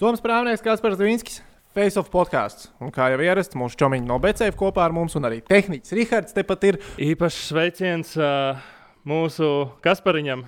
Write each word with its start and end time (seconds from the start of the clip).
Toms 0.00 0.22
Prāvnieks, 0.24 0.62
Kaspars 0.64 0.96
Zvinskis, 0.96 1.42
Face 1.76 2.00
of 2.00 2.06
podkāsts. 2.08 2.70
Un 2.80 2.88
kā 2.88 3.10
jau 3.12 3.18
ierasts, 3.20 3.52
mūsu 3.52 3.76
čomiņi 3.82 4.08
no 4.08 4.16
BCF 4.16 4.56
kopā 4.56 4.86
ar 4.88 4.94
mums, 4.96 5.12
un 5.18 5.28
arī 5.28 5.42
tehnicis 5.44 5.92
Rihards 5.92 6.32
tepat 6.32 6.64
ir. 6.70 6.78
Īpašs 7.04 7.40
sveiciens 7.50 8.14
uh, 8.16 8.56
mūsu 9.04 9.50
Kaspariņam. 9.84 10.46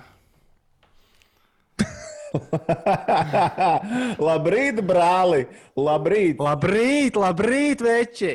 labrīt, 4.31 4.81
brāli! 4.89 5.45
Labrīt! 5.77 6.41
Labrīt, 6.41 7.21
labrīt, 7.21 7.85
veči! 7.85 8.33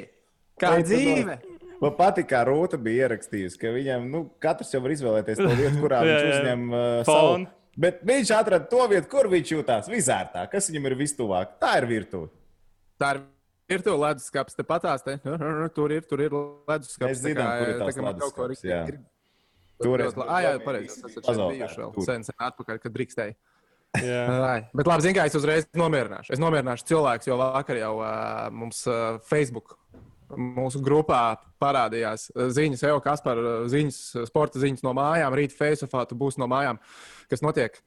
Kā 0.55 0.77
Vai 0.77 0.87
tu 0.87 0.95
dzīve? 0.95 1.41
Man 1.83 1.99
patīk, 1.99 2.31
kā 2.31 2.47
Rūta 2.47 2.79
bija 2.79 3.09
ierakstījusi, 3.11 3.59
ka 3.59 3.75
viņam 3.75 4.07
nu, 4.15 4.29
katrs 4.39 4.71
jau 4.71 4.87
var 4.87 4.95
izvēlēties 4.95 5.43
to 5.43 5.51
vietu, 5.51 5.83
kurā 5.83 6.07
viņš 6.07 6.27
uzņem 6.31 6.69
uh, 6.71 6.83
Fonu. 7.11 7.58
Bet 7.79 8.01
viņš 8.07 8.31
atrada 8.35 8.67
to 8.67 8.81
vietu, 8.91 9.07
kur 9.13 9.29
viņš 9.31 9.51
jutās 9.55 9.89
visērtāk, 9.91 10.49
kas 10.51 10.67
viņam 10.73 10.89
ir 10.91 10.97
vistuvāk. 10.99 11.53
Tā 11.63 11.77
ir 11.79 11.87
virtuve. 11.87 12.31
Tā 12.99 13.13
ir 13.15 13.21
virtuāla 13.71 14.09
leduskapis, 14.13 14.57
tepatās. 14.59 15.05
Te. 15.07 15.19
Tur 15.77 15.95
ir, 15.95 16.03
tur 16.11 16.25
ir 16.25 16.35
leduskapis. 16.35 17.05
Mēs 17.07 17.23
zinām, 17.23 17.53
kur 17.61 17.71
ir 17.71 17.79
tās 17.85 18.01
leduskapis, 18.09 18.65
jā. 18.67 18.81
Tur 19.79 20.03
es- 20.03 20.17
Ah, 20.27 20.41
jā, 20.43 20.57
pareizi. 20.65 20.99
Tas 21.05 21.15
ir 21.23 21.45
bijuši 21.55 21.79
vēl 21.85 22.05
sen, 22.09 22.25
sen 22.27 22.35
atpakaļ, 22.49 22.81
kad 22.83 22.93
drīkstēja. 22.97 23.37
Jā. 24.03 24.25
Ai, 24.53 24.59
Bet 24.75 24.91
labi, 24.91 25.05
zinu, 25.07 25.15
kā 25.21 25.27
es 25.31 25.37
uzreiz 25.39 25.69
nomierināšu. 25.79 26.35
Es 26.35 26.43
nomierināšu 26.43 26.85
cilvēkus, 26.91 27.29
jo 27.31 27.37
vakar 27.39 27.79
jau 27.79 27.93
uh, 28.03 28.49
mums 28.51 28.83
uh, 28.91 29.21
Facebook. 29.31 29.79
Mūsu 30.37 30.83
grupā 30.85 31.39
parādījās 31.63 32.29
uh, 32.35 32.49
ziņas, 32.53 32.85
jau 32.85 32.99
kas 33.05 33.23
par 33.25 33.41
uh, 33.41 33.53
ziņas, 33.71 34.01
uh, 34.19 34.27
sporta 34.29 34.61
ziņas 34.61 34.85
no 34.85 34.93
mājām. 34.99 35.37
Rīt 35.39 35.55
Faceofā 35.57 36.05
tu 36.09 36.19
būsi 36.21 36.43
no 36.43 36.49
mājām. 36.51 36.81
Kas 37.31 37.45
notiek? 37.45 37.79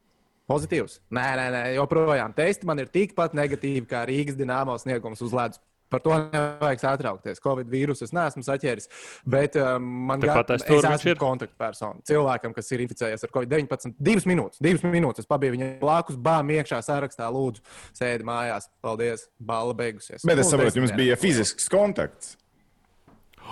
Pozitīvs. 0.50 0.98
Nē, 1.14 1.28
nē, 1.38 1.46
nē, 1.54 1.62
joprojām. 1.78 2.34
Testi 2.36 2.68
man 2.68 2.82
ir 2.82 2.90
tikpat 2.92 3.36
negatīvi 3.38 3.86
kā 3.88 4.02
Rīgas 4.10 4.40
dīnāmo 4.40 4.74
sniegums 4.82 5.22
uz 5.24 5.36
ledus. 5.38 5.62
Par 5.92 6.04
to 6.06 6.16
nevajag 6.16 6.84
satraukties. 6.86 7.44
Covid 7.44 7.70
vīrusu 7.72 8.08
es 8.08 8.16
neesmu 8.16 8.46
saķēris. 8.48 8.88
Bet 9.28 9.58
um, 9.60 9.86
man 10.10 10.24
aiz 10.24 10.64
es 10.64 10.66
esmu 10.66 11.14
ir. 11.14 11.20
kontaktpersona. 11.22 12.02
Cilvēkam, 12.08 12.56
kas 12.56 12.72
ir 12.72 12.86
inficējies 12.88 13.28
ar 13.28 13.34
Covid-19, 13.36 13.98
divas 14.00 14.28
minūtes. 14.30 14.64
Divas 14.64 14.86
minūtes 14.88 15.26
es 15.26 15.30
pabiju 15.30 15.58
viņam 15.58 15.76
blakus, 15.84 16.20
bām 16.20 16.54
iekšā 16.56 16.82
sarakstā. 16.88 17.28
Lūdzu, 17.32 17.64
sēdi 17.98 18.28
mājās. 18.28 18.72
Paldies, 18.82 19.28
balva 19.38 19.76
beigusies. 19.84 20.26
Bet 20.28 20.42
es 20.42 20.50
saprotu, 20.52 20.82
jums 20.82 20.96
bija 20.98 21.20
fizisks 21.20 21.70
kontakts. 21.72 22.38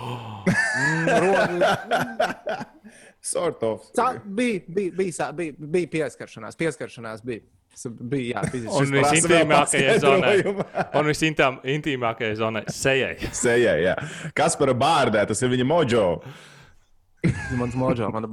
Sort 3.20 3.62
of. 3.62 3.80
Ca- 3.96 4.20
Bija, 4.24 4.60
bija, 4.68 4.92
bija, 4.96 5.32
bija, 5.32 5.52
bija 5.58 5.88
pieskaršanās. 5.92 6.56
Pieskaršanās 6.56 7.24
bija. 7.24 7.40
Tas 7.70 7.86
Bija, 8.00 8.40
jā, 8.40 8.46
fiziski. 8.52 8.76
Un 8.76 8.94
visintīmākajai 8.96 9.98
zonai. 10.02 10.36
Un 11.00 11.10
visintīmākajai 11.10 12.38
zonai- 12.40 12.64
sejai. 12.82 13.14
Sejai, 13.42 13.76
jā. 13.88 13.98
Kas 14.36 14.58
par 14.60 14.74
bārdē, 14.78 15.26
tas 15.30 15.42
ir 15.44 15.52
viņa 15.54 15.68
mojo. 15.68 16.08
Mans 17.60 17.76
moģo, 17.76 18.08
mana 18.14 18.28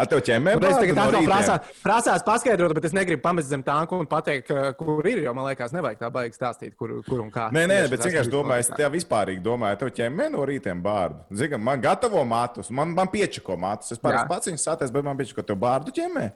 Ar 0.00 0.08
tev 0.08 0.22
ķemmē 0.24 0.54
Un 0.56 0.64
Es 0.64 0.78
tagad 0.80 0.96
no 1.12 1.18
prasās, 1.26 1.72
prasās 1.84 2.22
paskaidrot, 2.24 2.72
bet 2.78 2.86
es 2.88 2.94
negribu 2.96 3.20
pamest 3.20 3.50
zem 3.52 3.60
tanku 3.64 3.98
un 4.00 4.08
pateikt, 4.08 4.48
kur 4.78 5.04
ir. 5.04 5.20
Jo 5.26 5.34
man 5.36 5.44
liekas, 5.50 5.74
nevajag 5.76 6.00
tā 6.00 6.08
baigi 6.14 6.38
stāstīt, 6.38 6.72
kur, 6.80 6.94
kur 7.04 7.20
un 7.20 7.28
kā. 7.34 7.50
Nē, 7.52 7.66
nē, 7.68 7.82
bet 7.90 8.00
tas, 8.00 8.08
vienkārši 8.08 8.32
domāju, 8.32 8.64
es 8.64 8.72
tev 8.72 8.96
vispārīgi 8.96 9.44
domāju, 9.44 9.80
tev 9.82 9.92
ķemmē 10.00 10.30
no 10.32 10.46
rītiem 10.48 10.80
bārdu. 10.84 11.20
Zini, 11.36 11.60
man 11.68 11.84
gatavo 11.84 12.24
matus, 12.24 12.72
man, 12.72 12.96
man 12.96 13.12
piečako 13.12 13.58
matus. 13.60 13.92
Es 13.92 14.00
parasti 14.00 14.24
Jā. 14.24 14.30
pats 14.32 14.50
viņus 14.50 14.66
satieku, 14.70 14.96
bet 14.96 15.08
man 15.10 15.20
piečako 15.20 15.44
tev 15.44 15.60
bārdu 15.60 15.92
ķemmē. 16.00 16.30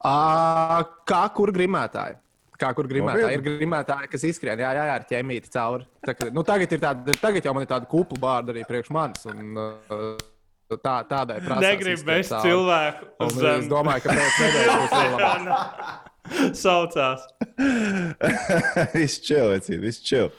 Ā, 0.00 0.82
Kā 1.08 1.22
kur 1.36 1.52
grimētāji? 1.52 2.16
Kā 2.60 2.72
kur 2.76 2.88
grimētāji? 2.88 3.36
Ir 3.38 3.44
grimētāji, 3.44 4.08
kas 4.12 4.24
izskrien, 4.28 4.60
jā, 4.60 4.72
jā, 4.76 4.82
jā 4.88 4.96
ar 4.98 5.06
ķemīti 5.08 5.52
cauri. 5.52 5.86
Tā, 6.04 6.14
ka, 6.16 6.28
nu, 6.34 6.44
tagad, 6.44 6.74
ir 6.76 6.82
tāda, 6.82 7.14
tagad 7.20 7.46
jau 7.48 7.54
man 7.56 7.64
ir 7.64 7.70
tāda 7.70 7.88
kupla 7.88 8.20
bārda 8.20 8.52
arī 8.52 8.66
priekš 8.68 8.92
manis. 8.92 9.24
Un, 9.30 9.56
uh, 9.56 10.20
tā, 10.76 10.98
tādai 11.08 11.38
prasās 11.40 11.64
Negribu 11.64 12.04
cauri. 12.04 12.42
cilvēku 12.44 13.08
Un 13.16 13.26
uz 13.26 13.38
Es 13.38 13.40
zemes. 13.46 13.70
domāju, 13.72 14.04
ka 14.04 14.16
pēc 14.18 14.38
nedēļas 14.44 14.84
būs 14.84 14.94
labāk. 15.14 16.06
Saucās. 16.62 17.24
viss 18.98 19.24
čil, 19.24 19.50
vecīt, 19.54 19.80
viss 19.82 20.04
čil. 20.04 20.30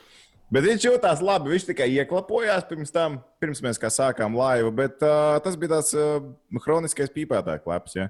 Bet 0.52 0.66
viņš 0.68 0.86
jutās 0.90 1.22
labi. 1.24 1.54
Viņš 1.56 1.70
tikai 1.70 1.88
ieklapojās 1.96 2.66
pirms 2.70 2.92
tam, 2.94 3.22
pirms 3.42 3.64
mēs 3.64 3.80
kā 3.82 3.90
sākām 3.92 4.36
laivu. 4.38 4.72
Bet 4.76 5.02
uh, 5.06 5.40
tas 5.44 5.58
bija 5.60 5.78
tāds 5.78 5.94
uh, 5.96 6.20
hroniskais 6.66 7.12
pīpētāja 7.14 7.64
klaps. 7.64 7.96
Ja? 7.98 8.10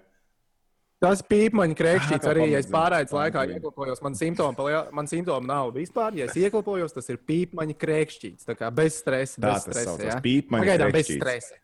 Tas 1.02 1.24
pīpmaņa 1.26 1.74
krēkšķīts 1.80 2.22
Tā 2.22 2.30
arī, 2.30 2.44
ja 2.52 2.60
es 2.62 2.68
pārraides 2.70 3.10
laikā 3.16 3.40
pamazina. 3.40 3.58
ieklapojos, 3.58 4.02
man 4.06 4.14
simptomi, 4.20 4.56
palie- 4.60 4.92
man 4.94 5.08
simptomi 5.10 5.48
nav 5.50 5.72
vispār. 5.74 6.14
Ja 6.20 6.26
es 6.30 6.36
ieklapojos, 6.38 6.94
tas 6.94 7.10
ir 7.10 7.18
pīpmaņa 7.18 7.74
krēkšķīts. 7.82 8.46
Tā 8.46 8.54
kā 8.60 8.70
bez 8.70 9.00
stresa. 9.02 9.42
Tā 9.42 9.48
bez 9.56 9.64
tas 9.66 9.66
stresa 9.66 9.90
saucās, 9.90 10.06
jā. 10.12 10.20
pīpmaņa 10.22 10.62
Pagaidām 10.68 10.92
bez 10.94 11.10
stresa. 11.10 11.56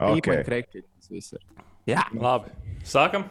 Okay. 0.00 0.40
krēkšķīts. 0.48 0.88
Tas 0.96 1.08
viss 1.12 1.32
ir. 1.36 1.40
Jā, 1.92 2.02
Labi. 2.16 2.48
Sākam. 2.88 3.28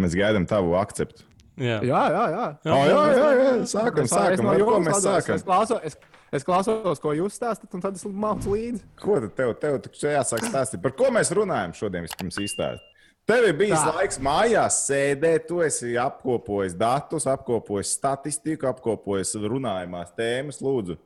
Mēs 0.00 0.16
gaidām 0.16 0.48
tavu 0.48 0.72
akceptu. 0.80 1.22
Jā. 1.58 1.80
jā, 1.82 2.02
jā. 2.14 2.24
jā. 2.32 2.48
Oh, 2.72 2.84
jā, 2.88 3.04
jā, 3.18 3.30
jā. 3.36 3.54
Sākam, 3.68 4.04
Es- 4.06 4.12
es 4.12 4.16
sākam. 4.16 4.44
no 4.48 4.52
jums 4.56 4.86
mēs 4.88 5.00
sākam? 5.04 5.34
Es 5.34 5.42
klausos, 5.42 5.80
es, 5.84 5.96
es 6.32 6.44
klausos, 6.44 7.00
ko 7.02 7.12
jūs 7.12 7.36
stāstāt, 7.36 7.68
un 7.74 7.80
tad 7.84 7.96
es 8.00 8.04
mācu 8.04 8.54
līdzi. 8.56 8.80
Ko 8.96 9.20
tad 9.20 9.34
tev, 9.36 9.54
tev 9.60 9.80
jāsāk 9.92 10.40
stāstīt? 10.48 10.80
Par 10.80 10.92
ko 10.92 11.10
mēs 11.12 11.34
runājam 11.36 11.74
šodien? 11.76 12.06
Vispirms 12.08 12.38
izstāstīt. 12.38 12.94
Tev 13.28 13.44
ir 13.44 13.56
bijis 13.58 13.76
Tā. 13.76 13.90
Laiks 13.92 14.16
mājās 14.24 14.78
sēdēt, 14.86 15.44
tu 15.50 15.58
esi 15.60 15.98
apkopojis 16.00 16.72
datus, 16.78 17.26
apkopojis 17.28 17.90
statistiku, 17.98 18.70
apkopojis 18.70 19.34
runājumās 19.42 20.14
tēmas, 20.16 20.62
lūdzu. 20.64 20.96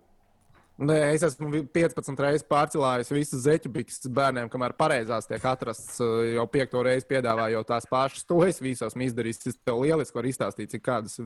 Nē, 0.83 0.99
es 1.15 1.25
esmu 1.27 1.51
vi- 1.51 1.63
15 1.67 2.23
reizes 2.23 2.47
pārcēlājis 2.47 3.11
visas 3.11 3.43
zeķu 3.43 3.73
bikses 3.75 4.07
bērniem, 4.07 4.49
kamēr 4.49 4.73
pareizās 4.79 5.27
tiek 5.27 5.43
atrastas 5.45 5.99
uh, 6.01 6.23
jau 6.37 6.47
piekto 6.47 6.83
reizi 6.83 7.07
piedāvāju 7.11 7.59
jau 7.59 7.65
tās 7.65 7.87
pašas. 7.91 8.25
To 8.31 8.39
es 8.47 8.63
visos 8.63 8.93
esmu 8.93 9.03
izdarījis. 9.09 9.43
Es 9.53 9.59
tev 9.59 9.83
lieliski 9.83 10.17
varu 10.17 10.31
izstāstīt, 10.31 10.71
cik 10.71 10.83
kādas 10.83 11.19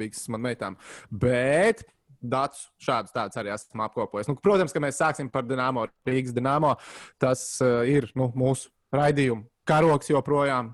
bikses 0.00 0.28
man 0.28 0.40
meitām. 0.48 0.76
Bet 1.10 1.84
datus 2.20 2.70
šādus 2.80 3.12
tādus 3.12 3.36
arī 3.36 3.52
esmu 3.52 3.84
apkopojis. 3.84 4.28
Nu, 4.28 4.34
protams, 4.34 4.72
ka 4.72 4.80
mēs 4.80 4.96
sāksim 4.96 5.30
par 5.30 5.44
Dienāmo, 5.44 5.86
Rīgas 6.08 6.32
Dienāmo. 6.32 6.74
Tas 7.20 7.60
uh, 7.60 7.84
ir 7.84 8.10
nu, 8.16 8.32
mūsu 8.32 8.72
raidījuma 8.92 9.44
karoks 9.68 10.10
joprojām, 10.10 10.72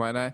vai 0.00 0.10
ne? 0.16 0.24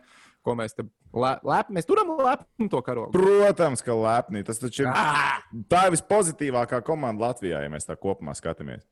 Ko 0.44 0.54
mēs 0.56 0.72
te 0.76 0.86
lep, 1.12 1.68
mēs 1.74 1.88
turam 1.88 2.14
lepnu 2.16 2.70
to 2.72 2.80
karogu. 2.86 3.12
Protams, 3.12 3.82
ka 3.84 3.92
lepni. 3.98 4.40
Tas 4.46 4.60
taču 4.62 4.86
ir. 4.86 4.90
Ah! 4.94 5.42
Tā 5.68 5.84
ir 5.88 5.94
vispozitīvākā 5.98 6.80
komanda 6.86 7.26
Latvijā, 7.28 7.60
ja 7.66 7.72
mēs 7.72 7.84
tā 7.88 7.96
kopumā 8.00 8.32
skatāmies. 8.38 8.86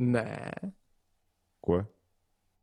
Nē, 0.00 0.26
Ko? 1.60 1.82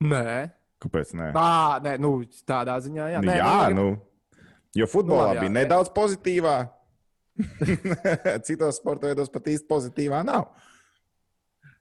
nē. 0.01 0.49
Kāpēc? 0.81 1.11
Nē, 1.17 1.31
Tā, 1.33 1.77
nē, 1.85 1.95
nu, 2.01 2.11
tādā 2.45 2.75
ziņā, 2.85 3.07
jā. 3.15 3.21
nu, 3.21 3.29
Nē, 3.31 3.35
jā 3.39 3.69
nu, 3.73 3.85
nu. 3.93 4.41
Jo 4.77 4.85
futbolā 4.89 5.23
Nu, 5.23 5.29
labi, 5.31 5.37
jā, 5.37 5.41
bija 5.45 5.49
jā. 5.49 5.55
nedaudz 5.61 5.89
pozitīvā. 5.95 6.55
Citos 8.47 8.77
sporta 8.81 9.07
veidos 9.09 9.29
pat 9.33 9.47
īsti 9.53 9.67
pozitīvā 9.69 10.23
nav. 10.25 10.49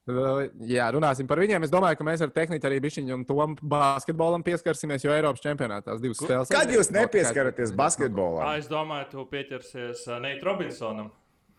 Jā, 0.06 0.86
runāsim 0.94 1.26
par 1.26 1.40
viņiem. 1.42 1.64
Es 1.66 1.72
domāju, 1.72 1.98
ka 1.98 2.04
mēs 2.06 2.22
ar 2.22 2.30
tehniku 2.34 2.68
arī 2.68 2.78
bišķiņu 2.84 3.14
un 3.16 3.24
tom 3.26 3.56
basketbolam 3.58 4.44
pieskarsimies, 4.46 5.02
jo 5.02 5.10
Eiropas 5.10 5.42
čempionātā 5.42 5.90
tās 5.90 6.02
divas 6.02 6.20
spēles. 6.22 6.52
Kad 6.52 6.70
jūs 6.70 6.92
nepieskaraties 6.94 7.74
basketbolam? 7.74 8.46
Es 8.60 8.70
domāju, 8.70 9.08
tu 9.10 9.26
pieķersies 9.32 10.06
ā, 10.06 10.20
Neit 10.22 10.44
Robinsonam. 10.46 11.10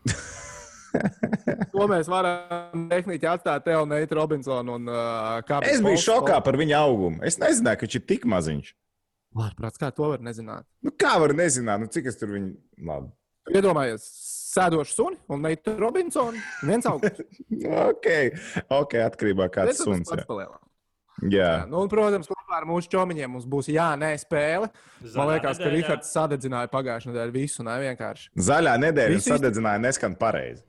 To 1.68 1.84
mēs 1.90 2.08
varam 2.08 2.86
tehniski 2.88 3.28
atstāt 3.28 3.66
tev, 3.66 3.82
Neit 3.90 4.12
Robinsonu 4.16 4.78
un 4.78 4.88
uh. 4.88 5.58
Es 5.68 5.82
biju 5.84 6.00
šokā 6.00 6.38
par 6.42 6.56
viņa 6.58 6.80
augumu. 6.80 7.20
Es 7.28 7.36
nezināju, 7.38 7.76
ka 7.78 7.86
viņš 7.86 7.96
ir 8.00 8.04
tik 8.08 8.24
maziņš. 8.32 8.72
Ārprāts, 9.38 9.78
kā 9.78 9.92
to 9.94 10.08
var 10.14 10.24
nezināt? 10.24 10.64
Nu, 10.82 10.90
kā 10.96 11.12
var 11.20 11.36
nezināt, 11.36 11.84
nu, 11.84 11.90
cik 11.92 12.08
es 12.10 12.16
tur 12.18 12.32
viņu. 12.32 12.56
Labi. 12.88 13.12
Iedomājies, 13.52 14.08
sēdošu 14.58 14.94
suni 14.98 15.16
un 15.32 15.42
Neit 15.46 15.68
Robinsonu. 15.78 16.40
Viens 16.68 16.86
augsts. 16.90 17.22
Ok, 17.88 18.06
ok, 18.74 18.92
atkarībā 19.08 19.46
no 19.48 19.52
kāds 19.54 19.80
suns. 19.84 20.10
Jā. 20.12 20.24
Jā. 20.28 20.48
jā. 21.34 21.48
Nu, 21.70 21.80
un, 21.82 21.88
protams, 21.90 22.28
kopā 22.30 22.58
ar 22.60 22.66
mūsu 22.68 22.90
čomiņiem 22.92 23.32
mums 23.34 23.46
būs 23.50 23.66
jānē 23.72 24.12
spēle. 24.22 24.68
Man 25.02 25.10
Zaļā 25.14 25.26
liekas, 25.32 25.58
ka 25.58 25.64
nedēļā. 25.64 25.74
Rihards 25.74 26.12
sadedzināja 26.14 26.70
pagājušajā 26.70 27.10
nedēļā 27.14 27.34
visu, 27.34 27.64
ne 27.66 27.74
vienkārši. 27.82 28.28
Zaļā 28.48 28.74
nedēļa 28.84 29.16
Visi- 29.16 29.32
sadedzināja 29.32 29.82
neskan 29.82 30.14
pareizi. 30.20 30.62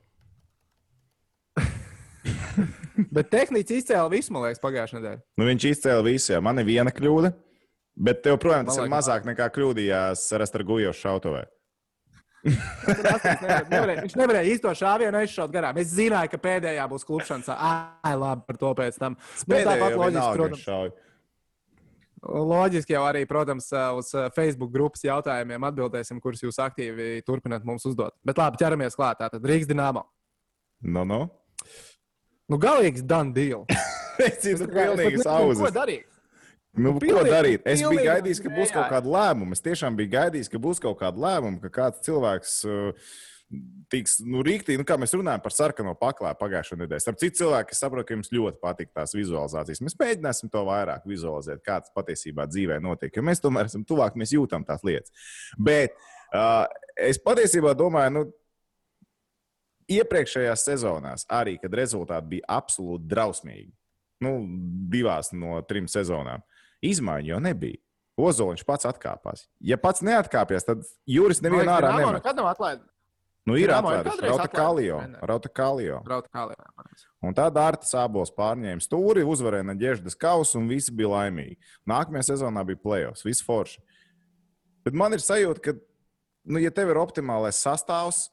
Bet 3.15 3.29
tehniski 3.31 3.77
izcēla 3.79 4.09
visu, 4.11 4.33
man 4.35 4.43
liekas, 4.47 4.59
pagājušajā 4.63 4.99
nedēļā. 4.99 5.21
Nu, 5.39 5.45
viņš 5.47 5.67
izcēla 5.69 6.03
visu, 6.09 6.33
jā. 6.33 6.41
Man 6.43 6.59
ir 6.61 6.67
viena 6.67 6.91
kļūda, 6.91 7.31
bet 8.09 8.23
tev, 8.25 8.35
protams, 8.41 8.71
tas 8.73 8.79
Man 8.79 8.85
ir 8.85 8.89
liekas- 8.89 8.97
mazāk 8.97 9.29
nekā 9.29 9.47
kļūdījās 9.55 10.25
Rastargujošs 10.41 11.03
šautavē. 11.05 11.45
Nevarēja- 12.45 13.67
nevarēja- 13.69 14.03
Viņš 14.05 14.15
nevarēja 14.15 14.47
īsto 14.53 14.71
šāvienu 14.79 15.19
aizšaut 15.19 15.51
garām. 15.51 15.77
Es 15.81 15.91
zināju, 15.93 16.31
ka 16.31 16.37
pēdējā 16.37 16.85
būs 16.91 17.03
klupšanas. 17.07 17.49
Ai, 17.51 18.13
labi, 18.15 18.45
par 18.47 18.57
to 18.57 18.73
pēc 18.75 18.97
tam. 18.97 19.17
Bet 19.47 19.65
tāpat 19.67 19.95
loģiski, 19.99 20.35
protams. 20.39 20.63
šauj. 20.63 20.91
Loģiski 22.19 22.91
jau 22.97 23.03
arī, 23.07 23.21
protams, 23.27 23.69
uz 23.95 24.09
Facebook 24.35 24.71
grupas 24.73 25.01
jautājumiem 25.07 25.63
atbildēsim, 25.69 26.19
kurus 26.19 26.41
jūs 26.43 26.57
aktīvi 26.59 27.21
turpināt 27.23 27.63
mums 27.63 27.85
uzdot. 27.87 28.11
Bet 28.27 28.35
labi, 28.41 28.59
ķeramies 28.59 28.95
klāt. 28.99 29.19
Tātad 29.21 29.39
Rīgas 29.47 29.69
dīnāma. 29.71 30.03
No, 30.83 31.05
no. 31.07 31.21
Nu, 32.49 32.57
galīgs 32.59 33.03
done 33.05 33.33
deal. 33.33 33.65
Es 34.19 34.43
esmu 34.43 34.65
pilnīgi 34.67 35.21
sauzis. 35.23 35.61
Ko 35.63 35.69
darīt? 35.71 36.08
Nu, 36.79 36.93
Nu, 36.93 36.99
ko 36.99 37.03
pilnīgi- 37.03 37.33
darīt? 37.33 37.65
Es 37.67 37.81
biju 37.81 37.89
pilnīgi 37.91 38.07
gaidījis, 38.09 38.39
ka 38.45 38.51
būs 38.55 38.71
kaut 38.75 38.87
kāda 38.93 39.11
lēmuma. 39.15 39.57
Es 39.57 39.61
tiešām 39.65 39.97
biju 39.99 40.13
gaidījis, 40.15 40.49
ka 40.53 40.61
būs 40.63 40.79
kaut 40.83 40.99
kāda 41.01 41.19
lēmuma, 41.25 41.59
ka 41.65 41.69
kāds 41.75 41.99
cilvēks 42.07 42.53
uh, 42.69 43.11
tiks, 43.89 44.19
nu, 44.21 44.43
rīktīgi, 44.45 44.77
nu, 44.77 44.85
kā 44.85 44.95
mēs 45.01 45.13
runājam 45.17 45.41
par 45.41 45.51
sarkano 45.55 45.95
paklāju 45.97 46.37
pagājušā 46.39 46.77
nedēļa. 46.79 47.01
Starp 47.03 47.17
citu, 47.19 47.39
cilvēki, 47.41 47.73
es 47.73 47.81
saprotu, 47.81 48.05
ka 48.07 48.13
jums 48.15 48.29
ļoti 48.31 48.61
patīk 48.61 48.91
tās 48.95 49.15
vizualizācijas. 49.17 49.81
Mēs 49.81 49.97
mēģināsim 49.99 50.51
to 50.53 50.61
vairāk 50.69 51.07
vizualizēt, 51.09 51.63
kāds 51.65 51.89
patiesībā 51.97 52.45
dzīvē 52.51 52.77
notiek. 52.85 53.11
Jo 53.17 53.25
mēs 53.25 53.41
tomēr 53.41 53.65
esam 53.71 53.83
tuvāk, 53.89 54.15
mēs 54.21 54.35
jūtam 54.37 54.63
tās 54.67 54.85
lietas. 54.85 55.09
Bet 55.57 55.97
uh, 56.33 56.67
es 56.95 57.17
patiesībā 57.25 57.73
domāju, 57.79 58.13
nu, 58.19 58.23
iepriekšējās 59.89 60.67
sezonās, 60.69 61.25
arī 61.33 61.57
kad 61.61 61.73
rezultāti 61.73 62.35
bija 62.35 62.45
absolūti 62.59 63.09
drausmīgi, 63.09 63.71
nu, 64.21 64.35
divās 64.93 65.31
no 65.33 65.57
trim 65.65 65.87
sezonām, 65.89 66.43
izmaiņu 66.85 67.33
jau 67.33 67.41
nebija. 67.43 67.81
Ozoliņš 68.19 68.65
pats 68.67 68.87
atkāpās. 68.89 69.45
Ja 69.63 69.77
pats 69.79 70.03
neatkāpjas, 70.03 70.65
tad 70.67 70.81
Juris 71.07 71.39
nevienu 71.43 71.71
ārā 71.71 71.93
nemet. 71.95 72.23
Kad 72.25 72.39
nav 72.39 72.49
atlaidis? 72.51 72.87
Nu, 73.47 73.55
ir 73.57 73.71
kādreiz 73.71 74.19
Rauta 74.29 74.47
Kalio. 74.51 74.99
Un 77.25 77.35
tā 77.37 77.47
Dārta 77.53 77.87
Sābols 77.87 78.31
pārņēma 78.35 78.83
stūri, 78.83 79.23
uzvarēja 79.25 79.65
Naģeždas 79.71 80.17
kausu 80.19 80.59
un 80.59 80.67
visi 80.69 80.93
bija 80.95 81.13
laimīgi. 81.15 81.57
Nākamajā 81.89 82.27
sezonā 82.33 82.65
bija 82.67 82.81
plēsoņš, 82.83 83.23
viss 83.25 83.45
forši. 83.45 83.81
Bet 84.85 84.97
man 84.97 85.15
ir 85.15 85.23
sajūta, 85.23 85.63
ka, 85.65 85.75
nu, 86.51 86.61
ja 86.61 86.71
tev 86.75 86.91
ir 86.93 86.99
optimālais 87.01 87.57
sastāvs, 87.63 88.27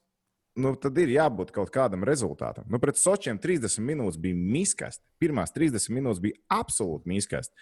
nu, 0.60 0.75
tad 0.81 0.99
ir 1.00 1.14
jābūt 1.14 1.54
kaut 1.54 1.72
kādam 1.75 2.04
rezultātam. 2.06 2.66
Nu, 2.72 2.81
pret 2.82 3.00
Sočiem 3.00 3.40
30 3.42 3.82
minūtes 3.87 4.20
bija 4.20 4.37
miskasti. 4.37 5.04
Pirmās 5.22 5.54
30 5.56 5.92
minūtes 5.96 6.22
bija 6.22 6.40
absolūti 6.60 7.12
miskasti. 7.14 7.54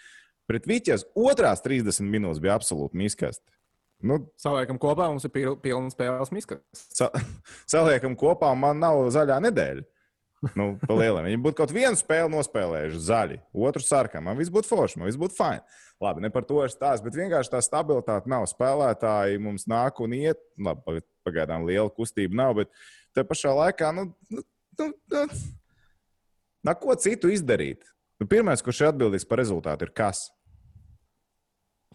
Pret 0.49 0.67
Vīķiem 0.69 1.01
otrās 1.17 1.63
30 1.65 2.05
minūtes 2.05 2.41
bija 2.43 2.55
absolūti 2.59 2.97
miskasti. 2.99 3.45
Nu, 4.05 4.19
Saliekam 4.37 4.77
kopā, 4.81 5.07
mums 5.09 5.23
ir 5.25 5.31
pil- 5.33 5.55
pilna 5.57 5.89
spēles 5.89 6.29
miska. 6.35 6.59
sa 6.75 7.07
saliekam 7.71 8.13
kopā, 8.19 8.51
man 8.57 8.81
nav 8.83 9.05
zaļā 9.15 9.39
nedēļa. 9.47 9.85
Nu. 10.53 10.75
Viņi 10.85 11.39
būtu 11.41 11.57
kaut 11.57 11.71
vienu 11.73 11.97
spēli 11.97 12.29
nospēlējuši 12.29 12.99
zaļi, 13.01 13.37
otru 13.65 13.81
sarkanu. 13.81 14.27
Man 14.27 14.37
viss 14.37 14.51
būtu 14.53 14.69
forši, 14.69 14.99
man 15.01 15.09
viss 15.09 15.17
būtu 15.17 15.33
fini. 15.39 15.63
Labi, 16.03 16.21
ne 16.21 16.29
par 16.29 16.43
to 16.45 16.59
ir 16.61 16.69
stāsts, 16.69 17.01
bet 17.01 17.15
vienkārši 17.17 17.53
tā 17.55 17.61
stabilitāte 17.65 18.29
nav. 18.29 18.45
Spēlētāji 18.51 19.39
mums 19.41 19.65
nāk 19.71 20.03
un 20.05 20.13
iet. 20.13 20.37
Labi, 20.59 20.83
pag- 20.85 21.07
pagaidām 21.25 21.65
liela 21.65 21.89
kustība 21.89 22.37
nav, 22.37 22.53
bet 22.59 22.69
te 23.15 23.23
pašā 23.25 23.55
laikā, 23.57 23.89
nu, 23.95 24.09
nu, 24.29 24.43
nu, 24.83 24.91
nu, 25.15 25.23
nu 26.67 26.75
ko 26.83 26.93
citu 26.99 27.31
izdarīt? 27.33 27.87
Nu, 28.21 28.27
pirmais, 28.31 28.61
kurš 28.63 28.81
ir 28.83 28.89
atbildīgs 28.93 29.27
par 29.27 29.41
rezultātu, 29.41 29.87
ir 29.87 29.91
kas? 29.95 30.27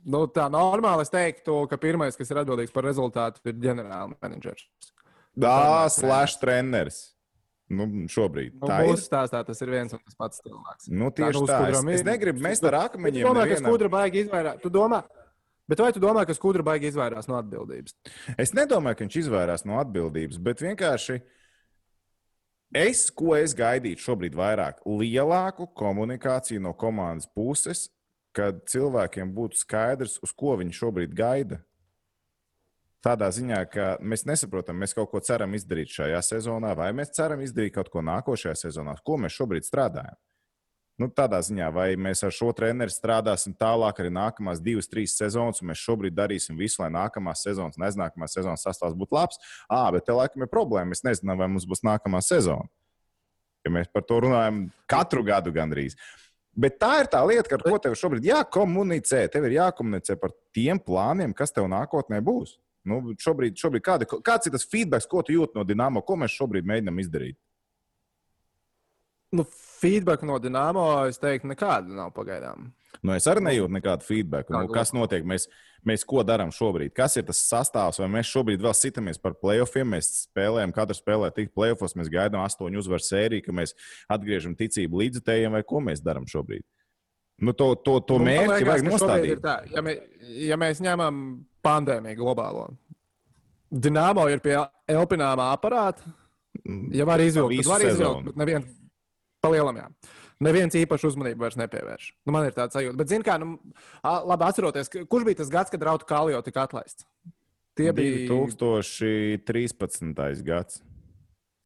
Nu, 0.01 0.25
tā 0.33 0.47
normāli 0.53 1.05
es 1.05 1.13
teiktu, 1.13 1.55
ka 1.69 1.77
pirmais, 1.81 2.17
kas 2.17 2.31
ir 2.33 2.41
atbildīgs 2.41 2.73
par 2.73 2.87
rezultātu, 2.89 3.43
ir 3.49 3.57
ģenerālmenedžers. 3.61 4.67
Dā, 5.37 5.47
Galvenais 5.47 5.97
slash 6.01 6.39
treneris. 6.41 7.01
Nu, 7.71 7.87
šobrīd. 8.11 8.57
Nu, 8.59 8.67
tā 8.67 8.81
ir. 8.89 8.97
stāstā 8.99 9.45
tas 9.47 9.61
ir 9.63 9.71
viens 9.71 9.93
un 9.95 10.01
tas 10.03 10.17
pats 10.19 10.41
cilvēks. 10.43 10.89
Nu, 10.91 11.13
Tā 11.13 11.29
tieši 11.29 11.39
nu, 11.39 11.47
tā. 11.47 11.59
Es, 11.71 11.85
es 12.01 12.07
negribu 12.09 12.43
mest 12.43 12.65
ar 12.67 12.81
akmeņiem. 12.81 13.23
domā, 13.29 13.45
ka 13.45 13.53
nevienam. 13.53 13.69
skudra 13.69 13.91
baigi 13.93 14.25
izvairās? 14.25 14.57
Tu 14.65 14.73
domā, 14.75 15.05
bet 15.71 15.83
vai 15.85 15.91
tu 15.95 16.03
domā, 16.03 16.25
ka 16.27 16.35
skudra 16.35 16.65
baigi 16.67 16.91
izvairās 16.91 17.29
no 17.31 17.37
atbildības? 17.39 17.95
Es 18.35 18.57
nedomāju, 18.59 18.99
ka 18.99 19.07
viņš 19.07 19.21
izvairās 19.23 19.63
no 19.69 19.79
atbildības, 19.85 20.41
bet 20.43 20.65
vienkārši 20.67 21.21
es, 22.75 23.09
ko 23.11 23.35
es 23.39 23.55
gaidītu 23.57 24.03
šobrīd 24.05 24.37
vairāk, 24.39 24.83
lielāku 24.87 25.69
komunikāciju 25.77 26.63
no 26.63 26.75
komandas 26.79 27.29
puses, 27.35 27.89
kad 28.37 28.63
cilvēkiem 28.71 29.33
būtu 29.35 29.59
skaidrs, 29.59 30.19
uz 30.23 30.33
ko 30.37 30.55
viņi 30.61 30.77
šobrīd 30.79 31.15
gaida. 31.17 31.61
Tādā 33.01 33.31
ziņā, 33.33 33.61
ka 33.73 33.85
mēs 34.05 34.27
nesaprotam, 34.29 34.77
mēs 34.77 34.93
kaut 34.95 35.09
ko 35.11 35.23
ceram 35.25 35.55
izdarīt 35.57 35.89
šajā 35.95 36.21
sezonā, 36.23 36.75
vai 36.77 36.91
mēs 36.93 37.15
ceram 37.17 37.41
izdarīt 37.41 37.73
kaut 37.79 37.89
ko 37.89 38.05
nākošajā 38.05 38.59
sezonā, 38.67 38.95
ko 39.05 39.17
mēs 39.23 39.39
šobrīd 39.39 39.65
strādājam. 39.65 40.19
Nu, 41.01 41.07
tādā 41.17 41.39
ziņā, 41.41 41.71
vai 41.73 41.87
mēs 41.97 42.21
ar 42.27 42.35
šo 42.35 42.51
treneru 42.53 42.93
strādāsim 42.93 43.55
tālāk 43.57 44.03
arī 44.03 44.11
nākamās 44.13 44.59
divas, 44.61 44.89
trīs 44.91 45.15
sezonas, 45.17 45.63
un 45.63 45.71
mēs 45.71 45.81
šobrīd 45.81 46.13
darīsim 46.13 46.59
visu, 46.61 46.83
lai 46.83 46.91
nākamās 46.93 47.41
sezonas 47.47 47.79
un 47.79 47.87
aiznākamās 47.87 48.37
sezonas 48.37 48.67
sastāvs 48.67 48.99
būtu 49.01 49.17
labs. 49.17 49.41
À, 49.65 49.87
bet 49.95 50.05
te 50.05 50.17
laikam 50.17 50.45
ir 50.45 50.51
problēma. 50.53 50.91
Mēs 50.93 51.07
nezinām, 51.07 51.41
vai 51.41 51.49
mums 51.49 51.65
būs 51.71 51.81
nākamā 51.89 52.21
sezona. 52.25 52.69
Ja 53.65 53.73
mēs 53.73 53.89
par 53.93 54.05
to 54.09 54.21
runājam 54.27 54.67
katru 54.91 55.25
gadu 55.25 55.55
gandrīz. 55.57 55.97
Bet 56.61 56.77
tā 56.83 56.93
ir 57.01 57.09
tā 57.09 57.23
lieta, 57.25 57.57
ar 57.57 57.65
ko 57.65 57.81
tev 57.81 57.97
šobrīd 57.97 58.29
jākomunicē. 58.29 59.23
Tev 59.33 59.49
ir 59.49 59.57
jākomunicē 59.57 60.19
par 60.21 60.35
tiem 60.57 60.81
plāniem, 60.85 61.33
kas 61.37 61.57
tev 61.57 61.71
nākotnē 61.73 62.21
būs. 62.27 62.59
Nu, 62.91 63.01
šobrīd, 63.21 63.57
šobrīd 63.61 63.85
kāda, 63.85 64.09
kāds 64.09 64.49
ir 64.49 64.57
tas 64.57 64.69
feedback, 64.69 65.09
ko 65.09 65.25
tu 65.25 65.33
jūti 65.33 65.57
no 65.57 65.65
Dienāmo, 65.69 66.05
ko 66.05 66.17
mēs 66.21 66.37
šobrīd 66.37 66.69
mēģinām 66.69 67.01
izdarīt? 67.01 67.41
Nu, 69.37 69.45
feedback 69.81 70.23
no 70.27 70.37
Dienāmo, 70.43 70.87
es 71.11 71.19
teiktu, 71.21 71.51
nekāda 71.51 71.91
nav 71.97 72.13
pagaidām. 72.17 72.71
Nu, 73.01 73.15
es 73.15 73.27
arī 73.31 73.43
nejūtu 73.47 73.73
nekādu 73.73 74.05
feedback. 74.05 74.51
Nu, 74.53 74.67
kas 74.73 74.93
notiek? 74.93 75.25
Mēs, 75.27 75.47
mēs 75.87 76.05
ko 76.09 76.25
darām 76.27 76.51
šobrīd? 76.53 76.93
Kas 76.97 77.17
ir 77.17 77.25
tas 77.29 77.41
sastāvs? 77.49 78.01
Vai 78.03 78.11
mēs 78.13 78.29
šobrīd 78.29 78.61
vēl 78.61 78.75
sitamies 78.77 79.21
par 79.23 79.39
playoffiem? 79.41 79.89
Mēs 79.95 80.11
spēlējam, 80.27 80.75
katra 80.77 80.97
spēlē 80.99 81.31
tik 81.37 81.55
playoffs, 81.57 81.97
mēs 81.97 82.11
gaidām 82.13 82.45
astoņu 82.45 82.83
uzvaru 82.83 83.07
sēriju, 83.07 83.47
ka 83.47 83.57
mēs 83.57 83.73
atgriežam 84.13 84.57
ticību 84.59 85.01
līdzutējiem, 85.05 85.57
vai 85.57 85.65
ko 85.65 85.81
mēs 85.87 86.05
darām 86.05 86.29
šobrīd? 86.29 86.67
Nu, 87.41 87.55
to 87.57 87.73
to, 87.81 87.97
to 88.05 88.19
Nu, 88.21 88.27
mērķi 88.29 88.51
liekas, 88.51 88.69
vajag 88.69 88.89
nostādīt. 88.91 89.41
Tā, 89.41 89.57
ja, 89.73 89.85
mē, 89.85 89.97
ja 90.45 90.61
mēs 90.61 90.83
ņemam 90.85 91.25
pandēmiju 91.65 92.21
globālo, 92.21 92.69
Dienāmo 93.71 94.25
ir 94.27 94.41
pie 94.43 94.57
elpināmā 94.91 95.53
aparāta. 95.55 96.03
Ja 96.91 97.07
var 97.07 97.23
izvilkt, 97.23 97.61
tad 97.63 97.69
var 97.71 97.85
izvilkt, 97.87 98.25
bet 98.27 98.39
neviens 98.41 98.80
palielam 99.45 99.77
jā. 99.81 99.87
Neviens 100.41 100.73
īpaši 100.79 101.05
uzmanību 101.11 101.43
vairs 101.45 101.59
nepievērš. 101.61 102.05
Nu, 102.25 102.33
man 102.33 102.47
ir 102.49 102.55
tāds 102.57 102.73
sajūta. 102.77 102.97
Bet, 102.97 103.11
zini, 103.13 103.25
kā, 103.27 103.35
nu, 103.43 103.59
labi 104.05 104.47
atceroties, 104.47 104.89
kurš 105.11 105.27
bija 105.29 105.41
tas 105.43 105.51
gads, 105.53 105.73
kad 105.75 105.83
Rauta 105.85 106.07
Kalio 106.09 106.41
tika 106.47 106.63
atlaists? 106.65 107.05
Tie 107.77 107.91
bija 107.97 108.23
2013. 108.31 110.43
gads. 110.47 110.81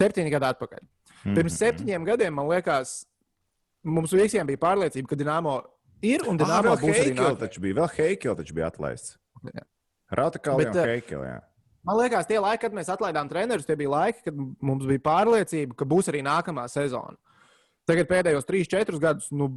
septiņi 0.02 0.30
gadi 0.34 0.48
atpakaļ. 0.50 0.82
Pirms 1.24 1.54
septiņiem 1.56 2.02
gadiem, 2.04 2.34
man 2.36 2.50
liekas, 2.50 3.06
mums 3.86 4.12
visiem 4.12 4.44
bija 4.48 4.60
pārliecība, 4.60 5.08
ka 5.08 5.16
Dienāmo 5.16 5.54
ir 6.04 6.20
un 6.28 6.36
Ah, 6.36 6.40
Dienāmo 6.42 6.74
vēl 6.74 6.80
būs 6.82 6.98
arī 7.00 7.14
nākamais. 7.14 7.38
taču 7.40 7.60
bija. 7.64 7.74
Vēl 7.78 7.88
Heikela 7.96 8.36
taču 8.36 8.54
bija 8.58 8.66
atlaists. 8.68 9.14
Jā. 9.54 9.64
Rauta 10.12 10.38
jau 10.44 10.58
eh, 10.60 10.84
Heikela. 10.90 11.24
jā. 11.30 11.38
Man 11.84 11.96
liekas, 12.00 12.24
tie 12.26 12.38
laiki, 12.40 12.60
kad 12.64 12.72
mēs 12.72 12.88
atlaidām 12.92 13.28
trenerus, 13.28 13.66
tie 13.68 13.76
bija 13.76 13.90
laiki, 13.92 14.22
kad 14.24 14.34
mums 14.60 14.86
bija 14.88 15.00
pārliecība, 15.04 15.74
ka 15.76 15.84
būs 15.84 16.08
arī 16.12 16.22
nākamā 16.24 16.64
sezona. 16.68 17.16
Tagad 17.88 18.08
pēdējos 18.10 18.48
3-4 18.48 19.00
gadus, 19.02 19.28
nu, 19.36 19.50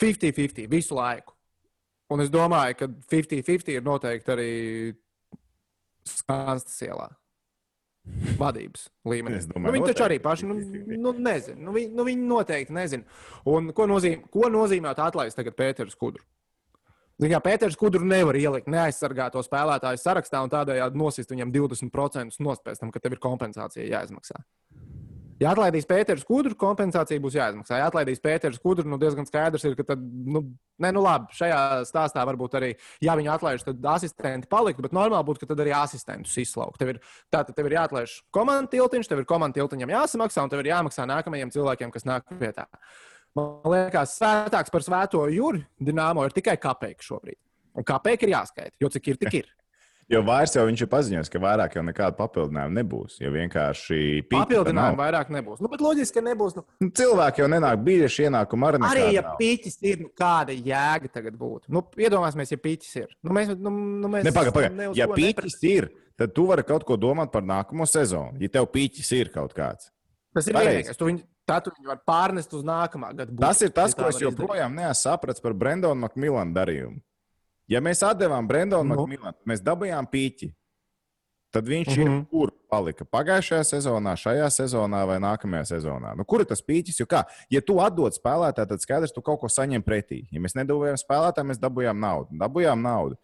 50-50 0.00 0.68
visu 0.70 0.96
laiku. 0.98 1.36
Un 2.12 2.24
es 2.24 2.30
domāju, 2.32 2.76
ka 2.80 2.88
50-50 3.12 3.76
ir 3.76 3.84
noteikti 3.86 4.32
arī 4.34 4.52
Skanstas 6.08 6.80
ielā. 6.82 7.06
Vadības 8.34 8.88
līmenī. 9.06 9.38
Domāju, 9.46 9.68
nu, 9.68 9.72
viņi 9.76 9.90
taču 9.92 10.04
arī 10.08 10.16
paši 10.18 10.48
nu, 10.48 10.56
50-50. 10.58 11.02
nu, 11.04 11.12
nezina. 11.22 11.58
Nu, 11.68 11.74
viņi, 11.76 11.92
nu, 11.94 12.06
viņi 12.08 12.28
noteikti 12.32 12.74
nezina. 12.74 13.20
Un 13.48 13.70
ko, 13.76 13.86
nozīm, 13.86 14.24
ko 14.34 14.50
nozīmē 14.50 14.96
atlaist 14.96 15.38
tagad 15.38 15.54
Pēteru 15.54 15.94
Skudru? 15.94 16.26
Zin 17.22 17.30
Kā 17.30 17.38
Pēters 17.44 17.76
Kudru 17.78 18.02
nevar 18.08 18.34
ielikt 18.34 18.70
neaizsargāto 18.72 19.42
spēlētāju 19.46 20.00
sarakstā 20.00 20.40
un 20.42 20.50
tādējādi 20.50 20.98
nosist 20.98 21.30
viņam 21.30 21.52
20% 21.54 22.40
nost 22.42 22.64
pēc 22.66 22.80
tam, 22.80 22.90
ka 22.90 23.02
tev 23.02 23.14
ir 23.14 23.22
kompensācija 23.22 23.86
jāizmaksā. 23.86 24.40
Ja 25.42 25.52
atlaidīs 25.56 25.88
Pēters 25.88 26.22
Kudru, 26.26 26.54
kompensācija 26.58 27.20
būs 27.22 27.34
jāizmaksā. 27.34 27.80
Ja 27.80 27.88
atlaidīs 27.90 28.20
Pēters 28.22 28.60
Kudru, 28.62 28.86
nu 28.88 28.98
diezgan 29.00 29.26
skaidrs 29.26 29.64
ir, 29.66 29.74
ka 29.78 29.86
tad, 29.88 30.02
nu, 30.02 30.44
nē, 30.82 30.92
nu 30.94 31.02
labi, 31.02 31.34
šajā 31.34 31.58
stāstā 31.88 32.22
varbūt 32.28 32.54
arī, 32.60 32.70
ja 33.02 33.16
viņu 33.18 33.32
atlaiž, 33.34 33.64
tad 33.66 33.88
asistenti 33.94 34.50
paliktu, 34.50 34.84
bet 34.86 34.94
normāli 34.94 35.26
būtu, 35.26 35.42
ka 35.42 35.50
tad 35.50 35.62
arī 35.64 35.74
asistentus 35.74 36.36
izslaukt. 36.38 36.78
Tev 36.78 36.94
ir, 36.94 37.00
tātad 37.32 37.56
tev 37.58 37.70
ir 37.70 37.78
jāatlaiž 37.80 38.18
komandas 38.34 38.70
tiltiņš, 38.76 39.10
tev 39.10 39.22
ir 39.24 39.30
komandas 39.32 39.58
tiltiņam 39.58 39.94
jāsamaksā, 39.96 40.44
un 40.46 40.52
tev 40.52 40.62
ir 40.62 40.70
jāmaksā 40.70 41.08
nākamajiem 41.10 41.54
cilvēkiem, 41.56 41.94
kas 41.94 42.06
nāk 42.06 42.30
vietā. 42.38 42.68
Man 43.38 43.72
liekas, 43.72 44.18
svētāks 44.20 44.70
par 44.70 44.84
svēto 44.84 45.24
jūru 45.32 45.64
Dienāmo 45.80 46.28
ir 46.28 46.36
tikai 46.36 46.58
kapeiks 46.60 47.08
šobrīd. 47.08 47.40
Un 47.80 47.88
kapeiks 47.88 48.28
ir 48.28 48.34
jāskaita, 48.34 48.76
jo 48.82 48.92
cik 48.92 49.14
ir, 49.14 49.20
tik 49.24 49.38
ir. 49.40 49.52
Jo 50.10 50.20
vairs 50.26 50.52
jau 50.56 50.64
viņš 50.66 50.82
ir 50.84 50.88
paziņojis, 50.92 51.30
ka 51.32 51.40
vairāk 51.40 51.76
jau 51.78 51.82
nekāda 51.86 52.16
papildinājuma 52.18 52.74
nebūs. 52.82 53.14
Jo 53.22 53.30
vienkārši 53.32 53.98
papildinājumu 54.28 54.98
vairāk 54.98 55.30
nebūs. 55.32 55.62
Nu, 55.62 55.70
bet 55.72 55.80
loģiski, 55.84 56.18
ka 56.18 56.24
nebūs. 56.26 56.56
Nu, 56.58 56.64
Nu, 56.82 56.90
Cilvēki 56.98 57.44
jau 57.44 57.48
nenāk 57.52 57.80
bijuši 57.86 58.26
ienākumi 58.26 58.68
arī. 58.68 58.82
arī, 58.90 59.06
ja 59.16 59.22
pīķis 59.38 59.78
ir, 59.88 60.02
nu, 60.04 60.10
kāda 60.18 60.52
jēga 60.52 61.08
tagad 61.12 61.38
būtu? 61.38 61.70
Nu, 61.72 61.84
iedomāsimies, 61.96 62.52
ja 62.52 62.60
pīķis 62.60 62.94
ir. 63.04 63.16
Nu, 63.22 63.32
mēs, 63.36 63.54
nu, 63.56 63.70
nu, 63.70 64.10
mēs 64.12 64.26
Ne, 64.26 64.32
paga, 64.36 64.52
paga. 64.52 64.70
Ja 64.98 65.06
pīķis 65.08 65.58
ir, 65.70 65.88
tad 66.18 66.34
tu 66.36 66.46
vari 66.50 66.66
kaut 66.66 66.84
ko 66.88 66.98
domāt 67.00 67.32
par 67.32 67.46
nākamo 67.46 67.86
sezonu. 67.88 68.36
Ja 68.42 68.48
tev 68.58 68.68
pīķis 68.74 69.12
ir 69.20 69.30
kaut 69.34 69.54
kāds. 69.56 69.92
Tas 70.34 70.48
ir 70.48 70.56
vienīgais. 70.56 71.24
Tā 71.42 71.56
tu 71.58 71.72
viņu 71.74 71.88
var 71.90 71.98
pārnest 72.06 72.52
uz 72.54 72.62
nākamā 72.62 73.08
gada. 73.18 73.32
Tas 73.34 73.60
ir 73.66 73.72
tas, 73.74 73.90
Ja 73.96 73.98
ko 73.98 74.10
es 74.12 74.20
joprojām 74.22 74.76
neesmu 74.78 74.94
sapratis 74.94 75.42
par 75.42 75.56
Brendonu 75.58 75.98
Makmilanu 76.04 76.54
darījumu. 76.54 77.00
Ja 77.72 77.80
mēs 77.84 78.02
atdevām 78.04 78.48
Brendonu 78.48 78.92
Nu. 78.92 79.02
Makmilanu, 79.02 79.38
mēs 79.48 79.62
dabūjām 79.64 80.08
pīķi. 80.12 80.52
Tad 81.52 81.66
viņš 81.68 81.88
Mhm. 81.92 82.00
ir 82.00 82.26
kur 82.32 82.50
palika 82.70 83.04
pagājušajā 83.04 83.64
sezonā, 83.68 84.14
šajā 84.16 84.46
sezonā 84.48 85.02
vai 85.06 85.18
nākamajā 85.20 85.76
sezonā. 85.76 86.14
Nu, 86.16 86.24
kur 86.24 86.40
ir 86.40 86.46
tas 86.48 86.62
pīķis? 86.62 87.00
Jo 87.00 87.06
kā, 87.06 87.24
ja 87.50 87.60
tu 87.60 87.76
atdod 87.76 88.16
spēlētāju, 88.16 88.68
tad 88.68 88.80
skaidrs, 88.80 89.12
tu 89.12 89.20
kaut 89.20 89.40
ko 89.40 89.48
saņem 89.52 89.84
pretī. 89.84 90.22
Ja 90.32 90.40
mēs 90.40 90.56
nedabūjām 90.56 90.96
spēlētāju, 90.96 91.48
mēs 91.50 91.60
dabūjām 91.60 92.00
naudu. 92.00 92.32
Dabūjām 92.40 92.80
naudu. 92.80 93.18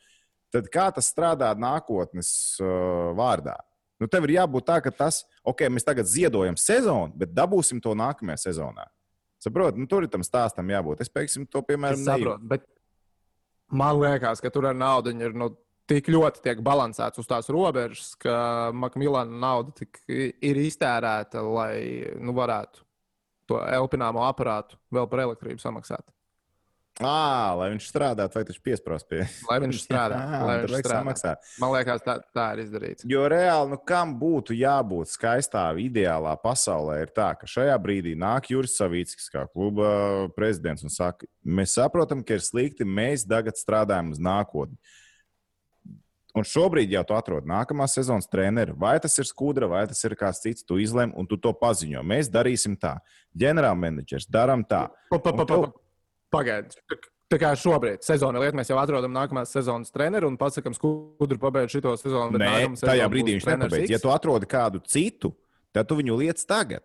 Tad 0.53 0.69
kā 0.69 0.93
tas 0.93 1.09
strādā 1.13 1.55
nākotnes 1.57 2.61
uh, 2.61 3.15
vārdā? 3.17 3.57
Nu, 3.99 4.07
tev 4.07 4.25
ir 4.29 4.37
jābūt 4.37 4.65
tā, 4.69 4.77
ka 4.83 4.91
tas, 4.91 5.25
ok, 5.43 5.65
mēs 5.73 5.85
tagad 5.85 6.07
ziedojam 6.07 6.57
sezonu, 6.57 7.13
bet 7.17 7.33
dabūsim 7.35 7.81
to 7.83 7.97
nākamajā 7.97 8.37
sezonā. 8.53 8.85
Saprotu, 9.41 9.79
nu, 9.79 9.87
tur 9.87 10.05
ir 10.05 10.09
tam 10.13 10.21
stāstam 10.23 10.69
jābūt. 10.69 11.01
Es, 11.01 11.09
piemēram, 11.09 11.49
to 11.51 11.63
piemēram 11.63 12.05
saprotu, 12.05 12.47
bet 12.49 12.65
man 13.71 13.99
liekas, 14.01 14.43
ka 14.43 14.51
tur 14.53 14.69
ar 14.71 14.77
naudu 14.77 15.13
ir 15.13 15.35
nu, 15.37 15.53
tik 15.89 16.11
ļoti 16.13 16.43
tiek 16.45 16.61
balansēts 16.65 17.21
uz 17.21 17.29
tās 17.29 17.49
robežas, 17.53 18.13
ka 18.21 18.71
Makmilāna 18.77 19.41
nauda 19.41 19.73
tik 19.79 20.03
ir 20.09 20.61
iztērēta, 20.61 21.43
lai 21.43 22.05
nu, 22.21 22.35
varētu 22.37 22.85
to 23.49 23.61
elpināmo 23.65 24.27
aparātu 24.29 24.77
vēl 24.93 25.09
par 25.09 25.25
elektrību 25.25 25.63
samaksāt. 25.63 26.05
À, 26.99 27.55
lai 27.55 27.69
viņš 27.71 27.85
strādātu, 27.93 28.35
vai 28.35 28.43
viņš 28.49 28.61
piesprāst 28.67 29.07
pie 29.07 29.21
Lai 29.49 29.59
viņš 29.63 29.83
strādā. 29.85 30.19
Jā, 30.19 30.41
lai 30.49 30.57
viņš 30.65 30.73
strādā. 30.81 30.97
samaksāt. 30.97 31.51
Man 31.63 31.73
liekas, 31.77 32.03
tā, 32.03 32.17
tā 32.35 32.47
ir 32.57 32.63
izdarīts. 32.65 33.07
Jo 33.07 33.23
reāli, 33.31 33.71
nu, 33.71 33.79
kam 33.87 34.17
būtu 34.19 34.57
jābūt 34.59 35.13
skaistā, 35.13 35.69
ideālā 35.79 36.35
pasaulē, 36.43 36.99
ir 37.05 37.15
tā, 37.15 37.31
ka 37.39 37.47
šajā 37.47 37.77
brīdī 37.85 38.17
nāk 38.19 38.51
Juris 38.51 38.75
Savīckis, 38.81 39.31
kā 39.31 39.47
kluba 39.53 40.27
prezidents, 40.35 40.83
un 40.83 40.91
saka, 40.91 41.29
mēs 41.47 41.79
saprotam, 41.79 42.27
ka 42.27 42.35
ir 42.41 42.43
slikti, 42.43 42.89
mēs 42.89 43.29
tagad 43.31 43.61
strādājam 43.61 44.11
uz 44.17 44.19
nākotni. 44.19 44.79
Un 46.39 46.45
šobrīd 46.47 46.91
jau 46.93 47.03
tu 47.07 47.15
atrod 47.17 47.47
nākamās 47.49 47.95
sezonas 47.97 48.29
treneru. 48.31 48.75
Vai 48.79 48.99
tas 49.03 49.15
ir 49.19 49.27
skudra, 49.27 49.67
vai 49.71 49.87
tas 49.91 50.03
ir 50.07 50.15
kāds 50.19 50.43
cits, 50.43 50.67
tu 50.67 50.77
izlem, 50.79 51.15
un 51.19 51.27
tu 51.27 51.39
to 51.41 51.55
paziņo. 51.57 52.03
Mēs 52.07 52.31
darīsim 52.31 52.77
tā. 52.79 52.99
Ģenerālmenedžers 53.39 54.29
darām 54.31 54.63
tā. 54.67 54.87
Pa, 55.11 55.19
pa, 55.19 55.33
pa, 55.33 55.47
pa, 55.49 55.63
pa. 55.65 55.88
Pagaidiet. 56.33 56.77
Tā- 57.29 57.39
kā 57.41 57.53
šobrīd 57.53 58.05
sezona 58.05 58.41
lieta, 58.41 58.57
mēs 58.57 58.71
jau 58.71 58.79
atrodam 58.81 59.13
nākamās 59.13 59.53
sezonas 59.53 59.93
treneru 59.93 60.31
un 60.31 60.39
pasakām, 60.41 60.73
skudru 60.77 61.39
pabeigts 61.39 61.77
šo 61.77 61.97
sezonu. 62.01 62.39
Nē, 62.41 62.73
tajā 62.81 63.09
brīdī 63.13 63.37
viņš 63.37 63.49
nepabeidz. 63.51 63.91
Ja 63.93 63.99
tu 64.01 64.09
atrodi 64.09 64.49
kādu 64.49 64.81
citu, 64.81 65.35
tad 65.73 65.89
tu 65.89 65.97
viņu 65.97 66.17
liec 66.17 66.41
tagad. 66.49 66.81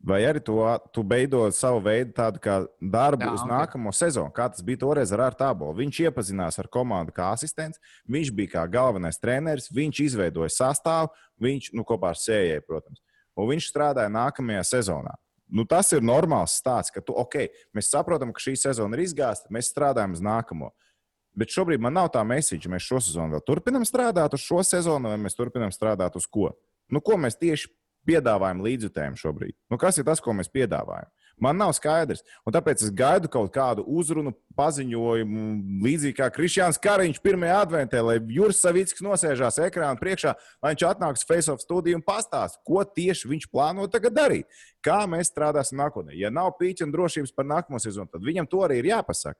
Vai 0.00 0.22
arī 0.24 0.40
tu, 0.40 0.56
tu 0.96 1.02
beidot 1.04 1.52
savu 1.52 1.82
veidu 1.84 2.14
tādu 2.16 2.40
kā 2.40 2.54
darbu 2.80 3.20
Jā, 3.20 3.32
uz 3.36 3.42
ok. 3.42 3.44
okay. 3.44 3.52
nākamo 3.52 3.92
sezonu, 3.92 4.32
kā 4.32 4.46
tas 4.48 4.64
bija 4.64 4.80
toreiz 4.80 5.12
ar 5.12 5.26
Artābolu. 5.26 5.76
Viņš 5.76 5.98
iepazinās 6.06 6.56
ar 6.56 6.70
komandu 6.72 7.12
kā 7.12 7.28
asistents, 7.34 7.76
viņš 8.08 8.30
bija 8.32 8.54
kā 8.54 8.62
galvenais 8.72 9.20
treneris, 9.20 9.68
viņš 9.68 10.00
izveidoja 10.06 10.48
sastāvu, 10.48 11.12
viņš 11.36 11.74
nu, 11.76 11.84
kopā 11.84 12.14
ar 12.14 12.16
sējēju, 12.16 12.64
protams. 12.64 13.04
Un 13.36 13.52
viņš 13.52 13.68
strādāja 13.68 14.08
nākamajā 14.08 14.64
sezonā. 14.72 15.12
Nu, 15.50 15.64
tas 15.68 15.90
ir 15.96 16.04
normāls 16.06 16.54
stāsts, 16.60 16.92
ka 16.94 17.02
tu, 17.02 17.14
ok, 17.18 17.50
mēs 17.76 17.90
saprotam, 17.90 18.30
ka 18.34 18.42
šī 18.42 18.54
sezona 18.58 18.96
ir 18.96 19.04
izgāzta, 19.08 19.50
mēs 19.54 19.72
strādājam 19.72 20.14
uz 20.14 20.22
nākamo. 20.22 20.70
Bet 21.38 21.52
šobrīd 21.54 21.82
man 21.82 21.94
nav 21.94 22.10
tā 22.14 22.22
mēsīča, 22.26 22.70
mēs 22.70 22.86
šo 22.86 23.00
sezonu 23.02 23.36
vēl 23.36 23.44
turpinām 23.46 23.86
strādāt 23.86 24.34
uz 24.34 24.44
šo 24.44 24.62
sezonu, 24.66 25.10
vai 25.12 25.18
mēs 25.22 25.38
turpinām 25.38 25.72
strādāt 25.74 26.18
uz 26.18 26.26
ko? 26.30 26.50
Nu, 26.90 27.02
ko 27.02 27.18
mēs 27.20 27.38
tieši 27.38 27.70
piedāvājam 28.08 28.62
līdzjutējiem 28.66 29.18
šobrīd? 29.18 29.56
Nu, 29.70 29.78
kas 29.78 30.00
ir 30.00 30.06
tas, 30.08 30.22
ko 30.22 30.34
mēs 30.34 30.50
piedāvājam? 30.52 31.10
Man 31.38 31.58
nav 31.60 31.74
skaidrs. 31.76 32.24
Un 32.46 32.54
tāpēc 32.54 32.84
es 32.84 32.92
gaidu 32.94 33.30
kaut 33.32 33.52
kādu 33.54 33.84
uzrunu, 33.86 34.32
paziņojumu, 34.58 35.44
līdzīgi 35.84 36.16
kā 36.18 36.26
Kristians 36.34 36.78
Kariņš 36.82 37.20
pirmajā 37.24 37.60
adventē, 37.64 38.02
lai 38.04 38.18
Juris 38.34 38.60
Savickis 38.60 39.04
nosēžās 39.04 39.60
ekrāna 39.64 39.96
priekšā, 40.00 40.34
lai 40.60 40.74
viņš 40.74 40.86
atnāks 40.90 41.24
face-off 41.28 41.64
studiju 41.64 42.00
un 42.00 42.04
pastāstītu, 42.04 42.64
ko 42.66 42.82
tieši 42.84 43.30
viņš 43.30 43.46
plāno 43.52 43.86
tagad 43.92 44.16
darīt. 44.18 44.60
Kā 44.84 45.02
mēs 45.08 45.32
strādāsim 45.32 45.80
nākotnē. 45.80 46.16
Ja 46.18 46.32
nav 46.34 46.52
pīķa 46.60 46.88
un 46.88 46.92
drošības 46.94 47.32
par 47.36 47.48
nākamo 47.48 47.80
sezonu, 47.80 48.10
tad 48.12 48.26
viņam 48.26 48.48
to 48.50 48.64
arī 48.66 48.80
ir 48.82 48.90
jāpasaka 48.92 49.38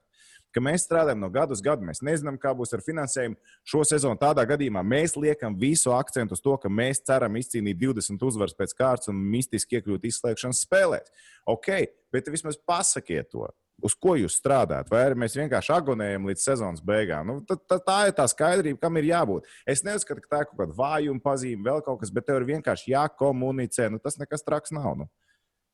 ka 0.53 0.63
mēs 0.63 0.85
strādājam 0.87 1.21
no 1.23 1.29
gada 1.33 1.55
uz 1.55 1.61
gadu. 1.63 1.85
Mēs 1.87 2.03
nezinām, 2.05 2.37
kā 2.41 2.53
būs 2.57 2.75
ar 2.75 2.83
finansējumu 2.85 3.37
šo 3.67 3.83
sezonu. 3.87 4.19
Tādā 4.21 4.45
gadījumā 4.49 4.83
mēs 4.85 5.15
liekam 5.19 5.55
visu 5.59 5.93
akcentu 5.95 6.37
uz 6.37 6.43
to, 6.43 6.57
ka 6.61 6.71
mēs 6.71 7.03
ceram 7.07 7.39
izcīnīt 7.39 7.79
20 7.81 8.27
uzvaras 8.27 8.57
pēc 8.57 8.75
kārtas 8.77 9.11
un 9.11 9.23
mistiski 9.33 9.79
iekļūt 9.79 10.07
izslēgšanas 10.11 10.61
spēlēs. 10.67 11.25
Ok, 11.49 11.73
bet 12.13 12.29
vismaz 12.33 12.59
pasakiet 12.67 13.31
to. 13.33 13.49
Uz 13.81 13.95
ko 13.97 14.13
jūs 14.13 14.35
strādājat? 14.37 14.91
Vai 14.93 14.99
arī 15.07 15.17
mēs 15.23 15.35
vienkārši 15.39 15.71
agonējam 15.73 16.27
līdz 16.29 16.43
sezonas 16.45 16.83
beigām? 16.85 17.25
Nu, 17.25 17.39
tā, 17.47 17.55
tā, 17.65 17.79
tā 17.81 17.95
ir 18.09 18.13
tā 18.17 18.27
skaidrība, 18.29 18.77
kam 18.83 18.99
ir 19.01 19.07
jābūt. 19.09 19.47
Es 19.65 19.81
neuzskatu, 19.85 20.21
ka 20.21 20.29
tā 20.29 20.41
ir 20.43 20.49
kaut 20.51 20.59
kāda 20.59 20.77
vājuma 20.77 21.23
pazīme, 21.23 21.65
vēl 21.65 21.81
kaut 21.87 22.03
kas, 22.03 22.11
bet 22.13 22.27
tev 22.29 22.43
ir 22.43 22.45
vienkārši 22.51 22.93
jākomunicē. 22.93 23.89
Nu, 23.89 23.97
tas 24.03 24.19
nekas 24.21 24.45
traks 24.45 24.75
nav. 24.77 24.93
Nu. 24.99 25.09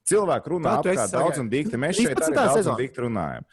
Cilvēki 0.08 0.54
runā 0.54 0.78
apkārt 0.80 1.12
daudz 1.12 1.42
un 1.44 1.52
dikti. 1.52 1.80
Mēs 1.80 2.00
šeit 2.00 2.14
arī 2.14 2.22
13. 2.22 2.38
daudz 2.38 2.54
un 2.54 2.62
sezona. 2.62 2.80
dikti 2.80 3.04
runājam. 3.04 3.50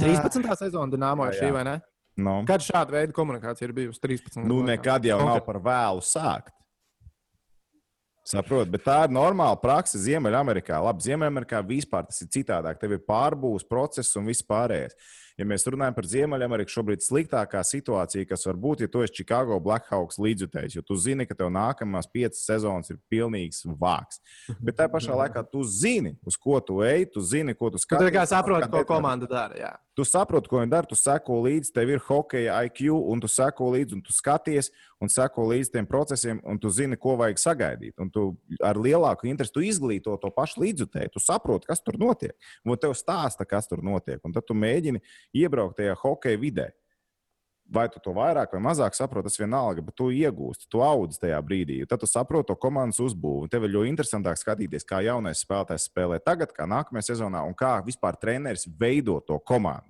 13. 0.00 0.48
sezona 0.56 0.88
Dienāmo 0.92 1.26
ir 1.28 1.36
šī, 1.36 1.52
vai 1.54 1.64
ne? 1.68 1.76
Nu. 2.16 2.42
Kad 2.48 2.64
šāda 2.64 2.92
veida 2.92 3.14
komunikācija 3.16 3.68
ir 3.68 3.74
bijusi 3.76 4.00
13. 4.02 4.42
Nu, 4.44 4.60
nekad 4.64 5.04
jau 5.08 5.18
nav 5.24 5.40
par 5.46 5.58
vēlu 5.64 6.04
sākt. 6.04 6.52
Saprotu, 8.28 8.70
bet 8.70 8.84
tā 8.86 9.00
ir 9.08 9.14
normāla 9.14 9.58
praksa 9.58 9.98
Ziemeļamerikā. 9.98 10.76
Labi, 10.84 11.02
Ziemeļamerikā 11.08 11.58
vispār 11.66 12.06
tas 12.06 12.22
ir 12.22 12.28
citādāk. 12.30 12.78
Tev 12.78 12.94
ir 12.94 13.02
pārbūves 13.08 13.66
process 13.66 14.14
un 14.20 14.28
viss 14.30 14.46
pārējais. 14.46 14.94
Ja 15.42 15.46
mēs 15.50 15.64
runājam 15.66 15.94
par 15.96 16.06
Ziemeļameriku, 16.06 16.70
šobrīd 16.70 17.02
sliktākā 17.02 17.64
situācija, 17.66 18.28
kas 18.30 18.46
var 18.46 18.58
būt, 18.62 18.84
ja 18.84 18.90
tu 18.92 19.02
esi 19.02 19.16
Chicago 19.18 19.56
Blackhawks 19.62 20.20
līdzjutējs, 20.22 20.76
jo 20.78 20.82
tu 20.86 20.94
zini, 21.02 21.26
ka 21.26 21.34
tev 21.34 21.50
nākamās 21.50 22.06
piecas 22.12 22.44
sezonas 22.46 22.92
ir 22.94 23.00
pilnīgs 23.10 23.64
vāks. 23.80 24.20
Bet 24.62 24.78
tajā 24.78 24.92
pašā 24.92 25.16
laikā 25.18 25.42
tu 25.50 25.64
zini, 25.66 26.14
uz 26.22 26.38
ko 26.38 26.60
tu 26.62 26.78
ej, 26.86 27.08
tu 27.10 27.24
zini, 27.26 27.56
ko 27.58 27.72
tu 27.74 27.80
Tu 27.80 27.88
skaties. 27.88 28.06
tā 28.06 28.14
kā 28.14 28.22
saproti, 28.30 28.70
ko 28.70 28.84
komanda 28.86 29.26
dara. 29.26 29.58
Jā. 29.58 29.72
Tu 29.96 30.04
saproti, 30.08 30.48
ko 30.50 30.60
viņi 30.60 30.72
dara, 30.72 30.88
tu 30.88 30.96
seko 30.96 31.38
līdzi, 31.44 31.72
tev 31.76 31.92
ir 31.92 32.02
hokeja 32.06 32.56
IQ, 32.66 32.94
un 33.12 33.22
tu 33.22 33.28
seko 33.30 33.70
līdzi, 33.74 33.98
un 33.98 34.04
tu 34.04 34.14
skaties, 34.14 34.70
un 35.02 35.12
seko 35.12 35.46
līdzi 35.50 35.74
tiem 35.76 35.88
procesiem, 35.88 36.40
un 36.48 36.60
tu 36.60 36.70
zini, 36.72 36.98
ko 37.00 37.16
vajag 37.20 37.40
sagaidīt. 37.42 37.94
Un 38.02 38.10
tu 38.12 38.28
ar 38.64 38.80
lielāku 38.80 39.28
interesi 39.30 39.66
izglīto 39.68 40.16
to 40.20 40.32
pašu 40.34 40.64
līdzjutēju, 40.64 41.12
tu 41.12 41.22
saproti, 41.22 41.68
kas 41.70 41.84
tur 41.84 41.98
notiek, 42.00 42.36
un 42.64 42.78
tev 42.80 42.96
stāsta, 42.98 43.46
kas 43.48 43.68
tur 43.70 43.84
notiek, 43.84 44.20
un 44.24 44.34
tad 44.34 44.48
tu 44.48 44.56
mēģini 44.56 45.02
iebraukt 45.42 45.78
tajā 45.80 45.98
hokeja 46.04 46.40
vidē. 46.40 46.70
Vai 47.72 47.86
tu 47.88 48.00
to 48.04 48.12
vairāk 48.12 48.52
vai 48.52 48.60
mazāk 48.60 48.92
saproti, 48.92 49.30
tas 49.30 49.40
vienalga, 49.40 49.80
bet 49.86 49.96
tu 49.96 50.10
iegūsti, 50.12 50.66
tu 50.68 50.82
audz 50.84 51.16
tajā 51.22 51.38
brīdī. 51.40 51.78
Tad 51.88 52.02
tu 52.02 52.08
saproti 52.10 52.50
to 52.50 52.56
komandas 52.60 53.00
uzbūvi. 53.00 53.48
Tev 53.52 53.64
ir 53.64 53.72
ļoti 53.78 53.92
interesantāk 53.94 54.36
skatīties, 54.36 54.84
kā 54.84 55.00
jaunais 55.06 55.40
spēlētājs 55.40 55.88
spēlē 55.88 56.18
tagad, 56.20 56.52
kā 56.52 56.66
nākamajā 56.68 57.14
sezonā, 57.14 57.40
un 57.48 57.56
kā 57.56 57.78
vispār 57.86 58.18
treneris 58.20 58.68
veido 58.68 59.16
to 59.24 59.40
komandu. 59.40 59.88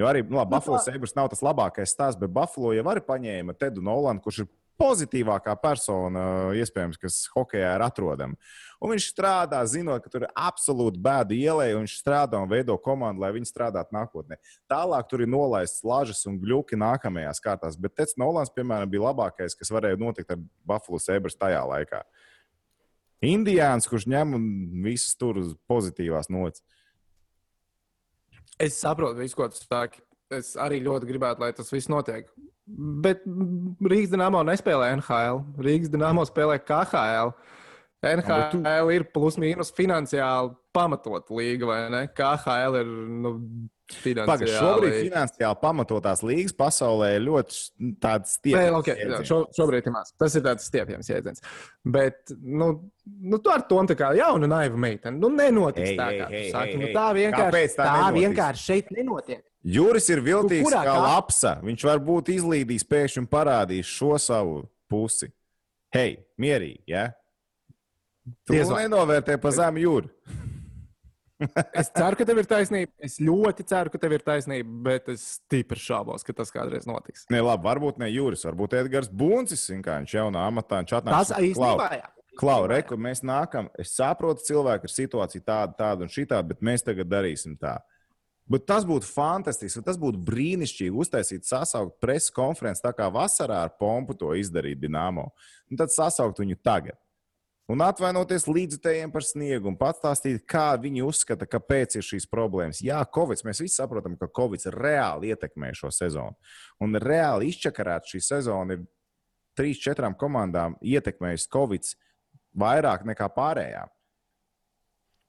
Jo 0.00 0.08
arī 0.08 0.24
nu, 0.24 0.38
labi, 0.38 0.54
Buffalo 0.54 0.80
Sabres 0.80 1.12
nav 1.14 1.28
tas 1.30 1.42
labākais 1.44 1.92
stāsts, 1.92 2.18
bet 2.18 2.32
Buffalo 2.32 2.72
jau 2.72 2.86
arī 2.88 3.04
paņēma 3.04 3.54
Tedu 3.60 3.84
Nolanu, 3.84 4.22
kurš 4.24 4.42
ir 4.42 4.50
pozitīvākā 4.80 5.54
persona, 5.60 6.22
iespējams, 6.56 6.98
kas 7.00 7.20
hokeja 7.34 7.74
ir 7.76 7.84
atrodama. 7.84 8.38
Un 8.80 8.94
viņš 8.94 9.10
strādā, 9.12 9.60
zinot, 9.68 10.00
ka 10.00 10.12
tur 10.12 10.24
ir 10.24 10.32
absolūti 10.32 11.00
bēda 11.04 11.36
ielai, 11.36 11.68
un 11.76 11.84
viņš 11.84 11.98
strādā 12.00 12.40
un 12.40 12.48
veido 12.48 12.78
komandu, 12.80 13.20
lai 13.20 13.32
viņi 13.36 13.50
strādātu 13.50 13.92
nākotnē. 13.92 14.40
Tālāk 14.70 15.10
tur 15.10 15.24
ir 15.24 15.30
nolaists 15.30 15.84
lažas 15.84 16.24
un 16.30 16.40
gļuki 16.40 16.80
nākamajās 16.80 17.44
kārtās, 17.44 17.76
bet 17.76 17.94
Tets 17.98 18.16
Nolans, 18.20 18.52
piemēram, 18.56 18.88
bija 18.90 19.10
labākais, 19.10 19.56
kas 19.58 19.72
varēja 19.74 20.00
notikt 20.00 20.32
ar 20.32 20.40
Buffalo 20.64 21.00
Sabres 21.02 21.36
tajā 21.36 21.60
laikā. 21.74 22.02
Indiāns, 23.28 23.84
kurš 23.84 24.08
ņem 24.08 24.36
un 24.38 24.44
visus 24.86 25.12
tur 25.20 25.42
uz 25.42 25.52
pozitīvās 25.68 26.32
nots. 26.32 26.64
Es 28.60 28.80
saprotu 28.80 29.20
visu, 29.20 29.36
ko 29.36 29.48
tu 29.52 29.60
saki. 29.60 30.00
Es 30.30 30.54
arī 30.60 30.78
ļoti 30.84 31.08
gribētu, 31.08 31.42
lai 31.42 31.50
tas 31.56 31.72
viss 31.72 31.90
notiek. 31.90 32.28
Bet 33.04 33.24
Rīgas 33.26 34.12
dīnāmo 34.14 34.42
nespēlē 34.46 34.92
NHL. 34.98 35.42
Rīgas 35.64 35.92
dīnāmo 35.92 36.26
spēlē 36.28 36.60
KHL. 36.62 37.34
NHL 38.00 38.94
ir 38.94 39.04
plus-mínus 39.12 39.74
finansiāli 39.76 40.54
pamatot 40.72 41.28
līga, 41.36 41.68
vai 41.68 41.80
ne? 41.92 42.06
KHL 42.16 42.78
ir 42.80 42.94
nu, 43.20 43.34
finansiāli. 43.98 44.54
šobrīd 44.54 44.96
finansiāli 45.08 45.58
pamatotās 45.60 46.22
līgas 46.26 46.54
pasaulē 46.56 47.10
ir 47.16 47.24
ļoti 47.26 47.58
tāds 48.02 48.36
stiepjas. 48.38 48.78
okay, 48.78 49.04
jā, 49.04 49.20
šo, 49.26 49.40
šobrīd 49.56 49.90
ir 49.90 49.94
maz. 49.94 50.14
Tas 50.20 50.36
ir 50.38 50.44
tāds 50.46 50.66
stiepjams 50.70 51.10
jēdziens. 51.10 51.44
Bet, 51.96 52.34
nu, 52.40 52.70
nu 53.04 53.42
tu 53.42 53.52
ar 53.52 53.66
to 53.68 53.82
tā 53.90 53.98
kā 53.98 54.12
jaunu 54.18 54.48
naivu 54.50 54.80
meiteni. 54.80 55.20
Nu, 55.20 55.32
nenotiks 55.34 55.92
Ei, 55.92 55.98
tā, 55.98 56.10
kā 56.16 56.30
tu 56.30 56.40
ei, 56.40 56.50
saki. 56.54 56.76
ei, 56.76 56.82
Nu, 56.84 56.92
tā 56.96 57.06
vienkārši, 57.16 57.76
tā 57.76 57.88
tā 57.90 58.10
vienkārši 58.16 58.68
šeit 58.70 58.92
nenotiek. 58.96 59.44
Juris 59.64 60.08
ir 60.08 60.22
viltīgs 60.24 60.64
Nu, 60.64 60.72
kā 60.72 60.84
kā- 60.88 61.00
lapsa. 61.04 61.54
Viņš 61.64 61.84
varbūt 61.84 62.30
izlīdīs 62.32 62.86
pēkšņi 62.88 63.24
un 63.24 63.26
parādīs 63.28 63.88
šo 63.88 64.16
savu 64.18 64.62
pusi. 64.88 65.28
Hei, 65.92 66.16
mierīgi, 66.40 66.80
ja? 66.88 67.10
Tu 68.46 68.54
nenovērtē 68.54 69.40
pa 69.40 69.50
zemu 69.50 69.82
jūru. 69.84 70.10
Es 71.72 71.88
ceru, 71.88 72.18
ka 72.20 72.24
tev 72.28 72.36
ir 72.42 72.44
taisnība. 72.48 72.92
Es 73.00 73.14
ļoti 73.22 73.64
ceru, 73.64 73.88
ka 73.92 73.98
tev 74.00 74.12
ir 74.12 74.24
taisnība, 74.24 74.74
bet 74.90 75.06
es 75.08 75.22
stipri 75.38 75.80
šaubos, 75.80 76.24
ka 76.26 76.34
tas 76.36 76.52
kādreiz 76.52 76.84
notiks. 76.88 77.24
Ne, 77.32 77.40
labi, 77.40 77.64
varbūt 77.64 78.00
ne 78.02 78.10
Juris, 78.12 78.44
varbūt 78.44 78.76
Edgars 78.82 79.08
Buncis, 79.08 79.62
kā 79.80 79.96
viņš 80.02 80.16
jaunā 80.18 80.42
amatā, 80.50 80.82
viņš 80.82 80.92
atnāks. 80.98 81.30
Tas 81.32 81.40
īstenībā 81.40 81.88
jā. 81.96 82.10
Klau, 82.40 82.66
re, 82.70 82.82
kur 82.86 83.00
mēs 83.00 83.24
nākam. 83.26 83.70
Es 83.80 83.94
saprotu, 83.96 84.44
cilvēku 84.46 84.88
ir 84.88 84.92
situācija 84.92 85.44
tāda, 85.44 85.74
tāda 85.80 86.04
un 86.06 86.12
šī 86.12 86.26
tāda, 86.28 86.52
bet 86.52 86.60
mēs 86.64 86.84
tagad 86.84 87.08
darīsim 87.08 87.56
tā. 87.60 87.78
Bet 88.50 88.64
tas 88.66 88.82
būtu 88.86 89.06
fantastiski, 89.06 89.82
tas 89.86 89.98
būtu 90.00 90.18
brīnišķīgi 90.26 90.96
uztaisīt, 91.04 91.46
sasaukt 91.46 92.00
preses 92.02 92.32
konferenci, 92.34 92.82
tā 92.82 92.90
kā 92.96 93.06
vasarā 93.14 93.60
ar 93.66 93.76
pompu 93.78 94.16
to 94.18 94.32
izdarīt 94.34 94.80
Dienāmo. 94.82 95.28
Un 95.70 95.78
tad 95.78 95.94
sasaukt 95.94 96.42
viņu 96.42 96.58
tagad. 96.66 96.98
Un 97.70 97.84
atvainoties 97.86 98.48
līdzutējiem 98.50 99.12
par 99.14 99.22
sniegu 99.22 99.68
un 99.70 99.76
pastāstīt, 99.78 100.42
kā 100.50 100.72
viņi 100.82 101.04
uzskata, 101.06 101.46
kāpēc 101.46 101.94
ir 102.00 102.02
šīs 102.02 102.26
problēmas. 102.26 102.80
Jā, 102.82 102.98
Covid, 103.14 103.44
mēs 103.46 103.62
visi 103.62 103.76
saprotam, 103.78 104.16
ka 104.18 104.26
Covid 104.34 104.66
reāli 104.74 105.30
ietekmē 105.30 105.70
šo 105.78 105.92
sezonu. 105.94 106.34
Un 106.82 106.98
reāli 106.98 107.52
izčakarēt 107.52 108.10
šī 108.10 108.22
sezona 108.26 108.74
ir 108.74 108.82
trīs, 109.54 109.78
četrām 109.78 110.18
komandām 110.18 110.74
ietekmējis 110.82 111.46
Covid 111.54 111.94
vairāk 112.58 113.06
nekā 113.06 113.30
pārējām. 113.38 113.94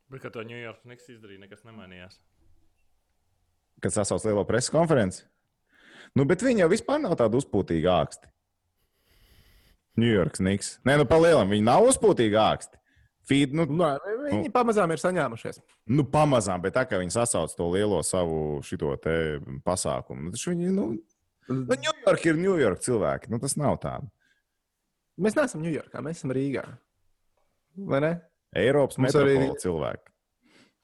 Bet, 0.10 0.26
kad 0.26 0.34
to 0.34 0.42
New 0.42 0.58
York 0.58 0.82
Knicks 0.82 1.14
izdarīja, 1.14 1.46
nekas 1.46 1.62
nemainījās. 1.70 2.18
Kad 3.82 3.96
sasauc 3.96 4.26
lielo 4.28 4.44
preses 4.48 4.74
konferenci. 4.74 5.24
Nu, 6.18 6.26
bet 6.28 6.44
viņi 6.44 6.66
jau 6.66 6.70
vispār 6.72 7.00
nav 7.02 7.16
tādi 7.20 7.40
uzpūtīgi 7.40 7.90
āksti. 7.90 8.30
New 10.02 10.12
York 10.12 10.38
Knicks. 10.40 10.76
Nē, 10.88 10.98
nu, 11.02 11.08
palielam, 11.10 11.50
viņi 11.52 11.66
nav 11.68 11.88
uzpūtīgi 11.90 12.38
āksti. 12.40 12.80
Feed, 13.28 13.54
nu, 13.56 13.68
Nu, 13.70 13.88
viņi 14.26 14.50
pamazām 14.54 14.92
ir 14.92 15.00
saņēmušies. 15.02 15.60
nu, 15.94 16.04
pamazām, 16.10 16.62
bet 16.64 16.74
tā 16.74 16.86
kā 16.90 16.98
viņi 17.00 17.14
sasauc 17.14 17.54
to 17.56 17.68
lielo 17.70 18.02
savu 18.04 18.62
šito 18.66 18.96
te 19.04 19.40
pasākumu, 19.66 20.26
nu, 20.26 20.32
taču 20.34 20.52
viņi, 20.56 20.72
nu, 20.74 20.88
nu, 21.52 21.78
York 22.08 22.26
ir 22.26 22.42
York 22.42 22.82
cilvēki. 22.82 23.30
Nu, 23.30 23.40
tas 23.40 23.56
nav 23.60 23.78
tā. 23.84 24.00
Mēs 25.22 25.38
neesam 25.38 25.62
Ņujorkā, 25.62 26.02
mēs 26.02 26.22
esam 26.22 26.34
Rīgā. 26.34 26.66
Vai 27.78 28.02
ne? 28.02 28.12
Eiropas 28.58 28.98
Mums 28.98 29.16
arī 29.16 29.36
metropola 29.38 29.62
cilvēki. 29.64 30.12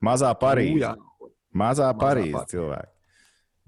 Mazā 0.04 0.30
Parīze. 0.39 0.94
Mazā 1.56 1.89
Parīze 1.98 2.34
Parīze. 2.36 2.46
cilvēki. 2.56 2.94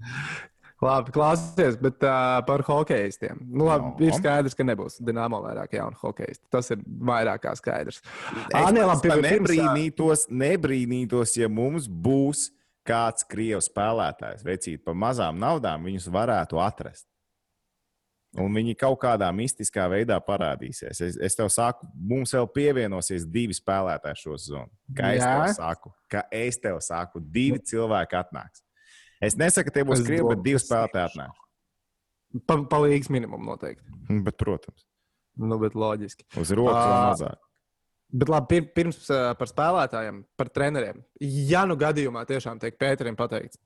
Labi, 0.80 1.12
klausies, 1.12 1.74
bet 1.76 2.00
uh, 2.08 2.38
par 2.48 2.62
hokeistiem. 2.64 3.36
Nu, 3.52 3.66
labi, 3.68 3.90
No. 3.90 4.06
Ir 4.06 4.14
skaidrs, 4.16 4.54
ka 4.56 4.64
nebūs 4.64 4.94
Dienāmo 5.04 5.42
vairāk 5.44 5.74
jaunu 5.76 5.98
hokeistu. 6.00 6.46
Tas 6.48 6.70
ir 6.72 6.80
vairāk 7.04 7.42
kā 7.44 7.52
skaidrs. 7.58 7.98
Es 8.48 8.70
nē, 8.72 8.86
labi, 8.88 9.10
pirms- 9.10 9.28
nebrīnītos, 9.28 10.22
nebrīnītos, 10.32 11.34
ja 11.36 11.50
mums 11.52 11.84
būs 11.84 12.46
kāds 12.88 13.26
krievu 13.28 13.60
spēlētājs, 13.60 14.40
vecīt 14.46 14.80
par 14.86 14.96
mazām 14.96 15.36
naudām, 15.36 15.84
viņus 15.84 16.08
varētu 16.16 16.62
atrast. 16.64 17.04
Un 18.38 18.54
viņi 18.54 18.76
kaut 18.78 19.00
kādā 19.02 19.26
mistiskā 19.34 19.88
veidā 19.90 20.20
parādīsies. 20.22 21.00
Es, 21.02 21.16
es 21.18 21.34
tev 21.34 21.48
saku, 21.50 21.88
mums 21.98 22.30
vēl 22.36 22.46
pievienosies 22.54 23.24
divi 23.26 23.56
spēlētāji 23.56 24.20
šo 24.20 24.36
sezonu. 24.38 24.70
Kā 24.94 25.10
es 25.16 25.24
Jā? 25.24 25.32
tev 25.34 25.54
saku, 25.56 25.90
kā 26.12 26.22
es 26.30 26.60
tev 26.62 26.78
saku, 26.86 27.18
divi 27.34 27.58
cilvēki 27.72 28.18
atnāks. 28.20 28.62
Es 29.20 29.34
nesaku, 29.36 29.66
ka 29.68 29.74
tie 29.80 29.84
būs 29.88 30.04
krievi, 30.06 30.28
bet 30.30 30.44
divi 30.46 30.62
spēlētāji 30.62 31.08
atnāks. 31.10 31.42
Pa, 32.46 32.60
palīgs 32.70 33.10
minimum 33.10 33.42
noteikti. 33.50 33.82
Bet, 34.22 34.36
protams, 34.38 34.86
Nu, 35.40 35.56
bet 35.58 35.74
loģiski. 35.74 36.26
uz 36.38 36.50
rokas 36.54 36.84
Ā, 36.84 37.02
mazāk. 37.10 37.42
Bet 38.10 38.30
labi, 38.30 38.46
pir, 38.50 38.64
pirms 38.74 39.02
uh, 39.10 39.32
par 39.38 39.50
spēlētājiem, 39.50 40.22
par 40.38 40.48
treneriem. 40.54 41.02
Ja 41.50 41.62
nu 41.66 41.76
gadījumā 41.78 42.24
tiešām 42.26 42.58
tiek 42.62 42.78
Pēterim 42.78 43.18
pateikts, 43.18 43.58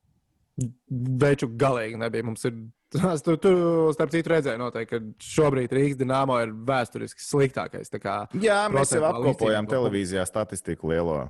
Veču 1.21 1.49
galīgi 1.59 1.97
nebija. 1.99 2.23
Mums 2.23 2.45
ir, 2.47 2.53
tas, 2.95 3.21
tu, 3.25 3.35
tu, 3.41 3.51
starp 3.95 4.13
citu, 4.13 4.31
redzēji, 4.31 4.59
noteikti, 4.61 4.91
ka 4.93 5.25
šobrīd 5.33 5.73
Rīgas 5.75 5.99
dīnāmo 5.99 6.37
ir 6.45 6.53
vēsturiski 6.67 7.23
sliktākais. 7.25 7.91
tā 7.91 7.99
kā 8.03 8.13
Jā, 8.39 8.65
mēs 8.71 8.93
jau 8.95 9.03
apkopojām 9.09 9.67
televīzijā 9.71 10.23
statistiku 10.29 10.93
lielo. 10.93 11.25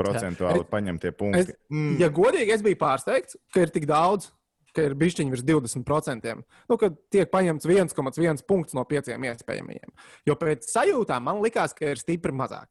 Procentuāli 0.00 0.62
Es- 0.64 0.70
paņemtie 0.72 1.10
Es, 1.12 1.16
punkti. 1.18 1.52
Mm. 1.70 1.98
ja 2.00 2.08
godīgi, 2.10 2.50
es 2.56 2.62
biju 2.64 2.78
pārsteigts, 2.80 3.36
ka 3.52 3.60
ir 3.62 3.70
tik 3.70 3.84
daudz, 3.86 4.30
ka 4.74 4.82
ir 4.88 4.94
bišķiņi 4.98 5.30
virs 5.30 5.44
20%. 5.46 6.32
Nu, 6.72 6.78
kad 6.80 6.96
tiek 7.14 7.30
paņemts 7.30 7.68
1,1 7.68 8.42
punkts 8.48 8.74
no 8.74 8.82
pieciem 8.88 9.22
iespējamajiem. 9.28 9.92
Jo 10.26 10.34
pēc 10.40 10.66
sajūtām 10.66 11.22
man 11.28 11.38
likās, 11.44 11.76
ka 11.76 11.92
ir 11.92 12.00
stipri 12.00 12.32
mazāk. 12.34 12.66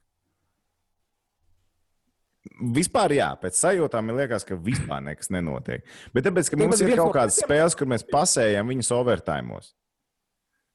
Vispār, 2.75 3.15
jā, 3.15 3.29
pēc 3.39 3.55
sajūtām 3.55 4.09
man 4.09 4.19
liekas, 4.19 4.43
ka 4.47 4.57
vispār 4.59 4.99
nekas 5.05 5.31
nenotiek. 5.31 5.85
Bet 6.15 6.27
tāpēc, 6.27 6.51
ka 6.51 6.59
mums 6.59 6.83
ir 6.83 6.97
kaut 6.99 7.15
kādas 7.15 7.39
spēles, 7.39 7.77
kur 7.79 7.87
mēs 7.89 8.03
pasējam 8.09 8.67
viņus 8.73 8.91
overtājumos. 8.97 9.71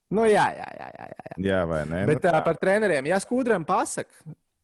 Nu, 0.09 0.24
jā, 0.24 0.46
jā, 0.57 0.68
jā. 0.78 0.88
jā, 0.96 1.07
jā. 1.12 1.38
Jā, 1.44 1.62
vai 1.68 1.83
ne? 1.85 2.04
Bet 2.09 2.24
Nu, 2.24 2.33
uh, 2.33 2.44
par 2.46 2.57
treneriem, 2.57 3.11
ja 3.11 3.18
skudram 3.20 3.66
pasaka, 3.68 4.09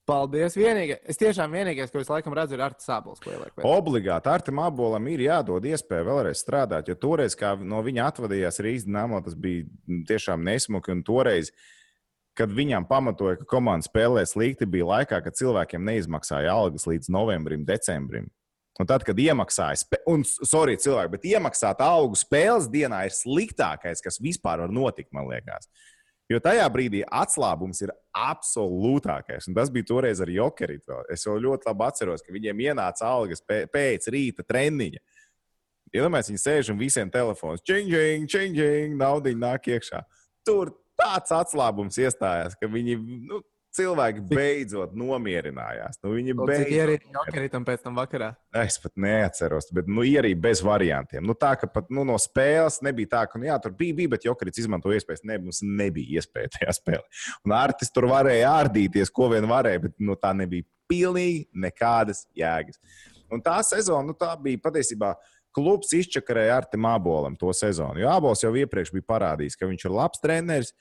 paldies. 0.08 0.56
Vienīgais, 0.56 1.02
es 1.08 1.20
tiešām 1.20 1.52
vienīgais, 1.52 1.92
ko 1.92 2.00
es 2.00 2.10
laikam 2.12 2.36
redzu, 2.36 2.56
ir 2.56 2.64
ieliek 2.64 3.52
vērtē. 3.52 3.68
Obligāti 3.68 4.32
Artim 4.32 4.60
Abolam 4.64 5.08
ir 5.12 5.26
jādod 5.26 5.68
iespēja 5.68 6.06
vēlreiz 6.08 6.40
strādāt, 6.40 6.88
jo 6.88 6.96
toreiz, 7.00 7.36
kā 7.36 7.54
no 7.60 7.82
viņa 7.84 8.08
atvadījās 8.12 8.60
Rīgas 8.64 8.88
Dāmā, 8.88 9.20
tas 9.24 9.36
bija 9.36 9.66
tiešām 10.08 10.44
nesmuki. 10.48 10.94
Un 10.96 11.04
toreiz, 11.04 11.52
kad 12.38 12.52
viņam 12.52 12.86
pamatoja, 12.88 13.38
ka 13.40 13.46
komanda 13.48 13.86
spēlē 13.86 14.24
slikti, 14.26 14.66
bija 14.68 14.88
laikā, 14.90 15.20
kad 15.24 15.36
cilvēkiem 15.38 15.84
neizmaksāja 15.86 16.52
algas 16.54 16.86
līdz 16.90 17.10
novembrim, 17.14 17.64
decembrim. 17.66 18.30
Un 18.80 18.88
tad, 18.90 19.04
kad 19.06 19.18
iemaksāja, 19.22 19.86
un, 20.10 20.24
sorry, 20.26 20.74
cilvēki, 20.82 21.12
bet 21.12 21.26
iemaksāt 21.30 21.82
algu 21.84 22.18
spēles 22.18 22.66
dienā 22.72 23.04
ir 23.06 23.14
sliktākais, 23.14 24.02
kas 24.02 24.18
vispār 24.22 24.64
var 24.64 24.72
notikt, 24.74 25.12
man 25.14 25.28
liekas. 25.30 25.70
Jo 26.32 26.40
tajā 26.42 26.64
brīdī 26.72 27.02
atslābums 27.04 27.82
ir 27.84 27.92
absolūtākais. 28.16 29.46
Un 29.46 29.54
tas 29.54 29.70
bija 29.70 29.86
toreiz 29.92 30.22
ar 30.24 30.32
Jokeritu. 30.32 30.88
vēl. 30.88 31.02
Es 31.12 31.26
jau 31.26 31.36
ļoti 31.38 31.68
labi 31.68 31.84
atceros, 31.84 32.24
ka 32.24 32.32
viņiem 32.32 32.62
ienāca 32.64 33.04
algas 33.06 33.44
pē- 33.44 33.66
pēc 33.68 34.08
rīta 34.08 34.42
treniņa. 34.42 35.02
Iedomājieties, 35.94 36.32
viņi 36.32 36.42
sēž 36.42 36.70
un 36.72 36.78
visiem 36.80 37.10
telefonos 37.12 37.62
činging, 37.62 38.26
činging, 38.26 38.96
naudiņa 38.98 39.38
nāk 39.38 39.68
iekšā. 39.68 40.02
Tur 40.44 40.72
tāds 41.04 41.34
atslābums 41.36 41.98
iestājās, 42.00 42.56
ka 42.58 42.70
viņi, 42.70 42.96
nu, 43.28 43.40
cilvēki 43.74 44.22
beidzot 44.30 44.94
nomierinājās. 44.96 45.98
Nu, 46.04 46.12
viņi 46.14 46.32
Cik 46.34 46.40
beidzot 46.48 46.72
ierīci 46.76 47.14
Jokeritam 47.14 47.66
pēc 47.66 47.82
tam 47.84 47.98
vakarā? 47.98 48.30
Es 48.62 48.76
pat 48.82 48.94
neatceros, 49.00 49.70
bet 49.74 49.88
nu, 49.90 50.04
ierīja 50.06 50.38
bez 50.46 50.62
variantiem. 50.64 51.24
Nu, 51.26 51.36
tā 51.38 51.54
kā 51.58 51.68
pat 51.70 51.90
nu, 51.94 52.06
no 52.06 52.16
spēles 52.22 52.80
nebija 52.86 53.14
tā, 53.16 53.24
ka 53.30 53.40
nu, 53.40 53.48
jā, 53.50 53.58
tur 53.62 53.74
bija, 53.78 53.96
bija, 53.98 54.14
bet 54.14 54.28
Jokarits 54.28 54.62
izmantoja 54.62 55.00
iespējas. 55.00 55.24
Ne, 55.26 55.40
mums 55.42 55.62
nebija 55.66 56.20
iespēja 56.20 56.54
tajā 56.58 56.76
spēlē. 56.78 57.04
Un 57.46 57.56
Artis 57.58 57.92
tur 57.94 58.08
varēja 58.12 58.54
ārdīties, 58.62 59.12
ko 59.14 59.30
vien 59.34 59.48
varēja, 59.50 59.86
bet 59.88 59.98
nu, 60.02 60.18
tā 60.20 60.34
nebija 60.36 60.66
pilnīgi 60.90 61.46
nekādas 61.66 62.24
jēgas. 62.36 62.78
Un 63.32 63.42
tā 63.42 63.58
sezona, 63.66 64.06
nu, 64.06 64.18
tā 64.18 64.34
bija 64.40 64.62
patiesībā. 64.62 65.14
Klubs 65.54 65.92
izčakarēja 65.94 66.56
Artim 66.58 66.86
Abolam 66.90 67.36
to 67.38 67.52
sezonu. 67.54 68.00
Jo 68.02 68.08
Abols 68.10 68.40
jau 68.42 68.50
iepriekš 68.58 68.90
bija 68.96 69.06
parādījis, 69.12 69.54
ka 69.54 69.68
viņš 69.70 69.84
ir 69.86 69.94
labs 69.94 70.22
treneris. 70.22 70.72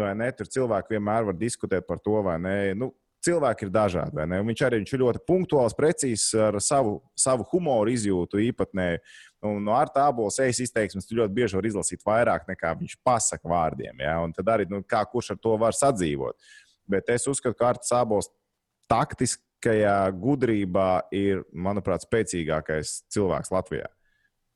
Vai 0.00 0.14
ne? 0.18 0.30
Tur 0.36 0.48
cilvēki 0.50 0.96
vienmēr 0.96 1.28
var 1.30 1.38
diskutēt 1.38 1.86
par 1.88 2.00
to, 2.02 2.18
vai 2.26 2.36
ne. 2.42 2.56
Nu, 2.78 2.90
cilvēki 3.24 3.66
ir 3.66 3.72
dažādi. 3.74 4.16
vai 4.16 4.26
ne? 4.26 4.40
Un 4.40 4.48
Viņš 4.48 4.62
arī 4.66 4.80
viņš 4.80 4.92
ir 4.94 5.02
ļoti 5.04 5.22
punktuāls, 5.28 5.76
precīzs 5.76 6.30
ar 6.34 6.58
savu, 6.60 7.00
savu 7.16 7.44
humoru 7.52 7.92
izjūtu 7.92 8.40
īpatnē. 8.48 8.88
Un 9.44 9.62
no 9.64 9.76
ar 9.76 9.92
tābola 9.92 10.32
sejas 10.32 10.60
izteiksmes 10.60 11.08
ļoti 11.10 11.34
bieži 11.34 11.56
vari 11.56 11.68
izlasīt 11.72 12.04
vairāk 12.06 12.48
nekā 12.48 12.74
viņš 12.80 12.96
pasaka 13.04 13.48
vārdiem. 13.48 14.00
Ja? 14.00 14.18
Un 14.24 14.32
tad 14.36 14.48
arī 14.48 14.68
nu, 14.70 14.82
kā 14.82 15.04
kurš 15.04 15.34
ar 15.34 15.40
to 15.40 15.56
var 15.60 15.76
sadzīvot. 15.76 16.36
Bet 16.90 17.08
es 17.12 17.28
uzskatu, 17.30 17.56
ka 17.56 17.70
Arts 17.74 17.92
Sābols 17.92 18.30
taktiskajā 18.90 20.10
gudrībā 20.18 21.06
ir, 21.14 21.44
manuprāt, 21.52 22.04
spēcīgākais 22.08 23.04
cilvēks 23.12 23.52
Latvijā. 23.54 23.86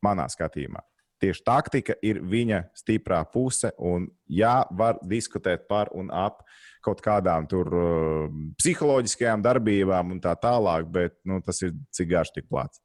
Manā 0.05 0.27
skatījumā. 0.29 0.83
Tieši 1.25 1.45
taktika 1.47 1.97
ir 2.05 2.21
viņa 2.23 2.61
stiprā 2.77 3.23
puse. 3.33 3.73
Un, 3.81 4.07
jā, 4.29 4.61
var 4.77 5.01
diskutēt 5.03 5.67
par 5.71 5.91
un 5.97 6.13
ap 6.15 6.45
kaut 6.85 7.01
kādām 7.05 7.49
tur 7.49 7.71
uh, 7.73 8.33
psiholoģiskajām 8.61 9.45
darbībām 9.45 10.13
un 10.15 10.25
tā 10.25 10.37
tālāk, 10.37 10.89
bet 10.93 11.17
nu, 11.25 11.41
tas 11.45 11.63
ir 11.65 11.73
cik 11.97 12.11
garš, 12.13 12.35
tik 12.37 12.51
plats. 12.51 12.85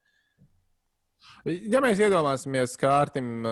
Ja 1.45 1.80
mēs 1.84 1.99
iedomāsimies, 2.04 2.75
Kārtim, 2.80 3.45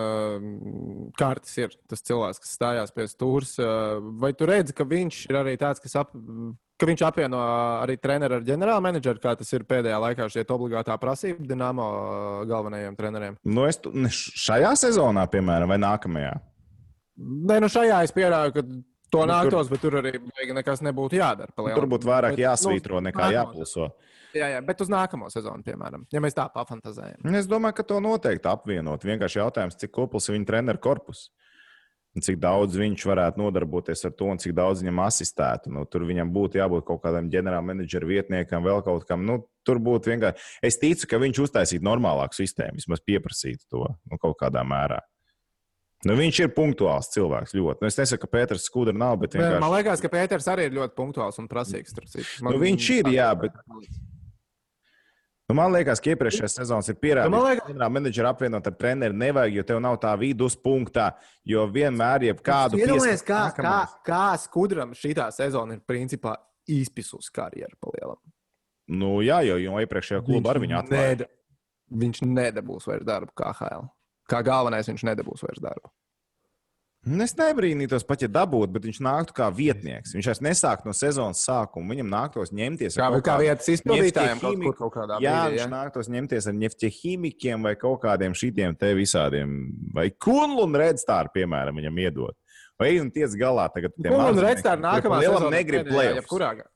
Kārtis 1.16 1.54
ir 1.60 1.74
tas 1.88 2.04
cilvēks, 2.04 2.40
kas 2.42 2.54
stājās 2.56 2.92
pie 2.92 3.06
stūres, 3.08 3.54
vai 4.20 4.34
tu 4.36 4.48
redzi, 4.48 4.74
ka 4.76 4.84
viņš 4.88 5.20
ir 5.30 5.38
arī 5.40 5.54
tāds, 5.60 5.80
kas 5.80 5.96
ap, 6.02 6.12
ka 6.78 6.88
viņš 6.88 7.04
apvieno 7.08 7.38
arī 7.82 7.96
treneru 8.00 8.38
ar 8.38 8.44
ģenerāla 8.46 8.82
menedžeru, 8.84 9.20
kā 9.22 9.34
tas 9.38 9.50
ir 9.54 9.66
pēdējā 9.68 9.98
laikā 10.04 10.28
šeit 10.32 10.50
obligātā 10.54 10.96
prasība 11.00 11.46
Dienāmo 11.48 11.88
galvenajiem 12.48 12.98
treneriem? 12.98 13.38
Nu, 13.46 13.66
es 13.68 13.80
tu, 13.82 13.92
šajā 14.14 14.74
sezonā, 14.78 15.26
piemēram, 15.32 15.70
vai 15.74 15.80
nākamajā? 15.82 16.36
Nē, 17.18 17.58
nu 17.64 17.70
šajā 17.72 18.04
es 18.06 18.14
pieļauju, 18.14 18.54
ka 18.54 18.64
to 19.10 19.24
nu, 19.24 19.32
nāktos, 19.32 19.66
tur... 19.66 19.72
bet 19.74 19.82
tur 19.82 19.98
arī 20.02 20.54
nekas 20.54 20.84
nebūtu 20.86 21.18
jādara. 21.18 21.50
Tur 21.56 21.88
būtu 21.90 22.08
vairāk 22.08 22.36
bet, 22.36 22.44
jāsvītro 22.46 23.00
nu, 23.00 23.08
nekā 23.08 23.32
jāpulso. 23.34 23.90
Jā, 24.36 24.50
jā, 24.52 24.60
bet 24.62 24.82
uz 24.84 24.90
nākamo 24.92 25.30
sezonu, 25.32 25.64
piemēram, 25.64 26.04
ja 26.12 26.20
mēs 26.20 26.36
tā 26.36 26.44
pafantazējam. 26.52 27.24
Es 27.34 27.48
domāju, 27.48 27.78
ka 27.78 27.86
to 27.88 27.98
noteikti 28.04 28.50
apvienot. 28.50 29.06
Vienkārši 29.08 29.40
jautājums, 29.40 29.78
cik 29.80 29.94
kopls 29.96 30.28
ir 30.28 30.36
viņa 30.36 30.50
treneru 30.50 30.82
korpus. 30.84 31.30
Cik 32.24 32.38
daudz 32.42 32.78
viņš 32.78 33.04
varētu 33.08 33.42
nodarboties 33.42 34.04
ar 34.08 34.14
to, 34.16 34.30
un 34.32 34.40
cik 34.40 34.54
daudz 34.56 34.82
viņam 34.82 35.02
asistētu. 35.04 35.72
Nu, 35.74 35.84
tur 35.90 36.06
viņam 36.08 36.32
būtu 36.34 36.60
jābūt 36.60 36.86
kaut 36.88 37.02
kādam 37.04 37.30
ģenerālmenedžera 37.32 38.08
vietniekam, 38.08 38.64
vēl 38.66 38.82
kaut 38.86 39.06
kam. 39.08 39.26
Nu, 39.28 39.40
tur 39.66 39.80
būtu 39.82 40.12
vienkārši. 40.14 40.48
Es 40.64 40.80
ticu, 40.80 41.08
ka 41.10 41.20
viņš 41.22 41.44
uztaisītu 41.46 41.86
normālāku 41.86 42.38
sistēmu, 42.40 42.80
vismaz 42.80 43.04
pieprasītu 43.04 43.64
to 43.70 43.86
nu, 43.86 44.20
kaut 44.20 44.38
kādā 44.40 44.64
mērā. 44.66 45.00
Nu, 46.06 46.14
viņš 46.14 46.44
ir 46.44 46.52
punktuāls 46.54 47.10
cilvēks 47.10 47.56
ļoti. 47.58 47.82
Nu, 47.82 47.88
es 47.90 47.96
nesaku, 47.98 48.22
ka 48.22 48.36
Pēters 48.36 48.68
skudra 48.68 48.94
nav, 48.94 49.16
bet 49.24 49.34
vienkārši... 49.34 49.62
Man 49.64 49.72
liekas, 49.74 50.02
ka 50.04 50.10
Pēters 50.12 50.46
arī 50.52 50.68
ir 50.68 50.76
ļoti 50.76 50.94
punktuāls 50.94 51.40
un 51.42 51.48
prasīgs. 51.50 51.96
Nu, 52.46 52.54
viņš 52.62 52.90
ir, 53.00 53.10
jā, 53.16 53.32
bet. 53.40 53.56
Nu, 55.48 55.56
man 55.56 55.72
liekas, 55.72 56.02
ka 56.04 56.12
iepriekšējā 56.12 56.50
sezonas 56.52 56.90
ir 56.92 56.98
pierādījis, 57.00 57.32
ka 57.32 57.44
liekas... 57.46 57.68
ģenerāla 57.70 57.94
menedžera 57.96 58.32
apvienot 58.34 58.66
ar 58.68 58.74
treneru 58.76 59.16
nevajag, 59.16 59.54
jo 59.56 59.66
tev 59.70 59.80
nav 59.80 59.96
tā 60.02 60.12
viduspunktā. 60.20 61.06
Jo 61.48 61.64
vienmēr, 61.72 62.26
ja 62.28 62.36
kādu 62.36 62.80
iedomājies, 62.82 63.24
kā, 63.24 63.46
kā, 63.56 63.78
kā 64.04 64.24
skudram 64.44 64.92
šī 64.92 65.14
sezona 65.32 65.78
ir 65.78 65.84
principā 65.88 66.36
izpisusi 66.68 67.32
karjeru 67.32 67.78
palielam. 67.80 68.20
Nu, 68.92 69.18
jā, 69.24 69.40
jo, 69.48 69.56
jo 69.60 69.80
iepriekšējā 69.84 70.24
klubā 70.28 70.52
ar 70.52 70.60
viņu 70.64 70.82
atklāja. 70.82 71.14
Ned... 71.16 71.28
Viņš 71.88 72.26
nedabūs 72.28 72.84
vairs 72.84 73.08
darbu 73.08 73.32
kā 73.32 73.54
HL 73.56 73.88
kā 74.28 74.42
galvenais 74.44 74.88
viņš 74.90 75.06
nedabūs 75.08 75.44
vairs 75.46 75.62
darbu. 75.64 75.90
Nu, 77.06 77.22
es 77.22 77.32
nebrīnītos 77.38 78.02
pat, 78.04 78.24
ja 78.24 78.28
dabūtu, 78.32 78.72
bet 78.74 78.86
viņš 78.88 78.98
nāktu 79.06 79.34
kā 79.36 79.46
vietnieks. 79.54 80.12
Viņš 80.16 80.28
vairs 80.28 80.40
nesāktu 80.42 80.88
no 80.88 80.94
sezonas 80.96 81.44
sākuma. 81.46 81.94
Viņam 81.94 82.08
nāktos 82.10 82.50
ņemties 82.52 82.98
kā, 82.98 83.06
kā, 83.14 83.20
kā 83.28 83.36
vietas 83.44 83.70
izpildītājiem 83.76 84.42
kaut, 84.42 84.64
kur, 84.64 84.76
kaut 84.80 84.98
jā, 84.98 85.06
brīdī. 85.14 85.28
Jā, 85.28 85.36
viņš 85.54 85.70
nāktos 85.72 86.10
ņemties 86.12 86.48
ar 86.50 86.56
nefķehīmikiem 86.58 87.68
vai 87.68 87.74
kaut 87.78 88.02
kādiem 88.02 88.34
šitiem 88.36 88.74
te 88.80 88.90
visādiem. 88.98 89.54
Vai 89.94 90.08
Kunlu 90.10 90.66
un 90.66 90.74
Redstāru, 90.82 91.32
piemēram, 91.38 91.78
viņam 91.78 92.02
iedot. 92.02 92.38
Vai 92.78 92.90
ejam 92.96 93.12
tiec 93.14 93.32
galā 93.38 93.68
tagad. 93.74 93.94
Kunlu 94.02 94.34
un 94.34 94.42
Redstāru 94.42 94.82
nākamā 94.82 95.22
sezonā 95.22 95.54
negrib 95.54 95.88
plēst. 95.88 96.66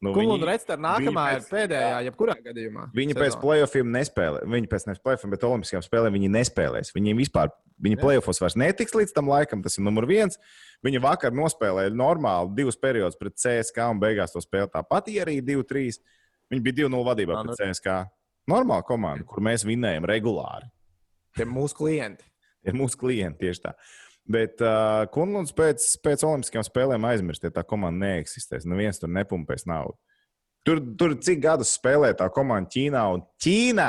Nu, 0.00 0.14
Kulu 0.16 0.38
un 0.38 0.44
Redstone 0.48 0.80
nākamā 0.80 1.26
pēc, 1.34 1.42
ir 1.44 1.52
pēdējā, 1.52 1.96
jebkurā 2.06 2.34
gadījumā. 2.40 2.86
Viņi 2.96 3.12
sezonā. 3.12 3.24
pēc 3.26 3.34
playoffiem 3.42 3.90
nespēlē. 3.92 4.38
Viņi 4.48 4.70
pēc 4.72 4.86
nevis 4.88 5.02
playoffiem, 5.04 5.34
bet 5.34 5.42
olimpiskajām 5.44 5.84
spēlēm 5.84 6.16
viņi 6.16 6.30
nespēlēs. 6.38 6.92
Viņiem 6.96 7.20
vispār, 7.20 7.52
viņi 7.84 7.98
playoffos 8.00 8.40
vairs 8.40 8.56
netiks 8.56 8.96
līdz 8.96 9.12
tam 9.18 9.28
laikam, 9.28 9.60
tas 9.60 9.76
ir 9.76 9.84
numur 9.84 10.08
viens. 10.08 10.40
Viņi 10.86 11.02
vakar 11.04 11.36
nospēlēja 11.36 11.92
normāli 11.92 12.54
divus 12.56 12.80
periodus 12.80 13.20
pret 13.20 13.36
CSK 13.36 13.90
un 13.92 14.00
beigās 14.00 14.32
to 14.32 14.40
spēli 14.40 14.72
tāpat 14.72 15.12
arī 15.20 15.36
2-3. 15.44 16.00
Viņi 16.50 16.64
bija 16.64 16.78
2-0 16.86 17.04
vadībā 17.10 17.36
Nā, 17.36 17.44
pret 17.44 17.52
nu... 17.52 17.60
CSK. 17.60 18.00
Normāla 18.48 18.86
komanda, 18.88 19.28
kur 19.28 19.44
mēs 19.44 19.68
vinējam 19.68 20.08
regulāri. 20.08 20.72
Tie 21.36 21.44
ir 21.44 21.52
mūsu 21.52 21.76
klienti. 21.76 22.24
Tie 22.64 22.72
ir 22.72 22.80
mūsu 22.80 22.96
klienti 23.00 23.44
tieši 23.44 23.68
tā. 23.68 23.76
Bet 24.30 24.62
uh, 24.62 25.08
Kunlunds 25.10 25.54
pēc, 25.56 25.86
pēc 26.04 26.22
Olimpiskajām 26.28 26.66
spēlēm 26.66 27.06
aizmirst, 27.08 27.42
ja 27.46 27.50
tā 27.54 27.64
komanda 27.66 28.06
neeksistēs. 28.06 28.68
Neviens 28.68 29.02
tur 29.02 29.10
nepumpēs 29.10 29.66
naudu. 29.66 29.96
Tur, 30.66 30.78
tur 31.00 31.16
cik 31.24 31.40
gadus 31.40 31.72
spēlē 31.78 32.12
tā 32.18 32.28
komanda 32.32 32.68
Ķīnā, 32.70 33.02
un 33.14 33.24
Ķīnā, 33.42 33.88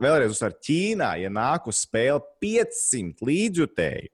vēlreiz 0.00 0.32
uzsver, 0.32 0.54
Ķīnā, 0.64 1.16
ja 1.24 1.32
nāk 1.34 1.66
uz 1.68 1.82
spēli 1.82 2.22
500 2.44 3.26
līdzjutēju, 3.26 4.12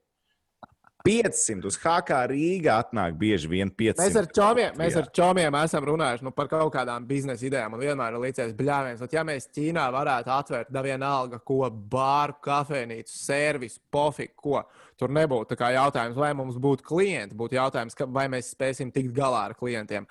500 1.08 1.64
uz 1.68 1.76
HK 1.80 2.16
Rīgā 2.32 2.74
atnāk 2.82 3.14
bieži 3.16 3.48
vien 3.48 3.70
500. 3.70 4.02
Mēs 4.02 4.16
ar 4.18 4.26
čomiem, 4.34 4.74
mēs 4.76 4.96
ar 4.98 5.06
čomiem 5.14 5.54
esam 5.60 5.86
runājuši 5.88 6.26
nu, 6.26 6.32
par 6.36 6.50
kaut 6.50 6.72
kādām 6.74 7.06
biznesa 7.08 7.46
idejām. 7.48 7.76
Un 7.76 7.84
vienmēr 7.84 8.16
ir 8.16 8.24
līdzies 8.26 8.52
bļāviens, 8.58 9.04
ja 9.14 9.24
mēs 9.24 9.48
Ķīnā 9.54 9.86
varētu 9.94 10.34
atvērt 10.34 10.74
nevienalga, 10.74 11.40
ko 11.48 11.70
bāru, 11.70 12.36
kafejnīcu, 12.44 13.14
servisu, 13.14 13.80
pofiku, 13.94 14.36
ko 14.42 14.64
tur 14.98 15.12
nebūtu. 15.14 15.56
Jautājums, 15.58 16.18
vai 16.18 16.32
mums 16.36 16.58
būtu 16.62 16.86
klienti, 16.86 17.36
būtu 17.38 17.58
jautājums, 17.58 17.96
vai 18.14 18.26
mēs 18.32 18.52
spēsim 18.54 18.92
tikt 18.94 19.14
galā 19.16 19.48
ar 19.50 19.56
klientiem. 19.58 20.08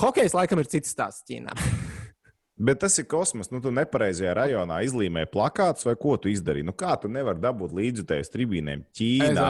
Hokejs 0.00 0.34
laikam 0.34 0.60
ir 0.62 0.70
cits 0.70 0.94
stāsts 0.94 1.26
Ķīnā. 1.28 1.54
Bet 2.66 2.78
tas 2.84 2.94
ir 3.02 3.08
kosmos. 3.10 3.48
Nu, 3.50 3.58
tu 3.62 3.72
nepareizajā 3.74 4.34
rajonā 4.38 4.78
izlīmēji 4.86 5.30
plakātus, 5.32 5.86
vai 5.88 5.96
ko 5.98 6.14
tu 6.20 6.30
izdarīji? 6.30 6.66
Nu, 6.68 6.74
kā 6.78 6.94
tu 7.02 7.10
nevari 7.10 7.42
dabūt 7.42 7.74
līdzjutējus 7.74 8.30
tribīnēm 8.30 8.84
Ķīnā? 8.94 9.48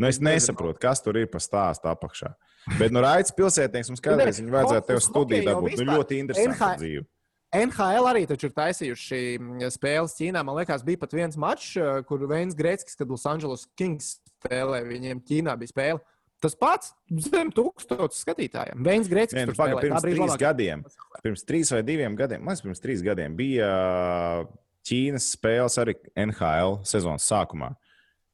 Nu, 0.00 0.08
es 0.08 0.20
nesaprotu, 0.20 0.80
kas 0.80 1.00
tur 1.04 1.16
ir 1.20 1.28
pa 1.32 1.40
stāstu 1.40 1.88
apakšā. 1.88 2.34
Bet, 2.76 2.92
nu, 2.92 3.00
Raits 3.04 3.32
pilsētnieks 3.36 3.88
mums 3.92 4.04
kādreiz 4.04 4.40
vajadzētu 4.40 4.88
tev 4.88 5.00
studiju 5.04 5.46
dabūt. 5.48 5.80
Nu, 5.80 5.96
ļoti 5.96 6.20
interesanti 6.20 6.76
dzīve. 6.82 7.06
NHL 7.50 8.06
arī 8.06 8.22
ir 8.28 8.52
taisījuši 8.54 9.20
spēles 9.74 10.14
Ķīnā. 10.18 10.42
Man 10.46 10.58
liekas, 10.60 10.84
bija 10.86 11.00
pat 11.02 11.14
viens 11.16 11.38
mačs, 11.40 11.72
eh, 11.76 12.02
kur 12.06 12.22
Veins 12.30 12.54
Greckis, 12.54 12.94
kad 12.98 13.10
Los 13.10 13.26
Angeles 13.26 13.66
Kings 13.78 14.20
spēlēja, 14.30 14.86
viņiem 14.86 15.22
Ķīnā 15.26 15.56
bija 15.58 15.72
spēle. 15.74 16.00
Tas 16.40 16.54
pats 16.56 16.94
zem 17.26 17.50
tūkstošu 17.52 18.16
skatītājiem. 18.16 18.80
Veins 18.86 19.10
Greckis. 19.10 19.36
Nē, 19.36 19.50
nu, 19.50 19.56
paga, 19.58 19.76
pirms 19.82 20.06
trīs 20.06 20.22
labāk. 20.22 20.38
gadiem, 20.40 20.84
pirms 21.26 21.44
trīs 21.44 21.72
vai 21.74 21.82
diviem 21.84 22.16
gadiem, 22.16 22.46
man 22.46 22.56
pirms 22.56 22.80
trīs 22.80 23.02
gadiem 23.04 23.36
bija 23.36 23.68
Ķīnas 24.88 25.26
spēles 25.34 25.76
arī 25.82 25.98
NHL 26.16 26.80
sezonas 26.88 27.26
sākumā. 27.28 27.74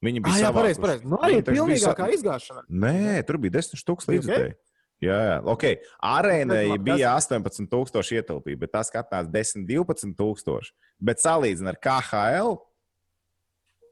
Viņi 0.05 0.23
bija 0.23 0.53
pareizi, 0.53 0.79
pareizi. 0.79 1.09
Nu, 1.09 1.19
arī 1.25 1.41
pilnīgākā 1.43 2.07
bija... 2.07 2.21
izgāšana. 2.21 2.63
Nē, 2.69 3.25
tur 3.27 3.41
bija 3.43 3.57
10 3.59 3.81
tūkstoši 3.81 4.21
līdzekļu. 4.21 4.55
Okay. 4.97 5.09
Jā, 5.11 5.17
jā, 5.29 5.41
ok. 5.45 5.65
Arēnai 6.09 6.79
bija 6.81 7.13
18,000 7.19 8.17
ietilpība, 8.17 8.63
bet 8.65 8.73
tas 8.79 8.89
skatās 8.89 9.29
10, 9.29 9.67
12,000. 9.69 10.73
Bet 11.05 11.21
salīdzinot 11.21 11.75
ar 11.75 11.81
KHL, 11.85 12.57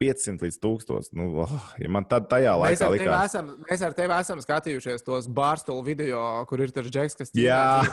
500 0.01 0.47
līdz 0.47 0.59
1000. 0.64 1.12
Nu, 1.17 1.29
oh, 1.45 1.69
ja 1.81 1.90
man 1.93 2.09
tad 2.09 2.29
tajā 2.33 2.57
laikā 2.57 2.88
mēs 2.88 2.97
likās... 2.97 3.31
esam, 3.31 3.53
mēs 3.69 3.85
ar 3.85 3.97
tevi 3.97 4.17
esam 4.17 4.43
skatījušies 4.43 5.05
tos 5.07 5.29
bārstulu 5.29 5.85
video, 5.87 6.23
kur 6.49 6.64
ir 6.64 6.73
tas 6.75 6.88
džeks, 6.88 7.21
kas. 7.21 7.35
Jā, 7.37 7.85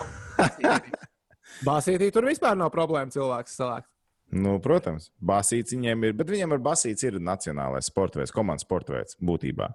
Basītī 1.68 2.10
tur 2.16 2.26
vispār 2.30 2.56
nav 2.58 2.72
problēma 2.74 3.12
cilvēks 3.14 3.60
salākt. 3.60 3.90
Nu, 4.32 4.56
protams, 4.64 5.10
basīts 5.20 5.76
viņiem 5.76 6.08
ir, 6.08 6.14
bet 6.16 6.30
viņiem 6.32 6.56
ar 6.56 6.62
basīts 6.64 7.04
ir 7.04 7.20
nacionālais 7.20 7.90
sporta 7.92 8.22
veids, 8.22 8.32
komandas 8.32 8.64
sporta 8.64 8.96
veids 8.96 9.18
būtībā. 9.20 9.68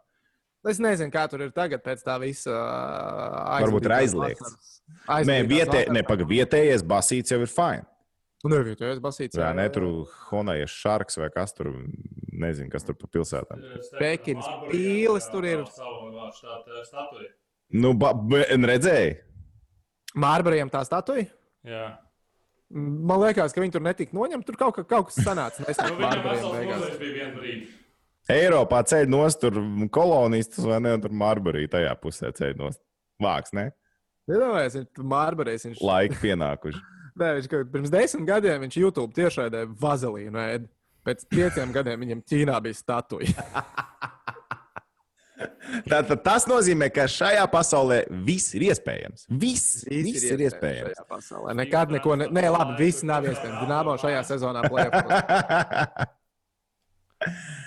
Es 0.66 0.80
nezinu, 0.82 1.12
kā 1.14 1.26
tur 1.30 1.44
ir 1.46 1.52
tagad 1.54 1.82
pēc 1.84 2.02
tā 2.06 2.16
visa. 2.22 2.50
Uh, 2.50 3.60
Varbūt 3.66 3.86
ir 3.86 3.94
aizliegts. 4.00 4.56
Nē, 5.28 5.40
vietē, 5.46 5.84
ne, 5.94 6.02
paga, 6.06 6.26
vietējais 6.26 6.82
basīts 6.86 7.34
jau 7.34 7.38
ir 7.44 7.50
fine. 7.50 7.86
Nu, 8.46 8.58
vietējais 8.66 9.00
basīts. 9.02 9.38
Jā, 9.38 9.50
ne 9.56 9.66
tur 9.72 9.86
Honais 10.28 10.70
šarks 10.70 11.18
vai 11.18 11.30
kas 11.34 11.54
tur, 11.56 11.72
nezinu, 12.30 12.70
kas 12.70 12.86
tur 12.86 12.98
pa 12.98 13.08
pilsētām. 13.10 13.62
Pekinas 13.98 14.48
pīles 14.70 15.30
tur 15.32 15.46
ir. 15.48 15.64
Nu, 17.74 17.94
ba, 17.98 18.12
redzēji? 18.70 19.16
Mārbariem 20.16 20.70
tā 20.72 20.84
statuja? 20.86 21.26
Jā. 21.66 21.86
Man 22.70 23.20
liekas, 23.22 23.54
ka 23.54 23.62
viņi 23.62 23.74
tur 23.76 23.82
netika 23.84 24.16
noņemti. 24.16 24.46
Tur 24.48 24.58
kaut, 24.58 24.78
ka, 24.78 24.86
kaut 24.86 25.10
kas 25.10 25.20
sanāca. 25.22 25.66
Es 25.70 25.78
nu, 25.82 25.94
domāju, 25.94 26.22
ka 26.70 26.78
Eiropā 28.32 28.80
ceļ 28.90 29.06
nost 29.10 29.38
tur 29.42 29.58
kolonistus 29.94 30.66
vai 30.66 30.80
ne? 30.82 30.96
Tur 31.02 31.12
Marburī 31.14 31.66
tajā 31.70 31.92
pusē 32.00 32.32
ceļ 32.34 32.56
nost. 32.58 32.80
Vāks, 33.22 33.52
ne? 33.56 33.70
Iedomājieties, 34.26 34.76
viņš 34.80 35.06
Marburīs. 35.12 35.66
Viņš... 35.68 35.82
Laiki 35.86 36.18
pienākuši. 36.24 36.80
Nē, 37.20 37.28
viņš 37.38 37.46
pirms 37.72 37.92
desmit 37.92 38.26
gadiem 38.28 38.66
viņš 38.66 38.80
YouTube 38.82 39.14
tiešraidē 39.16 39.62
vazelīnu 39.80 40.42
ēd. 40.42 40.66
Pēc 41.06 41.22
pieciem 41.30 41.70
gadiem 41.72 42.02
viņam 42.02 42.20
Ķīnā 42.26 42.56
bija 42.64 42.76
statuja. 42.76 43.32
Tātad 45.86 46.22
tas 46.24 46.46
nozīmē, 46.48 46.88
ka 46.90 47.06
šajā 47.10 47.44
pasaulē 47.52 48.00
viss 48.26 48.54
ir 48.56 48.66
iespējams. 48.70 49.26
Viss, 49.30 49.84
viss, 49.86 50.06
viss 50.08 50.26
ir 50.32 50.42
iespējams. 50.48 50.96
Šajā 50.96 51.06
pasaulē. 51.12 51.54
Nekad 51.60 51.94
neko, 51.94 52.16
ne, 52.18 52.26
nē, 52.32 52.44
labi, 52.52 52.76
viss 52.80 53.06
nav 53.06 53.28
iespējams. 53.28 53.62
Dināmo 53.62 53.94
šajā 54.02 54.22
sezonā 54.32 54.66
plēpjas. 54.66 55.06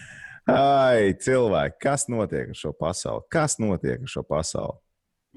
Ai, 0.49 1.13
cilvēki, 1.21 1.77
kas 1.83 2.07
notiek 2.12 2.51
ar 2.51 2.57
šo 2.57 2.73
pasauli? 2.77 3.25
Kas 3.31 3.57
notiek 3.62 4.03
ar 4.03 4.12
šo 4.12 4.23
pasauli? 4.27 4.77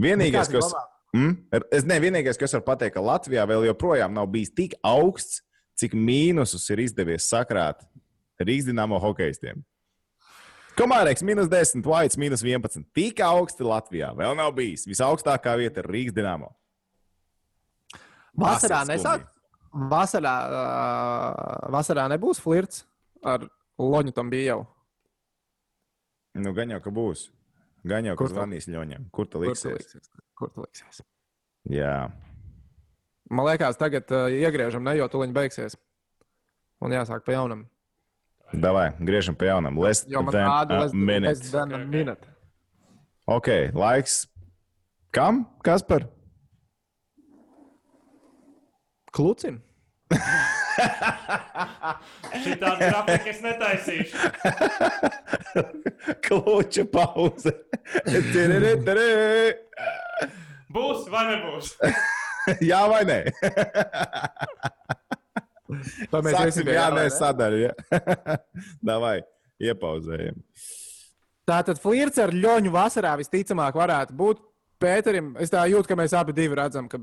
Vienīgais, 0.03 0.51
kas. 0.53 0.73
Mm? 1.13 1.35
Es 1.75 1.85
ne 1.85 1.99
vienīgais, 2.01 2.39
kas 2.41 2.55
var 2.57 2.65
pateikt, 2.67 2.95
ka 2.97 3.05
Latvijā 3.05 3.45
vēl 3.49 3.67
joprojām 3.69 4.15
nav 4.17 4.31
bijis 4.33 4.55
tik 4.57 4.77
augsts, 4.87 5.43
cik 5.79 5.97
mīnusus 5.99 6.65
ir 6.73 6.85
izdevies 6.87 7.29
sakrāt 7.29 7.83
Rīgas 8.43 8.69
dīnāmo 8.71 8.99
hokeistiem. 9.03 9.61
Komārēks 10.79 11.25
minus 11.27 11.51
10, 11.53 11.85
Vaits 11.85 12.17
minus 12.17 12.41
11. 12.45 12.87
Tik 12.97 13.21
augsti 13.27 13.67
Latvijā 13.67 14.09
vēl 14.17 14.33
nav 14.39 14.55
bijis. 14.57 14.87
Visaugstākā 14.89 15.59
vieta 15.61 15.83
ir 15.83 15.91
Rīgas 15.93 16.17
dīnāmo. 16.17 16.49
Vasarā 18.39 18.81
nesāk. 18.89 19.27
Vasarā, 19.73 20.33
uh, 20.53 21.69
vasarā 21.73 22.09
nebūs 22.13 22.41
flirts 22.41 22.87
ar 23.25 23.47
Loņu 23.81 24.13
tam 24.17 24.29
bija 24.33 24.53
jau. 24.53 24.63
Nu, 26.35 26.53
gan 26.57 26.71
jau, 26.73 26.81
ka 26.81 26.91
būs. 26.91 27.27
Gan 27.85 28.05
jau, 28.07 28.15
ka 28.17 28.23
Kur 28.25 28.29
tu- 28.31 28.35
zvanīs 28.39 28.69
ļoņam. 28.71 29.09
Kur 29.13 29.27
tu 29.27 29.39
Kur 29.39 29.45
tu 29.45 29.49
liksies? 29.51 29.79
liksies? 29.79 30.11
Kur 30.39 30.49
tu 30.55 30.61
liksies? 30.65 31.03
Jā. 31.69 32.11
Man 33.31 33.47
liekas, 33.47 33.77
tagad 33.81 34.11
uh, 34.13 34.29
iegriežam, 34.33 34.83
ne, 34.85 34.97
jo 34.99 35.09
tuliņi 35.09 35.33
beigsies. 35.37 35.77
Un 36.83 36.91
jāsāk 36.93 37.25
pa 37.25 37.33
jaunam. 37.37 37.67
Davai, 38.53 38.91
griežam 39.01 39.35
pie 39.39 39.47
jaunam. 39.49 39.79
Less 39.81 40.05
Jo 40.09 40.23
man 40.23 40.33
than 40.33 40.49
tāda 40.51 40.81
a 40.85 40.93
minute. 40.93 41.41
Ok, 41.41 41.73
ok. 41.73 41.87
minūte. 41.89 42.27
Ok, 43.27 43.49
laiks. 43.75 44.27
Kam? 45.13 45.47
Kas 45.65 45.83
par? 45.83 46.09
Klucim. 49.13 49.63
Šī 52.43 52.55
tāda 52.61 52.89
grafika 52.91 53.29
es 53.33 53.41
netaisīšu. 53.45 54.17
Kluča 56.27 56.85
pauze. 56.93 57.53
Būs 60.73 61.09
vai 61.13 61.25
nebūs? 61.31 61.75
Jā 62.71 62.83
vai 62.91 63.03
nē? 63.09 63.19
Tā 66.13 66.21
mēs 66.21 66.35
Sāksim, 66.37 66.69
jā, 66.69 66.75
jaunā, 66.77 67.01
nē, 67.01 67.11
sadaļa. 67.15 67.59
Ja? 67.63 68.37
Davai, 68.85 69.19
iepauzējam. 69.63 70.37
Tātad 71.49 71.81
flirts 71.81 72.21
ar 72.23 72.33
ļoņu 72.35 72.73
vasarā 72.75 73.15
visticamāk 73.21 73.79
varētu 73.81 74.17
būt 74.19 74.43
Pēterim. 74.83 75.33
Es 75.41 75.53
tā 75.53 75.63
jūtu, 75.71 75.87
ka 75.89 75.97
mēs 75.99 76.13
abi 76.19 76.35
divi 76.37 76.59
redzam, 76.59 76.89
ka 76.91 77.01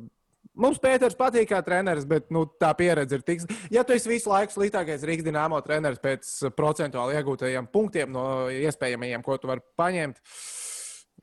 mums 0.62 0.80
Pēters 0.84 1.18
patīk 1.20 1.50
kā 1.52 1.62
treneris, 1.66 2.08
bet 2.10 2.30
nu, 2.34 2.46
tā 2.62 2.72
pieredze 2.78 3.20
ir 3.20 3.26
tik. 3.26 3.46
Ja 3.74 3.86
tu 3.88 3.96
esi 3.96 4.12
visu 4.12 4.32
laiku 4.32 4.56
sliktākais 4.56 5.06
Rīgas 5.08 5.28
dīnāmo 5.28 5.60
treneris 5.66 6.02
pēc 6.04 6.32
procentuāli 6.58 7.18
iegūtajiem 7.20 7.70
punktiem 7.74 8.12
no 8.14 8.26
iespējamajiem, 8.54 9.26
ko 9.26 9.38
tu 9.40 9.52
vari 9.52 9.66
paņemt, 9.80 10.22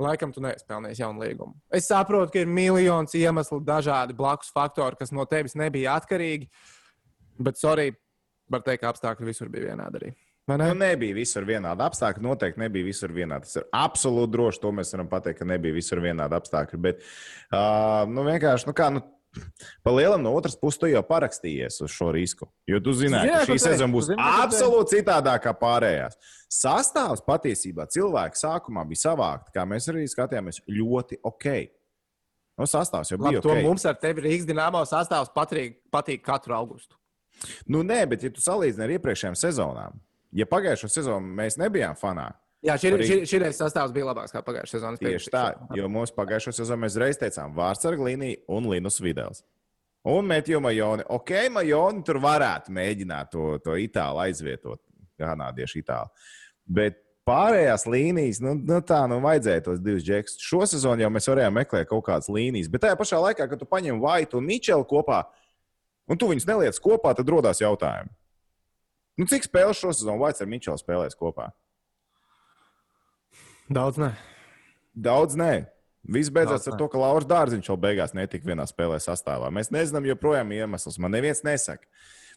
laikam 0.03 0.33
tu 0.35 0.45
neesi 0.45 0.67
pelnījis 0.69 1.03
jaunu 1.05 1.25
līgumu. 1.25 1.57
Es 1.75 1.89
saprotu, 1.91 2.33
ka 2.35 2.43
ir 2.43 2.51
miljons 2.51 3.17
iemeslu, 3.17 3.61
dažādi 3.65 4.17
blakus 4.17 4.53
faktori, 4.55 4.99
kas 5.01 5.15
no 5.15 5.25
tevis 5.29 5.57
nebija 5.59 5.97
atkarīgi, 6.01 6.51
bet 7.43 7.61
sorry, 7.61 7.93
var 8.53 8.65
teikt, 8.67 8.85
ka 8.85 8.93
apstākļi 8.93 9.33
visur 9.33 9.53
bija 9.53 9.73
vienādi 9.73 10.03
arī. 10.03 10.17
Vai 10.47 10.61
ne? 10.61 10.69
Nu, 10.71 10.79
nebija 10.79 11.17
visur 11.17 11.43
vienādi 11.43 11.83
apstākļi. 11.83 12.23
Noteikti 12.23 12.63
nebija 12.63 12.87
visur 12.87 13.11
vienādi. 13.15 13.49
Tas 13.49 13.59
ir 13.59 13.65
absolūti 13.75 14.31
droši. 14.37 14.61
To 14.63 14.71
mēs 14.79 14.95
varam 14.95 15.09
pateikt, 15.11 15.41
ka 15.41 15.49
nebija 15.51 15.75
visur 15.75 15.99
vienādi 16.05 16.39
apstākļi. 16.39 16.79
Bet, 16.85 17.01
uh, 17.51 18.05
nu, 18.07 18.23
vienkārši, 18.29 18.69
nu, 18.71 18.75
kā, 18.79 18.87
nu, 18.95 19.03
pa 19.85 19.93
lielam 19.95 20.23
no 20.25 20.33
otras 20.37 20.57
puses, 20.59 20.81
tu 20.81 20.91
jau 20.91 21.03
parakstījies 21.07 21.81
uz 21.85 21.93
šo 21.93 22.11
risku. 22.15 22.49
Jo 22.69 22.81
tu 22.83 22.95
zināji, 22.97 23.33
ka 23.33 23.45
šī 23.49 23.59
sezona 23.63 23.93
būs 23.93 24.11
zini, 24.11 24.29
absolūti 24.43 24.99
citādākā 24.99 25.45
kā 25.49 25.55
pārējās. 25.61 26.19
Sastāvs 26.53 27.25
patiesībā 27.27 27.89
cilvēki 27.93 28.41
sākumā 28.41 28.87
bija 28.89 29.07
savākti, 29.09 29.53
kā 29.57 29.67
mēs 29.69 29.91
arī 29.93 30.07
skatījāmies, 30.11 30.63
ļoti 30.71 31.21
ok. 31.27 31.49
No 32.57 32.69
sastāvs 32.71 33.11
jau 33.13 33.19
Labi, 33.21 33.37
bija 33.37 33.45
to 33.45 33.57
mums 33.67 33.85
ar 33.89 33.99
tevi 34.01 34.25
Rīgas 34.25 34.49
dīnāmo 34.49 34.81
sastāvs 34.89 35.33
patīk, 35.35 35.77
patīk 35.93 36.23
katru 36.25 36.57
augustu. 36.57 36.97
Nu, 37.69 37.83
nē, 37.85 38.01
bet 38.09 38.25
ja 38.25 38.33
tu 38.33 38.41
salīdzini 38.41 38.87
ar 38.87 38.95
iepriekšējām 38.97 39.37
sezonām, 39.37 39.99
ja 40.33 40.47
pagājušo 40.49 40.89
sezonu 40.89 41.37
mēs 41.37 41.59
nebijām 41.61 41.99
fanā, 42.01 42.31
Jā, 42.67 42.75
šī, 42.83 42.91
Arī- 42.97 43.07
šī, 43.07 43.17
šī 43.31 43.39
reizes 43.45 43.61
sastāvs 43.63 43.93
bija 43.95 44.09
labāks 44.09 44.35
kā 44.35 44.43
pagājušajā 44.43 44.81
sezonā. 44.81 44.99
Tieši 44.99 45.31
tā, 45.31 45.45
jo 45.79 45.89
mums 45.93 46.11
pagājušā 46.15 46.55
sezonā 46.57 46.83
mēs 46.87 46.99
reiz 46.99 47.21
teicām, 47.21 47.55
vārds 47.55 47.87
ar 47.87 47.95
glīniju 47.99 48.43
un 48.57 48.67
Linus 48.73 48.99
Videls. 49.01 49.45
Un 50.07 50.27
Mēķis 50.27 50.61
Majoni. 50.63 51.07
Ok, 51.11 51.33
Majoni 51.51 52.05
tur 52.07 52.21
varētu 52.23 52.75
mēģināt 52.75 53.31
to, 53.31 53.57
to 53.63 53.75
itālu 53.83 54.23
aizvietot, 54.23 54.81
kanādiešu 55.19 55.81
itālu. 55.81 56.11
Bet 56.67 57.01
pārējās 57.27 57.87
līnijas, 57.91 58.39
nu, 58.43 58.55
nu 58.55 58.79
tā, 58.87 59.01
nu 59.11 59.19
vajadzēja 59.25 59.65
tos 59.67 59.81
divus 59.83 60.07
džekus. 60.07 60.39
Šo 60.43 60.63
sezonu 60.71 61.03
jau 61.03 61.11
mēs 61.11 61.27
varējām 61.31 61.59
meklēt 61.59 61.91
kaut 61.91 62.05
kādas 62.07 62.31
līnijas, 62.31 62.71
bet 62.71 62.85
tajā 62.87 62.99
pašā 62.99 63.19
laikā, 63.23 63.49
kad 63.51 63.59
tu 63.63 63.67
paņem 63.67 63.99
Vaitu 64.03 64.39
un 64.39 64.47
Mičelu 64.47 64.87
kopā, 64.87 65.25
un 66.07 66.19
tu 66.19 66.31
viņus 66.31 66.47
neliec 66.47 66.79
kopā, 66.83 67.15
tad 67.19 67.31
rodas 67.31 67.63
jautājumi. 67.63 68.15
Nu, 69.17 69.27
cik 69.27 69.47
spēles 69.49 69.81
šo 69.81 69.91
sezonu 69.97 70.23
Vaits 70.23 70.45
ar 70.45 70.51
Mičelu 70.51 70.79
spēlēs 70.79 71.19
kopā? 71.19 71.51
Daudz 73.73 73.99
ne. 74.01 74.13
Daudz 74.95 75.39
nē. 75.39 75.67
Viss 76.07 76.31
beidzās 76.31 76.63
Daudz 76.63 76.69
ar 76.71 76.77
nē. 76.77 76.79
to, 76.79 76.89
ka 76.93 77.01
Lauris 77.03 77.27
Dārziņš 77.27 77.71
vēl 77.73 77.81
beigās 77.83 78.15
netika 78.15 78.47
vienā 78.47 78.67
spēlē 78.71 79.01
sastāvā. 79.03 79.51
Mēs 79.55 79.73
nezinām 79.75 80.07
joprojām 80.07 80.53
iemeslus. 80.55 81.01
Man 81.03 81.15
neviens 81.17 81.43
nesaka. 81.47 81.89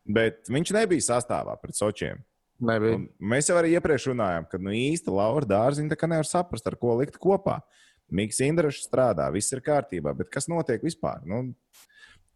Bet 0.09 0.49
viņš 0.49 0.73
nebija 0.73 1.05
sastāvā 1.05 1.53
pret 1.61 1.77
Sočiem. 1.77 2.23
Mēs 2.59 3.47
jau 3.47 3.55
arī 3.59 3.75
iepriekš 3.77 4.09
runājām, 4.09 4.47
ka 4.49 4.59
nu, 4.59 4.73
īsti 4.75 5.13
Laura 5.13 5.47
Dārziņa 5.47 5.95
nevar 6.09 6.27
saprast, 6.27 6.65
ar 6.67 6.75
ko 6.79 6.97
likt 6.99 7.19
kopā. 7.21 7.59
Mikls 8.09 8.41
Indrašs 8.41 8.87
strādā, 8.87 9.29
viss 9.31 9.53
ir 9.53 9.61
kārtībā, 9.61 10.15
bet 10.17 10.31
kas 10.33 10.49
notiek 10.49 10.81
vispār? 10.83 11.21
Nu, 11.29 11.53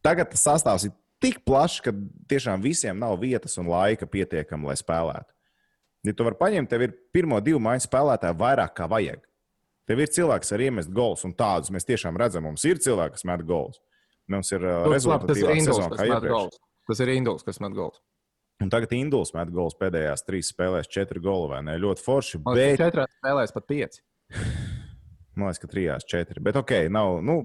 tagad 0.06 0.30
tas 0.32 0.46
sastāvs 0.46 0.86
ir 0.88 0.94
tik 1.24 1.42
plašs, 1.48 1.82
ka 1.82 1.92
tiešām 2.30 2.62
visiem 2.62 3.00
nav 3.00 3.18
vietas 3.20 3.58
un 3.58 3.72
laika 3.72 4.08
pietiekami, 4.08 4.70
lai 4.70 4.78
spēlētu. 4.80 5.34
Ja 6.04 6.14
tu 6.18 6.26
vari 6.28 6.40
paņemt, 6.40 6.70
tev 6.72 6.84
ir 6.84 6.96
pirmo 7.16 7.40
divu 7.44 7.62
maiņu 7.64 7.86
spēlētāju 7.86 8.36
vairāk 8.40 8.74
kā 8.76 8.90
vajag. 8.92 9.22
Tev 9.88 10.00
ir 10.00 10.12
cilvēks, 10.12 10.48
kas 10.48 10.56
var 10.56 10.64
iemest 10.64 10.92
gols, 10.96 11.24
un 11.28 11.34
tādus 11.36 11.72
mēs 11.76 11.88
tiešām 11.88 12.18
redzam. 12.20 12.46
Mums 12.48 12.64
ir 12.68 12.80
cilvēki, 12.84 13.18
kas 13.18 13.26
met 13.28 13.44
gols. 13.48 13.80
Mums 14.32 14.52
ir 14.56 14.64
uh, 14.64 14.84
Nu, 14.88 14.96
tas 15.28 15.40
ir 15.40 15.52
Induls, 15.52 15.88
kas 15.92 16.04
met 16.08 16.28
gols. 16.32 16.60
Tas 16.88 17.02
ir 17.04 17.12
Induls, 17.16 17.44
kas 17.48 17.60
met 17.64 17.76
gols. 17.76 18.00
Un 18.64 18.72
tagad 18.72 18.94
Induls 18.96 19.34
met 19.36 19.52
gols 19.52 19.76
pēdējās 19.80 20.24
trīs 20.28 20.52
spēlēs, 20.54 20.92
četri 20.92 21.20
goli 21.24 21.50
vai 21.52 21.64
ne? 21.68 21.76
Ļoti 21.82 22.06
forši. 22.06 22.40
Man 22.46 22.60
Bet, 22.60 22.78
četrās 22.80 23.12
spēlēs 23.18 23.56
pat 23.56 23.68
pieci. 23.68 24.04
man 25.36 25.50
liekas, 25.50 25.60
ka 25.64 25.72
trijās 25.72 26.08
četri. 26.08 26.44
Bet 26.44 26.60
ok, 26.60 26.76
nav. 26.94 27.18
Nu, 27.26 27.42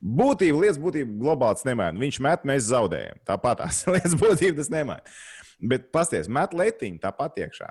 būtība, 0.00 0.62
lietas 0.62 0.80
būtība 0.80 1.20
globāli 1.20 1.60
tas 1.60 1.68
nemaina. 1.68 2.00
Viņš 2.00 2.20
met, 2.24 2.48
mēs 2.48 2.70
zaudējam. 2.70 3.20
Tāpat 3.28 3.60
tās 3.64 3.82
lietas 3.94 4.16
būtība 4.20 4.60
tas 4.62 4.72
nemaina. 4.72 5.18
Bet 5.60 5.90
pasties, 5.92 6.28
met 6.32 6.54
letiņu 6.56 7.00
tāpat 7.02 7.38
iekšā. 7.44 7.70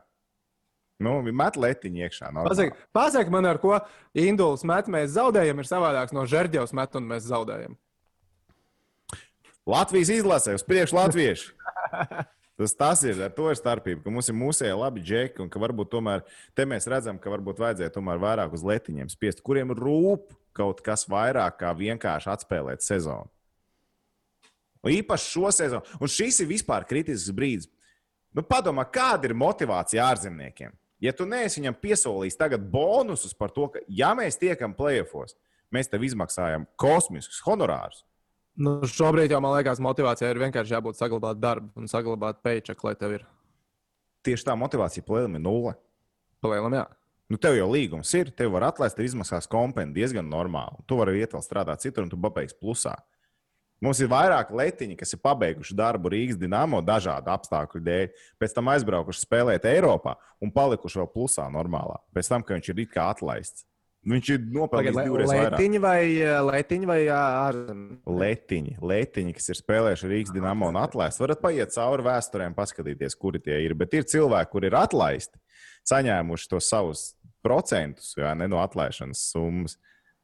Nu, 0.99 1.19
met 1.23 1.56
letiņu 1.56 2.04
iekšā. 2.06 2.32
pasaka 2.95 3.32
man, 3.34 3.47
ar 3.47 3.60
ko 3.62 3.78
Induls 4.13 4.65
met, 4.67 4.89
mēs 4.91 5.13
zaudējam, 5.15 5.62
ir 5.62 5.69
savādāks 5.69 6.15
no 6.15 6.25
Žerģevas 6.28 6.75
met, 6.75 6.97
un 6.99 7.08
mēs 7.10 7.30
zaudējam. 7.30 7.78
Latvijas 9.69 10.12
izlasē, 10.12 10.58
uz 10.58 10.65
priekšu 10.65 10.97
latviešu. 10.97 11.56
Tas, 12.60 12.73
tas 12.75 13.02
ir, 13.08 13.15
ar 13.23 13.32
to 13.32 13.45
ir 13.47 13.56
starpība, 13.56 14.02
ka 14.04 14.12
mums 14.12 14.28
ir 14.28 14.36
mūsēji 14.36 14.75
labi 14.75 14.99
džeki, 14.99 15.39
un 15.45 15.47
ka 15.52 15.62
varbūt 15.63 15.93
tomēr 15.93 16.25
te 16.58 16.65
mēs 16.67 16.89
redzam, 16.91 17.15
ka 17.15 17.32
varbūt 17.32 17.62
vajadzēja 17.62 17.93
tomēr 17.95 18.19
vairāk 18.19 18.58
uz 18.58 18.65
letiņiem 18.67 19.08
spiest, 19.13 19.39
kuriem 19.45 19.71
rūp 19.78 20.34
kaut 20.60 20.82
kas 20.84 21.06
vairāk 21.08 21.62
kā 21.62 21.71
vienkārši 21.78 22.28
atspēlēt 22.34 22.84
sezonu. 22.84 23.32
Un 24.84 24.91
īpaši 24.91 25.32
šo 25.32 25.54
sezonu. 25.56 25.97
Un 26.04 26.12
šis 26.12 26.41
ir 26.43 26.49
vispār 26.52 26.84
kritisks 26.89 27.32
brīdis. 27.36 27.71
Nu, 28.36 28.44
padomā, 28.46 28.86
kāda 28.94 29.30
ir 29.30 29.38
motivācija 29.38 30.06
ārzemniekiem? 30.12 30.76
Ja 31.02 31.13
tu 31.15 31.26
neesi 31.30 31.62
viņam 31.62 31.78
piesolījis 31.80 32.38
tagad 32.38 32.65
bonusus 32.72 33.34
par 33.34 33.54
to, 33.56 33.70
ka, 33.74 33.82
ja 33.88 34.12
mēs 34.18 34.38
tiekam 34.39 34.76
plēsofos, 34.76 35.38
mēs 35.74 35.89
tev 35.89 36.04
izmaksājam 36.06 36.68
kosmiskus 36.80 37.39
honorārus. 37.46 38.04
Nu, 38.60 38.82
šobrīd 38.84 39.32
jau 39.32 39.39
man 39.42 39.56
liekas, 39.56 39.80
motivācija 39.80 40.34
ir 40.34 40.42
vienkārši 40.42 40.76
jābūt 40.76 41.00
saglabāt 41.00 41.39
darbu 41.39 41.72
un 41.80 41.88
saglabāt 41.88 42.42
paycheck, 42.44 42.84
lai 42.84 42.96
tev 43.00 43.15
ir 43.20 43.28
Tieši 44.28 44.50
tā 44.50 44.56
motivācija 44.60 45.06
plēlim 45.08 45.38
ir 45.38 45.44
nulle. 45.46 45.78
palielam. 46.44 46.74
Jā. 46.76 46.88
Nu, 47.32 47.38
tev 47.38 47.56
jau 47.56 47.70
līgums 47.72 48.10
ir, 48.18 48.32
tev 48.36 48.52
var 48.56 48.65
atlaist, 48.68 48.98
tev 48.98 49.06
izmaksās 49.08 49.48
kompensāciju 49.48 49.96
diezgan 49.96 50.28
normāli. 50.28 50.82
Tu 50.89 50.98
vari 51.00 51.22
iet 51.22 51.36
vēl 51.36 51.44
strādāt 51.46 51.86
citur, 51.86 52.04
un 52.04 52.12
tu 52.12 52.20
pabeigsi 52.20 52.58
plusā. 52.60 52.98
Mums 53.84 54.02
ir 54.04 54.10
vairāk 54.12 54.52
letiņi, 54.52 54.98
kas 55.00 55.15
ir 55.15 55.22
pabeiguši 55.24 55.78
darbu 55.78 56.12
Rīgas 56.12 56.39
dīnāmo 56.39 56.82
dažādu 56.84 57.32
apstākļu 57.32 57.80
dēļ, 57.86 58.10
pēc 58.42 58.56
tam 58.58 58.72
aizbraukuši 58.74 59.24
spēlēt 59.24 59.68
Eiropā 59.72 60.18
un 60.44 60.52
palikuši 60.52 61.00
vēl 61.00 61.10
plusā 61.13 61.48
normālā. 61.54 61.96
Pēc 62.15 62.32
tam, 62.34 62.44
ka 62.44 62.58
viņš 62.58 62.72
ir 62.74 62.84
it 62.84 62.92
kā 62.92 63.08
atlaists. 63.13 63.63
Viņš 64.10 64.30
ir 64.32 64.44
nopelnījis 64.56 64.96
divreiz 64.96 65.32
vairāk. 65.32 65.54
Lētiņi 65.54 65.80
vai, 65.84 66.02
lētiņi 66.48 66.88
vai 66.88 67.00
ārzemē? 67.12 67.98
Lētiņi, 68.20 68.78
lētiņi, 68.92 69.36
kas 69.36 69.52
ir 69.52 69.60
spēlējuši 69.60 70.12
Rīgas 70.12 70.36
dīnāmo 70.36 70.70
un 70.72 70.80
atlaisti. 70.80 71.24
Varat 71.26 71.42
paiet 71.44 71.76
cauri 71.76 72.06
vēsturēm, 72.08 72.56
paskatīties, 72.56 73.18
kuri 73.20 73.44
tie 73.44 73.60
ir. 73.65 73.76
Bet 73.80 73.98
ir 74.00 74.08
cilvēki, 74.08 74.52
kuri 74.54 74.72
ir 74.72 74.78
atlaisti, 74.80 75.39
saņēmuši 75.92 76.52
to 76.52 76.62
savus 76.63 77.10
procentus 77.44 78.15
ne, 78.18 78.48
no 78.48 78.63
atlaišanas 78.63 79.26
summas. 79.34 79.76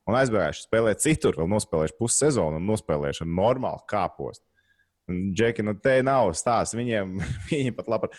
Un 0.06 0.18
aizbēguši 0.20 0.68
spēlēt 0.68 1.02
citur, 1.02 1.38
vēl 1.40 1.50
nospēlējuši 1.50 1.98
pussezonu 1.98 2.60
un 2.60 2.68
nospēlējuši 2.70 3.24
ar 3.26 3.32
normālu 3.32 3.86
kāpostu. 3.90 4.46
Džeki, 5.10 5.66
nu 5.66 5.76
te 5.78 6.00
nav 6.06 6.32
stāsts. 6.38 6.78
Viņiem, 6.78 7.20
viņi 7.50 7.74
pat 7.78 7.90
labi. 7.92 8.12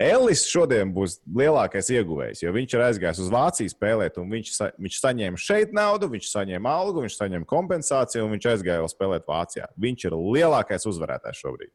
Ellis 0.00 0.46
šodien 0.48 0.94
būs 0.96 1.18
lielākais 1.36 1.90
ieguvējs, 1.92 2.40
jo 2.40 2.52
viņš 2.54 2.72
ir 2.72 2.84
aizgājis 2.86 3.18
uz 3.20 3.32
Vāciju 3.34 3.72
spēlēt, 3.72 4.16
un 4.16 4.30
viņš, 4.32 4.52
sa, 4.54 4.70
viņš 4.80 4.96
saņēma 4.96 5.40
šeit 5.40 5.74
naudu, 5.76 6.08
viņš 6.14 6.30
saņēma 6.30 6.72
algu, 6.72 7.02
viņš 7.04 7.18
saņēma 7.18 7.48
kompensāciju, 7.48 8.24
un 8.24 8.32
viņš 8.32 8.48
aizgāja 8.54 8.80
vēl 8.80 8.92
spēlēt 8.94 9.28
Vācijā. 9.28 9.68
Viņš 9.84 10.06
ir 10.08 10.16
lielākais 10.16 10.88
uzvarētājs 10.88 11.44
šobrīd. 11.44 11.74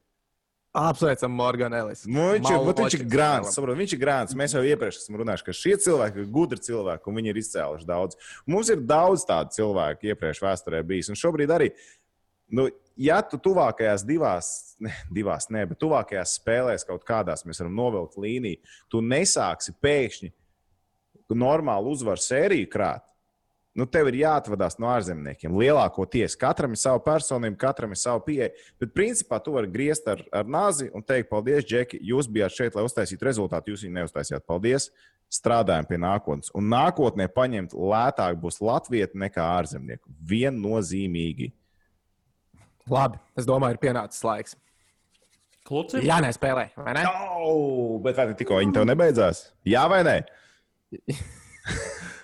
Apsveicam, 0.75 1.31
Morgan 1.31 1.73
Ellis. 1.77 2.03
Nu, 2.07 2.27
viņš, 2.35 2.49
ir, 2.51 2.63
viņš 2.79 2.95
ir 2.97 3.03
grāns, 3.09 3.53
saprot, 3.55 3.77
viņš 3.79 3.95
ir 3.95 4.01
grāns. 4.01 4.35
Mēs 4.38 4.55
jau 4.57 4.63
iepriekš 4.67 4.99
esam 4.99 5.17
runājuši, 5.21 5.45
ka 5.47 5.55
šie 5.55 5.75
cilvēki 5.85 6.21
ir 6.21 6.31
gudri 6.35 6.59
cilvēki, 6.65 7.07
un 7.09 7.19
viņi 7.19 7.31
ir 7.31 7.39
izcēluši 7.41 7.88
daudz. 7.88 8.19
Mums 8.51 8.71
ir 8.73 8.83
daudz 8.83 9.23
tādu 9.29 9.55
cilvēku 9.55 10.11
iepriekš 10.11 10.43
vēsturē 10.43 10.81
bijis, 10.88 11.11
un 11.13 11.19
šobrīd 11.19 11.53
arī. 11.55 11.71
Nu, 12.51 12.67
ja 12.99 13.21
tu 13.25 13.39
tuvākajās 13.41 14.03
divās, 14.05 14.49
ne, 14.83 14.91
divās, 15.15 15.47
ne, 15.53 15.63
bet 15.69 15.79
tuvākajās 15.81 16.35
spēlēs 16.41 16.85
kaut 16.88 17.07
kādās 17.07 17.45
mēs 17.47 17.63
varam 17.63 17.79
novilkt 17.79 18.19
līniju, 18.21 18.61
tu 18.91 19.01
nesāksi 19.01 19.73
pēkšņi 19.81 20.33
normālu 21.33 21.95
uzvaru 21.95 22.21
sēriju 22.21 22.69
krāt. 22.69 23.07
Nu, 23.75 23.83
tev 23.91 24.07
ir 24.07 24.21
jāatvadās 24.21 24.77
no 24.79 24.88
ārzemniekiem. 24.88 25.55
Lielākoties 25.59 26.38
katram 26.39 26.77
ir 26.77 26.79
sava 26.79 27.01
personība, 27.03 27.57
katram 27.59 27.91
ir 27.91 27.99
sava 27.99 28.21
pieeja. 28.23 28.53
Bet, 28.79 28.93
principā, 28.95 29.41
tu 29.43 29.51
vari 29.57 29.67
griezt 29.71 30.07
ar, 30.07 30.21
ar 30.31 30.47
nāzi 30.47 30.88
un 30.95 31.03
teikt, 31.03 31.27
paldies, 31.27 31.67
Džeki, 31.67 31.99
jūs 32.07 32.29
bijāt 32.31 32.55
šeit, 32.55 32.77
lai 32.77 32.85
uztaisītu 32.88 33.27
rezultātu. 33.27 33.73
Jūs 33.73 33.83
viņu 33.83 33.97
neuztaisījāt. 33.99 34.47
Paldies! 34.47 34.88
Strādājam 35.35 35.88
pie 35.89 35.99
nākotnes. 35.99 36.53
Un 36.55 36.69
nākotnē 36.71 37.27
paņemt 37.35 37.75
lētāk 37.75 38.39
būs 38.39 38.61
Latvija 38.63 39.09
nekā 39.11 39.43
ārzemnieku. 39.57 40.07
Viennozīmīgi. 40.31 41.51
Labi, 42.88 43.19
es 43.35 43.49
domāju, 43.49 43.75
ir 43.75 43.81
pienācis 43.81 44.23
laiks. 44.23 44.55
Kluci? 45.65 46.03
Jā, 46.05 46.21
nespēlē, 46.21 46.69
vai 46.77 46.93
ne? 46.95 47.07
Oh, 47.41 47.97
bet 48.05 48.15
vai 48.21 48.29
tikko 48.38 48.61
viņi 48.61 48.75
tev 48.77 48.85
nebeidzās? 48.88 49.47
Jā 49.67 49.88
vai 49.91 50.03
nē? 50.05 50.19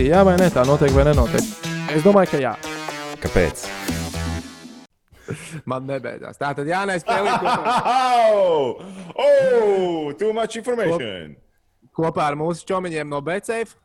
Jā, 0.00 0.22
vai 0.26 0.34
nē, 0.40 0.48
tā 0.52 0.64
notiek 0.66 0.92
vai 0.96 1.04
nenotiek. 1.06 1.44
Es 1.92 2.02
domāju, 2.04 2.32
ka 2.32 2.40
jā. 2.42 2.52
Kāpēc? 3.22 3.64
Man 5.70 5.86
nebeidzās. 5.86 6.38
Tā 6.40 6.50
tad 6.56 6.66
jā, 6.68 6.82
nespēlē 6.88 7.36
kopā, 7.42 7.76
Oh, 8.32 8.80
oh, 9.14 10.12
too 10.18 10.32
much 10.36 10.56
information. 10.58 11.36
kopā 11.92 12.30
ar 12.30 12.38
mūsu 12.40 12.64
čomiņiem 12.68 13.08
no 13.12 13.20
BCF. 13.24 13.76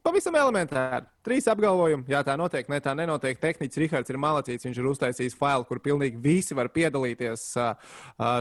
Pavisam 0.00 0.36
elementāri. 0.38 1.02
Trīs 1.26 1.48
apgalvojumi. 1.50 2.06
Jā, 2.08 2.20
tā 2.24 2.36
notiek, 2.38 2.68
ne 2.70 2.78
tā 2.80 2.92
nenotiek. 2.94 3.36
Tehnicis 3.42 3.80
Rihards 3.82 4.12
ir 4.12 4.18
malacīts. 4.22 4.64
Viņš 4.68 4.78
ir 4.78 4.86
uztaisījis 4.86 5.34
failu, 5.36 5.66
kur 5.66 5.80
pilnīgi 5.82 6.20
visi 6.22 6.54
var 6.56 6.70
piedalīties 6.72 7.42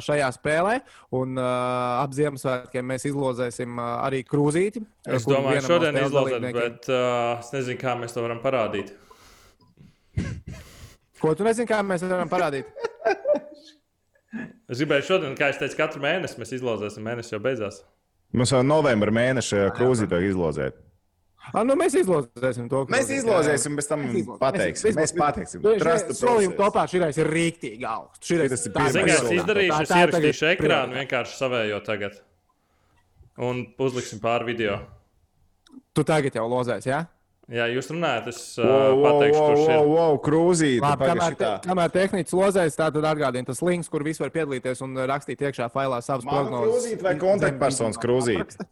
šajā 0.05 0.27
spēlē. 0.37 0.75
Un 1.17 1.39
ap 1.41 2.13
Ziemassvētkiem 2.15 2.85
mēs 2.93 3.07
izlozēsim 3.09 3.81
arī 3.81 4.21
krūzīti. 4.29 4.83
Es 5.09 5.25
domāju, 5.27 5.63
šodien 5.65 5.97
dalībniekiem- 5.97 6.59
bet 6.59 6.89
uh, 6.93 7.41
es 7.41 7.49
nezinu, 7.55 7.79
kā 7.81 7.95
mēs 7.97 8.13
to 8.13 8.23
varam 8.23 8.43
parādīt. 8.43 8.93
Ko 11.23 11.33
tu 11.35 11.43
nezini, 11.47 11.67
kā 11.67 11.81
mēs 11.83 12.05
varam 12.05 12.29
parādīt? 12.31 12.69
Es 14.69 14.77
gribēju 14.77 15.07
šodien, 15.07 15.33
kā 15.35 15.49
es 15.49 15.57
teicu, 15.57 15.79
katru 15.81 16.03
mēnesi 16.05 16.37
mēs 16.39 16.53
izlozēsim. 16.59 17.03
Mēnesis 17.03 17.33
jau 17.33 17.41
beidzās. 17.43 17.81
Mums 18.37 18.53
jau 18.53 18.61
novembra 18.61 19.11
mēneša 19.11 19.71
krūzīte 19.73 20.13
vajag 20.13 20.77
izlozēt. 21.39 21.55
Ah, 21.55 21.63
nu 21.65 21.75
mēs 21.79 21.95
izlozēsim 21.97 22.69
to. 22.69 22.83
Mēs 22.85 23.07
krūzīti, 23.07 23.09
jā, 23.09 23.15
jā. 23.15 23.21
izlozēsim, 23.23 23.75
bez 23.79 23.87
tam 23.87 23.99
Mēs 24.05 24.17
izlozēsim. 24.21 24.39
pateiksim. 24.39 24.95
Mēs 24.99 25.13
pateiksim. 25.17 25.61
Trust 25.79 26.07
the 26.07 26.13
Solījuma 26.13 26.55
process. 26.55 26.75
topā 26.75 26.83
šī 26.91 26.99
ir 27.23 27.27
rīktīgi 27.33 27.85
augsts. 27.89 28.27
Šitas 28.27 28.65
ir 28.67 28.71
tā- 28.75 28.87
pirmais 28.91 29.13
es 29.15 29.31
izdarīšu, 29.39 29.81
es 29.81 29.89
ierakstīšu 29.89 30.49
ekrānu 30.57 30.93
vienkārši 30.99 31.37
savējo 31.39 31.79
tagad. 31.85 32.19
Un 33.39 33.65
uzliksim 33.79 34.19
pāri 34.19 34.45
video. 34.45 34.79
Tu 35.95 36.03
tagad 36.03 36.33
jau 36.35 36.47
lozēsi, 36.49 36.89
jā? 36.91 37.07
Jā, 37.49 37.65
jūs 37.73 37.87
runājat, 37.89 38.27
es 38.29 38.59
uh, 38.59 38.65
Wow, 38.65 38.99
pateikšu, 39.07 39.39
wow, 39.39 39.47
kurš 39.49 39.61
ir. 39.63 39.69
wow, 39.73 39.87
wow, 39.95 40.17
krūzīte. 40.21 40.81
Labi, 40.83 41.05
kamēr, 41.09 41.35
te, 41.39 41.47
kamēr 41.65 41.89
tehnicis 41.95 42.33
lozēs, 42.37 42.75
tā 42.77 42.91
tad 42.93 43.07
atgādina 43.09 43.45
tas 43.47 43.61
links, 43.65 43.89
kur 43.89 44.03
visi 44.05 44.21
var 44.21 44.29
piedalīties 44.29 44.83
un 44.85 44.93
rakstīt 45.09 45.41
iekšā 45.47 45.65
failā 45.73 45.97
savas 46.05 46.25
Mana 46.29 46.43
prognozes. 46.45 46.69
krūzīte 46.75 47.01
vai 47.07 47.15
kontaktpersonas 47.17 47.97
krūzīte? 47.97 48.67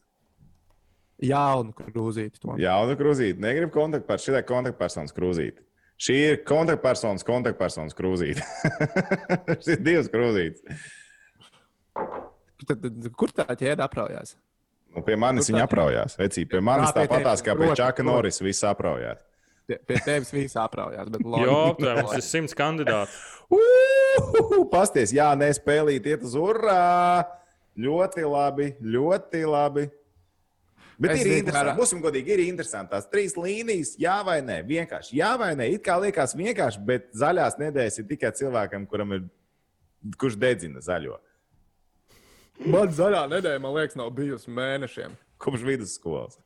Jaunu 1.23 1.73
krūzīti. 1.73 2.41
to. 2.41 2.55
Jā, 2.61 2.75
nu 2.85 2.97
krūzīte. 2.97 3.41
Negribu 3.41 3.73
kontaktpersonas. 3.73 4.27
Šī 4.27 4.37
ir 4.37 4.45
kontaktpersonas 4.49 5.15
krūzīte. 5.17 5.63
Šī 5.97 6.17
ir 6.31 6.35
kontaktpersonas, 6.45 7.25
kontaktpersonas 7.25 7.97
krūzīte. 7.97 8.43
Šis 9.63 9.71
ir 9.73 9.79
divas 9.81 10.11
krūzītes. 10.13 10.83
Tad, 12.67 12.75
tad, 12.83 13.07
kur 13.17 13.33
tā 13.33 13.47
ķēde 13.49 13.81
apraujās? 13.85 14.35
Nu, 14.93 15.01
pie 15.05 15.17
manis 15.19 15.49
viņa 15.49 15.63
apraujās. 15.65 16.17
Vecī, 16.19 16.45
pie 16.49 16.61
manis 16.61 16.93
tāpatās 16.93 17.41
kā 17.45 17.57
pie 17.57 17.71
Čaka. 17.77 18.05
Norisa 18.05 18.45
viss 18.45 18.65
apraujās. 18.65 19.23
Pie, 19.67 19.79
pie 19.89 19.97
tevis 20.05 20.29
viss 20.31 20.57
apraujās. 20.57 21.09
Bet 21.11 21.25
labi. 21.25 21.43
Jo, 21.43 21.57
tā 21.81 21.97
mums 21.99 22.13
ir 22.17 22.25
simts 22.25 22.55
kandidāti. 22.57 23.17
Pasties, 24.73 25.11
jā, 25.17 25.31
nespēlīt, 25.39 26.07
iet 26.13 26.25
uz 26.25 26.37
urā. 26.39 27.25
Ļoti 27.77 28.25
labi, 28.25 28.71
ļoti 28.81 29.43
labi. 29.49 29.89
Bet 30.99 31.11
Es 31.13 31.25
ir 31.25 31.37
interesanti. 31.43 31.71
kā- 31.71 31.77
Būsim 31.77 31.99
godīgi, 32.01 32.27
ir 32.33 32.39
interesanti. 32.47 32.89
Tās 32.95 33.05
trīs 33.11 33.35
līnijas, 33.37 33.91
jā 34.01 34.15
vai 34.25 34.39
nē, 34.41 34.63
vienkārši. 34.65 35.13
Jā 35.19 35.35
vai 35.37 35.51
nē, 35.55 35.67
it 35.75 35.83
kā 35.85 35.93
liekas 36.01 36.33
vienkārši, 36.35 36.81
bet 36.85 37.11
zaļās 37.13 37.59
nedēļas 37.61 37.99
ir 37.99 38.05
tikai 38.09 38.31
cilvēkam, 38.33 38.87
kuram 38.89 39.13
ir, 39.13 39.21
kurš 40.17 40.35
dedzina 40.41 40.79
zaļo. 40.81 41.19
Man 42.65 42.89
zaļā 42.89 43.27
nedēļa, 43.29 43.61
man 43.61 43.75
liekas, 43.77 43.95
nav 43.99 44.09
bijusi 44.17 44.49
mēnešiem. 44.49 45.13
Kopš 45.37 45.61
vidusskolas. 45.67 46.39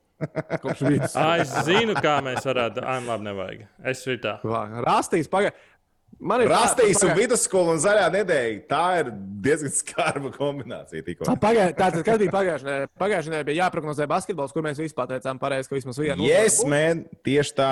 Kopš 0.62 0.82
vidus. 0.86 1.16
Ā, 1.18 1.40
es 1.42 1.54
zinu, 1.66 1.96
kā 2.04 2.18
mēs 2.22 2.44
varētu. 2.46 2.84
Ai, 2.86 3.00
labi, 3.08 3.24
nevajag. 3.30 3.64
Es 3.90 4.04
šī 4.06 4.18
tā. 4.22 4.36
Rastīs, 4.86 5.30
pagaidi. 5.32 5.56
Man 6.20 6.42
ir 6.44 6.52
Rastīs 6.52 7.00
un 7.06 7.16
vidusskola 7.18 7.74
un 7.74 7.80
zaļā 7.82 8.08
nedēļa. 8.14 8.60
Tā 8.70 8.84
ir 9.02 9.10
diezgan 9.42 9.72
skarba 9.74 10.30
kombinācija. 10.36 11.02
tikko. 11.06 11.26
Pagaid, 11.42 11.74
tātad, 11.78 12.04
kas 12.06 12.20
bija 12.22 12.34
pagājušajā 12.36 12.68
nedēļā? 12.68 12.92
Pagājušajā 13.02 13.34
nedēļā 13.34 13.48
bija 13.50 13.64
jāprognozē 13.64 14.08
basketbols, 14.12 14.54
kur 14.54 14.66
mēs 14.68 14.78
visi 14.84 14.94
pateicām 14.98 15.40
pareizi, 15.42 15.70
ka 15.72 15.80
vismaz 15.80 15.98
vienu 15.98 16.28
Yes, 16.28 16.60
man, 16.68 17.06
tieši 17.26 17.56
tā. 17.58 17.72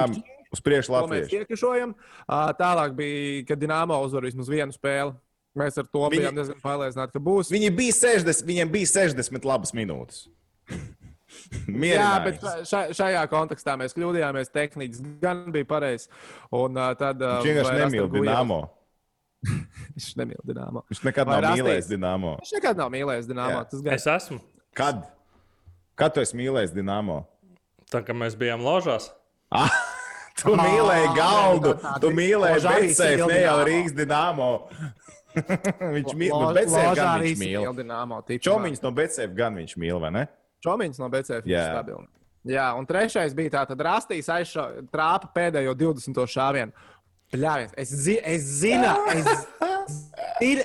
Uz 0.50 0.64
priekšu 0.66 0.96
Latvijas. 0.96 1.30
Tālāk 2.58 2.96
bija, 2.98 3.46
kad 3.52 3.60
Dienāmo 3.62 4.00
uzvar 4.02 4.26
vismaz 4.26 4.50
vienu 4.50 4.74
spēli. 4.74 5.14
Mēs 5.58 5.78
ar 5.78 5.86
to 5.86 6.00
Viņi- 6.10 6.24
bijām 6.24 6.36
diezgan 6.38 6.60
pārliecināti, 6.64 7.14
ka 7.14 7.20
būs. 7.20 7.50
Viņi 7.54 7.70
bija 7.76 7.94
60, 7.94 8.46
viņiem 8.48 8.72
bija 8.74 8.86
60 8.90 9.46
labas 9.46 9.72
minūtes. 9.78 10.28
Jā, 11.90 12.10
bet 12.26 12.44
šā, 12.70 12.82
šajā 12.96 13.22
kontekstā 13.32 13.76
mēs 13.80 13.96
kļūdījāmies. 13.98 14.52
Tehniski 14.54 15.16
gan 15.22 15.46
bija 15.54 15.68
pareizs. 15.70 16.10
Un 16.56 16.78
uh, 16.78 16.92
tad. 17.00 17.22
Uh, 17.22 17.40
Viņš 17.40 17.50
vienkārši 17.50 17.72
vai 17.72 17.80
nemīl 17.86 18.10
Dienāmo. 18.14 18.60
Viņš 19.96 20.10
nemīl 20.20 20.42
Dienāmo. 20.48 20.84
Viņš 20.92 21.04
nekad 21.08 21.30
Vai 21.30 21.38
nav 21.38 21.46
Rastīs? 21.48 21.62
mīlējis 21.64 21.92
Dienāmo. 21.94 22.34
Viņš 22.42 22.56
nekad 22.58 22.82
nav 22.84 22.92
mīlējis 22.96 23.30
Dienāmo. 23.32 23.64
Gan 23.76 23.94
Es 23.96 24.08
esmu. 24.16 24.42
Kad? 24.78 25.06
Kad 26.00 26.16
tu 26.16 26.24
esi 26.24 26.38
mīlējis 26.40 26.76
Dienāmo? 26.76 27.22
Tā 27.90 28.04
kā 28.06 28.14
mēs 28.16 28.36
bijām 28.40 28.62
ložās. 28.64 29.10
Ah, 29.50 29.74
tu 30.38 30.54
Ah, 30.54 30.62
mīlēji 30.68 31.08
galdu, 31.18 31.72
tu 32.04 32.12
mīlēji 32.14 32.60
mīl 32.62 32.92
ne 33.00 33.08
jau 33.16 33.30
Dinamo. 33.32 33.64
Rīgas 33.68 33.96
Dienāmo. 33.98 34.50
viņš 35.96 36.14
mīl, 36.18 36.36
bet 36.58 36.70
ložā 36.70 36.94
gan 36.98 37.24
viņš 37.24 37.42
mīl. 37.42 38.40
Čomiņš 38.46 38.84
no 38.86 38.92
Betsēju 38.98 39.34
gan 39.38 39.58
viņš 39.60 39.76
mīl, 39.82 39.98
vai 40.02 40.12
ne? 40.16 40.24
Čomiņš 40.66 41.02
no 41.02 41.10
BCF 41.12 41.48
ir 41.48 41.54
Jā. 41.56 41.66
stabils. 41.72 42.08
Jā, 42.50 42.70
un 42.80 42.88
trešais 42.88 43.36
bija 43.36 43.58
tā, 43.58 43.66
tad 43.68 43.82
Rastīs 43.84 44.30
aizšāva 44.32 44.86
trāpa 44.94 45.28
pēdējo 45.36 45.76
20. 45.78 46.24
šāvienu. 46.34 46.72
Pļāviens. 47.34 47.74
Es, 47.78 47.92
zi, 47.94 48.16
es 48.26 48.46
zinu, 48.62 48.90
es, 49.14 49.44
ir, 50.42 50.64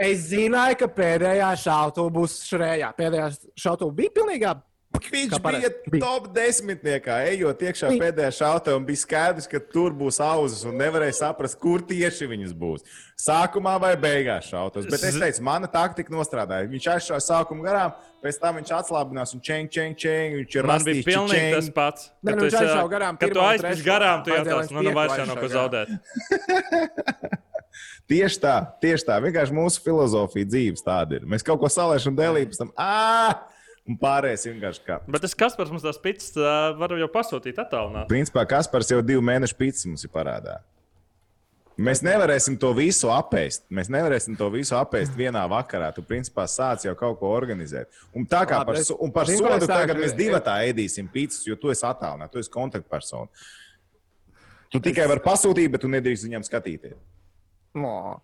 es 0.00 0.24
zināju, 0.32 0.80
ka 0.80 0.88
pēdējā 0.96 1.50
šautuve 1.60 2.14
būs 2.16 2.40
šrējā. 2.48 2.88
Pēdējā 2.98 3.28
šautuve 3.62 3.94
bija 4.00 4.14
pilnīgā 4.16 4.54
Viņš 4.90 5.38
bija 5.38 5.68
top 6.02 6.26
desmitniekā, 6.34 7.20
ejot 7.30 7.60
iekšā 7.62 7.92
pēdējā 7.94 8.30
šautā, 8.40 8.72
un 8.74 8.82
bija 8.88 8.98
skaidrs, 8.98 9.46
ka 9.48 9.60
tur 9.72 9.94
būs 9.96 10.18
auzas, 10.24 10.64
un 10.66 10.74
nevarēja 10.80 11.14
saprast, 11.20 11.56
kur 11.62 11.84
tieši 11.86 12.26
viņas 12.30 12.54
būs. 12.58 12.82
Sākumā 13.20 13.76
vai 13.80 13.92
beigās 14.00 14.48
šautos. 14.50 14.88
Bet 14.90 15.04
es 15.06 15.18
teicu, 15.20 15.44
mana 15.46 15.70
taktika 15.70 16.10
nostrādāja. 16.12 16.66
Viņš 16.72 16.88
aizšāva 16.96 17.20
sākumu 17.22 17.62
garām, 17.64 17.94
pēc 18.24 18.40
tam 18.42 18.58
viņš 18.58 18.72
atslābinās 18.80 19.34
un 19.36 19.44
čeng, 19.46 19.70
čeng, 19.72 19.94
čeng. 19.94 20.40
Viņš 20.40 20.58
ir 20.58 20.68
Man 20.72 20.84
bija 20.88 21.06
pilnīgi 21.06 21.38
čeng. 21.38 21.54
tas 21.60 21.70
pats. 21.78 22.10
Kad 22.26 22.34
nu, 22.34 22.40
tu 22.42 22.60
aizšāva 22.60 22.90
garām 22.96 23.20
Kad 23.20 23.34
tu 23.36 23.46
trešo. 23.62 23.86
garām, 23.86 24.24
tu 24.26 24.34
jautās, 24.34 24.74
nu, 24.74 24.84
nu 24.88 24.96
vairs 24.96 25.16
jau 25.22 25.28
nav 25.30 25.40
ko 25.40 25.52
zaudēt. 25.54 25.94
Tieši 28.10 28.40
tā, 28.42 28.56
tieši 28.82 29.06
tā. 29.06 29.16
Vienkārši 29.22 29.54
mūsu 29.54 29.82
filozofija 29.84 30.48
dzīves 30.50 30.82
tāda 30.82 31.20
ir. 31.20 31.26
Mēs 31.30 31.44
kaut 31.46 31.60
ko 31.62 31.68
salēšam 31.70 32.16
dēlī, 32.18 32.42
pēc 32.50 32.58
tam 32.58 32.72
ā! 32.74 33.38
Un 33.90 33.96
pārējais 33.98 34.44
vienkārši 34.46 34.82
kā. 34.86 35.00
Bet 35.10 35.24
tas 35.24 35.32
Kaspars 35.34 35.72
mums 35.72 35.82
tās 35.82 35.98
pitas 35.98 36.28
uh, 36.38 36.70
var 36.78 36.92
jau 36.94 37.08
pasūtīt 37.10 37.56
attālināt. 37.58 38.06
Principā 38.10 38.44
Kaspars 38.46 38.92
jau 38.92 39.00
divu 39.02 39.24
mēnešu 39.26 39.56
pīcis 39.58 39.88
mums 39.90 40.04
ir 40.06 40.12
parādā. 40.14 40.60
Mēs 41.80 42.02
nevarēsim 42.04 42.58
to 42.60 42.70
visu 42.76 43.08
apēst. 43.10 43.62
Mēs 43.72 43.88
nevarēsim 43.90 44.34
to 44.36 44.50
visu 44.52 44.74
apēst 44.76 45.14
vienā 45.16 45.42
vakarā. 45.48 45.88
Tu, 45.96 46.04
principā, 46.04 46.44
sāc 46.50 46.84
jau 46.84 46.92
kaut 46.98 47.16
ko 47.22 47.30
organizēt. 47.32 47.88
Un 48.14 48.26
tā 48.28 48.42
kā 48.46 48.58
par, 48.68 48.76
su- 48.84 48.98
un 49.00 49.10
par 49.14 49.30
sodu 49.30 49.66
tagad 49.70 49.96
mēs 49.98 50.12
divi 50.18 50.36
tā 50.44 50.58
ēdīsim 50.68 51.08
pīcis, 51.10 51.46
jo 51.48 51.56
tu 51.56 51.72
esi 51.72 51.86
attālināts, 51.88 52.34
tu 52.34 52.42
esi 52.42 52.52
kontaktpersona. 52.52 53.32
Tu 54.70 54.78
tikai 54.84 55.08
vari 55.10 55.24
pasūtīt, 55.24 55.72
bet 55.72 55.82
tu 55.82 55.88
nedrīkst 55.90 56.28
viņam 56.28 56.44
skatīties. 56.46 56.98
No. 57.80 58.20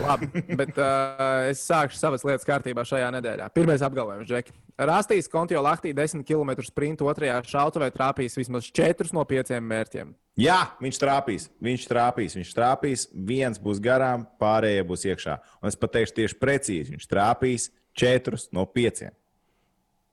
Labi, 0.00 0.28
bet 0.58 0.76
uh, 0.76 1.48
es 1.50 1.62
sākšu 1.64 1.96
savas 1.96 2.24
lietas 2.26 2.46
kārtībā 2.48 2.84
šajā 2.86 3.08
nedēļā. 3.16 3.48
Pirmais 3.56 3.82
apgalvojums, 3.84 4.28
Džeki. 4.28 4.54
Rastīs 4.90 5.28
Kontio 5.28 5.62
Lahtī 5.64 5.92
10 5.96 6.24
km 6.28 6.64
sprintu 6.64 7.08
otrajā 7.10 7.38
šautavē 7.48 7.90
trāpīs 7.94 8.36
vismaz 8.38 8.68
4 8.76 9.12
no 9.16 9.24
5 9.28 9.56
mērķiem. 9.64 10.12
Jā, 10.40 10.58
viņš 10.80 11.00
trāpīs, 11.02 11.48
viņš 11.60 11.86
trāpīs, 11.90 12.36
viņš 12.38 12.52
trāpīs. 12.56 13.06
Viens 13.12 13.60
būs 13.60 13.80
garām, 13.84 14.24
pārējie 14.40 14.86
būs 14.88 15.04
iekšā. 15.10 15.36
Un 15.60 15.72
es 15.72 15.76
pateikšu 15.80 16.16
tieši 16.20 16.38
precīzi, 16.40 16.94
viņš 16.94 17.08
trāpīs 17.10 17.68
četrus 17.96 18.48
no 18.56 18.64
pieciem. 18.64 19.12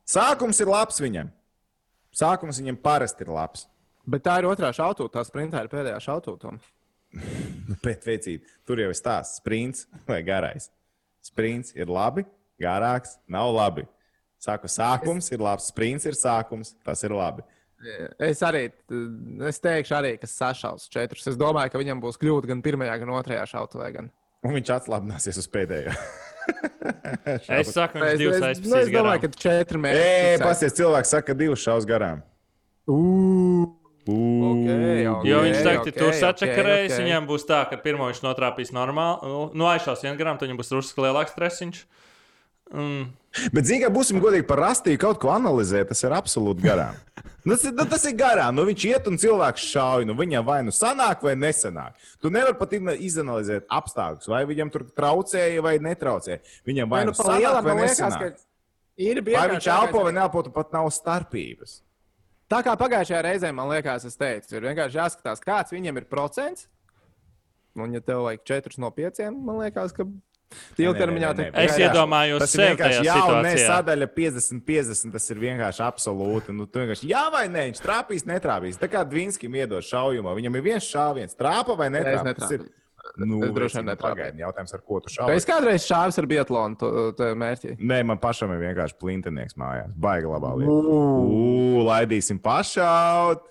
Sākums 0.08 0.60
ir 0.64 0.72
labs 0.72 1.00
viņam. 1.04 1.32
Sākums 2.16 2.60
viņam 2.60 2.80
parasti 2.84 3.28
ir 3.28 3.32
labs. 3.36 3.68
Bet 4.08 4.24
tā 4.24 4.38
ir 4.40 4.48
otrā 4.48 4.72
šautūta, 4.76 5.20
tā 5.20 5.28
sprintā 5.28 5.62
ir 5.64 5.72
pēdējā 5.72 6.00
šautūta. 6.06 6.56
Bet 7.84 8.06
veicīt, 8.08 8.48
tur 8.68 8.82
jau 8.82 8.90
ir 8.92 8.98
stāsts, 8.98 9.40
sprints 9.42 9.86
vai 10.08 10.22
garais. 10.26 10.70
Sprints 11.26 11.74
ir 11.76 11.90
labi, 11.92 12.26
garāks 12.62 13.18
nav 13.32 13.52
labi. 13.56 13.86
Saku, 14.42 14.70
sākums 14.70 15.32
ir 15.34 15.42
labs, 15.42 15.72
sprints 15.72 16.06
ir 16.06 16.18
sākums, 16.18 16.76
tas 16.86 17.02
ir 17.08 17.16
labi. 17.16 17.46
Es 18.22 18.42
arī 18.46 18.68
es 19.50 19.60
teikšu, 19.62 19.94
arī, 19.98 20.14
ka 20.22 20.30
sašaus 20.30 20.88
četrus. 20.94 21.28
Es 21.30 21.38
domāju, 21.38 21.74
ka 21.74 21.82
viņam 21.82 22.00
būs 22.02 22.18
kļūda 22.22 22.50
gan 22.52 22.64
pirmajā, 22.66 22.96
gan 23.02 23.12
otrajā 23.18 23.44
šautavē. 23.54 23.90
Gan. 23.94 24.10
Un 24.46 24.56
viņš 24.58 24.72
atslābināsies 24.80 25.42
uz 25.42 25.50
pēdējo. 25.54 25.94
Es 26.48 27.74
saku, 27.76 28.00
Es, 28.00 28.16
divas 28.22 28.38
es, 28.38 28.40
nu, 28.40 28.48
aizpildīs 28.48 28.86
es 28.86 28.92
domāju, 28.94 29.20
ka 29.26 29.30
četri 29.36 29.76
Ej, 29.76 29.82
mērķi. 29.84 30.44
pasies, 30.46 30.76
cilvēks 30.78 31.10
saka, 31.12 31.26
ka 31.28 31.36
divas 31.36 31.60
šaus 31.60 31.84
garām. 31.90 32.22
Ugh, 32.88 33.47
Okay, 34.08 35.04
okay. 35.10 35.30
Jo 35.30 35.44
viņš 35.44 35.60
teikt, 35.60 35.82
ok, 35.82 35.88
ka 35.90 35.96
tur 36.00 36.10
ok, 36.10 36.20
sačakarējas, 36.22 36.96
ok. 36.96 37.04
viņam 37.04 37.30
būs 37.30 37.48
tā, 37.50 37.62
ka 37.68 37.80
pirmo 37.84 38.08
viņš 38.08 38.24
notrāpīs 38.24 38.74
normāli, 38.76 39.32
nu, 39.52 39.68
aizšās 39.68 40.06
vienu 40.06 40.20
gramu, 40.20 40.40
tad 40.40 40.48
viņam 40.48 40.62
būs 40.62 40.72
drusku 40.72 41.04
lielāks 41.04 41.36
stresiņš. 41.36 41.82
Mm. 42.74 43.04
Bet, 43.54 43.68
zinām, 43.70 43.94
būsim 43.96 44.20
godīgi 44.24 44.48
par 44.48 44.60
rastīju 44.64 45.00
kaut 45.00 45.20
ko 45.22 45.32
analizēt, 45.32 45.88
tas 45.92 46.04
ir 46.04 46.16
absolūti 46.16 46.66
garām. 46.66 46.98
Nu, 47.48 47.56
Tas 47.56 47.64
ir, 47.64 47.72
nu, 47.72 47.86
tas 47.88 48.04
ir 48.04 48.16
garām. 48.20 48.58
Nu, 48.58 48.66
viņš 48.68 48.84
iet 48.90 49.06
un 49.08 49.16
cilvēks 49.22 49.70
šauj. 49.72 50.04
Nu, 50.10 50.18
viņam 50.20 50.44
vai 50.44 50.58
nu 50.68 50.74
sanāk, 50.76 51.22
vai 51.24 51.38
nesanāk. 51.40 51.96
Tu 52.20 52.32
nevari 52.34 52.58
pat 52.60 52.74
izanalizēt 52.76 53.70
apstākļus, 53.72 54.28
vai 54.34 54.42
viņam 54.50 54.72
tur 54.74 54.84
traucēja 54.92 55.64
vai 55.64 55.78
netraucēja. 55.80 56.42
Viņam 56.68 56.92
vai 56.92 57.06
nu 57.08 57.14
nu 57.14 57.16
sanāk, 57.16 57.40
lielam 57.40 57.64
vai 57.64 57.72
man 57.72 57.86
liekas, 57.86 58.02
nesanāk. 58.04 58.36
ka 58.36 59.06
ir 59.08 59.24
Vai 59.30 59.46
viņš 59.54 59.70
elpo 59.78 60.04
vai 60.10 60.14
neelpo, 60.18 60.44
pat 60.52 60.76
nav 60.76 60.92
starpības. 60.92 61.78
Tā 62.52 62.62
kā 62.64 62.78
pagājušajā 62.80 63.24
reizē 63.26 63.52
man 63.56 63.68
liekas, 63.72 64.06
es 64.08 64.16
teicu, 64.20 64.56
ir 64.56 64.70
vienkārši 64.70 65.00
jāskatās, 65.02 65.44
kāds 65.44 65.76
viņam 65.76 66.00
ir 66.00 66.08
procents. 66.08 66.70
Un, 67.78 67.92
ja 67.94 68.02
tev 68.02 68.24
vajag 68.26 68.46
4 68.48 68.80
no 68.82 68.90
5, 68.96 69.28
man 69.36 69.60
liekas, 69.62 69.92
ka 69.94 70.08
ilgtermiņā 70.80 71.32
tā 71.36 71.46
nē. 71.46 71.66
Es 71.66 71.76
iedomājos, 71.82 72.42
Tas 72.46 72.56
ir 72.56 72.64
vienkārši 72.64 73.04
jā, 73.06 73.18
un 73.28 73.40
nē, 73.46 73.54
sadaļa 73.68 74.08
50-50. 74.16 75.14
Tas 75.18 75.30
ir 75.34 75.42
vienkārši 75.44 75.84
absolūti. 75.86 76.56
Nu, 76.56 76.66
tu 76.72 76.82
vienkārši, 76.82 77.12
jā, 77.12 77.26
vai 77.34 77.44
nē, 77.52 77.68
viņš 77.72 77.84
trāpīs, 77.84 78.26
netrāpīs. 78.30 78.80
Tā 78.82 78.90
kā 78.92 79.04
Dvīnskim 79.08 79.60
iedos 79.60 79.92
šaujumā, 79.92 80.34
viņam 80.40 80.58
ir 80.58 80.66
viens 80.72 80.88
šāviens, 80.88 81.38
trāpa 81.38 81.76
vai 81.78 81.92
netrāpa. 81.94 82.64
Ir- 83.18 83.26
Nu, 83.26 83.40
Es 83.44 83.50
droši 83.52 83.80
vien 83.80 83.86
netrāpīju. 83.90 84.16
pagaidi, 84.16 84.38
Jautājums, 84.44 84.74
ar 84.74 84.82
ko 84.86 85.00
tu 85.02 85.08
Es 85.10 85.16
šauji? 85.18 85.46
kādreiz 85.50 85.86
šāvis 85.90 86.18
ar 86.22 86.26
Bietlonu 86.30 86.78
to- 86.78 87.12
to 87.18 87.24
mērķi. 87.36 87.78
Nē, 87.80 88.06
man 88.06 88.18
pašam 88.20 88.52
ir 88.54 88.60
vienkārši 88.62 88.94
plintenieks 89.02 89.56
mājās. 89.58 89.92
Baigi 89.98 90.28
labā 90.30 90.52
lieta. 90.58 90.70
Ugh, 90.70 91.82
laidīsim 91.88 92.40
pašaut. 92.40 93.42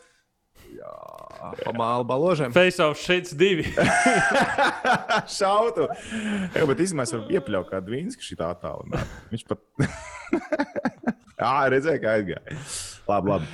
Pamāla 1.65 2.05
baložiem. 2.07 2.53
Face 2.53 2.81
off 2.81 2.99
šeit 2.99 3.29
divi. 3.39 3.63
Šautu. 5.39 5.87
Jā, 6.55 6.67
bet 6.67 6.81
es 6.81 6.93
varu 6.93 7.27
iepļaut 7.31 7.71
kādu 7.71 7.93
vīnu, 7.95 8.15
ka 8.17 8.23
šī 8.25 8.37
tā 8.41 8.49
attālināta. 8.55 9.07
Viņš 9.31 9.45
pat. 9.47 9.61
Jā, 11.41 11.53
redzēja, 11.71 12.01
kā 12.03 12.15
aizgāja. 12.17 12.57
Labi, 13.09 13.31
labi. 13.31 13.47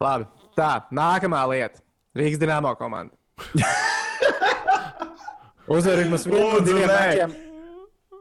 Labi, 0.00 0.26
tā, 0.58 0.72
nākamā 0.92 1.44
lieta. 1.52 1.80
Rīgas 2.16 2.38
dīnāmo 2.42 2.74
komanda. 2.76 3.14
Uzvar 5.66 6.00
vismaz 6.02 6.26
vienu 6.26 6.48
no 6.50 6.64
diviem 6.64 6.90
mačiem. 6.90 7.36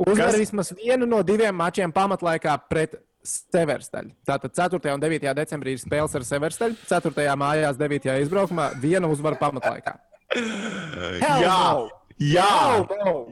Uzvar 0.04 0.38
vismaz 0.40 0.72
vienu 0.78 1.10
no 1.10 1.24
diviem 1.24 1.56
mačiem 1.56 1.92
pamatlaikā 1.92 2.56
pret 2.70 2.96
Severstaļu. 3.24 4.12
Tātad 4.28 4.52
4. 4.52 4.94
un 4.94 5.04
9. 5.04 5.34
decembrī 5.38 5.78
ir 5.78 5.80
spēles 5.80 6.16
ar 6.18 6.26
Severstaļu, 6.28 6.76
4. 6.90 7.28
mājās, 7.40 7.80
9. 7.80 8.16
izbraukumā, 8.26 8.74
viena 8.84 9.08
uzvara 9.08 9.40
pamatlaikā. 9.40 9.96
Hell 10.34 11.44
Jā, 11.44 11.60
no! 11.74 11.88
jā, 12.22 12.50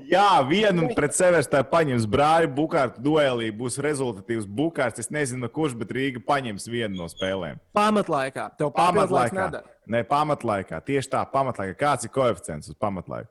jā 0.10 0.28
vienu 0.50 0.88
pret 0.98 1.14
sevi 1.16 1.42
tā 1.52 1.62
paņems 1.68 2.08
brāļa 2.10 2.50
bukārtu 2.56 3.04
duelī. 3.04 3.52
Būs 3.54 3.78
rezultatīvs 3.84 4.48
bukārts. 4.50 5.04
Es 5.04 5.12
nezinu, 5.14 5.50
kurš, 5.54 5.76
bet 5.78 5.94
Rīga 5.96 6.24
paņems 6.26 6.66
vienu 6.72 7.04
no 7.04 7.10
spēlēm. 7.12 7.62
Pamatlaikā. 7.78 8.50
Tev 8.58 8.74
pamatlaikā 8.76 9.36
Pamatlaikā. 9.38 9.78
Nē, 9.92 10.02
pamatlaikā. 10.10 10.82
Tieši 10.88 11.14
tā, 11.14 11.22
pamatlaikā. 11.30 11.78
Kāds 11.78 12.08
ir 12.08 12.14
koeficients 12.16 12.72
uz 12.74 12.80
pamatlaiku? 12.80 13.30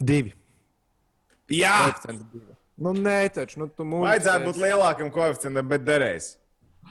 Divi. 0.00 0.32
Jā, 1.50 1.74
Koeficients 1.90 2.24
divi. 2.32 2.54
Nu, 2.80 2.92
nē, 2.96 3.18
taču, 3.34 3.58
nu, 3.60 3.66
tu 3.68 3.84
mūžīgi. 3.84 4.06
vajadzētu 4.08 4.46
būt 4.48 4.60
lielākam 4.62 5.10
koeficientam, 5.12 5.66
bet 5.68 5.82
derēs. 5.84 6.30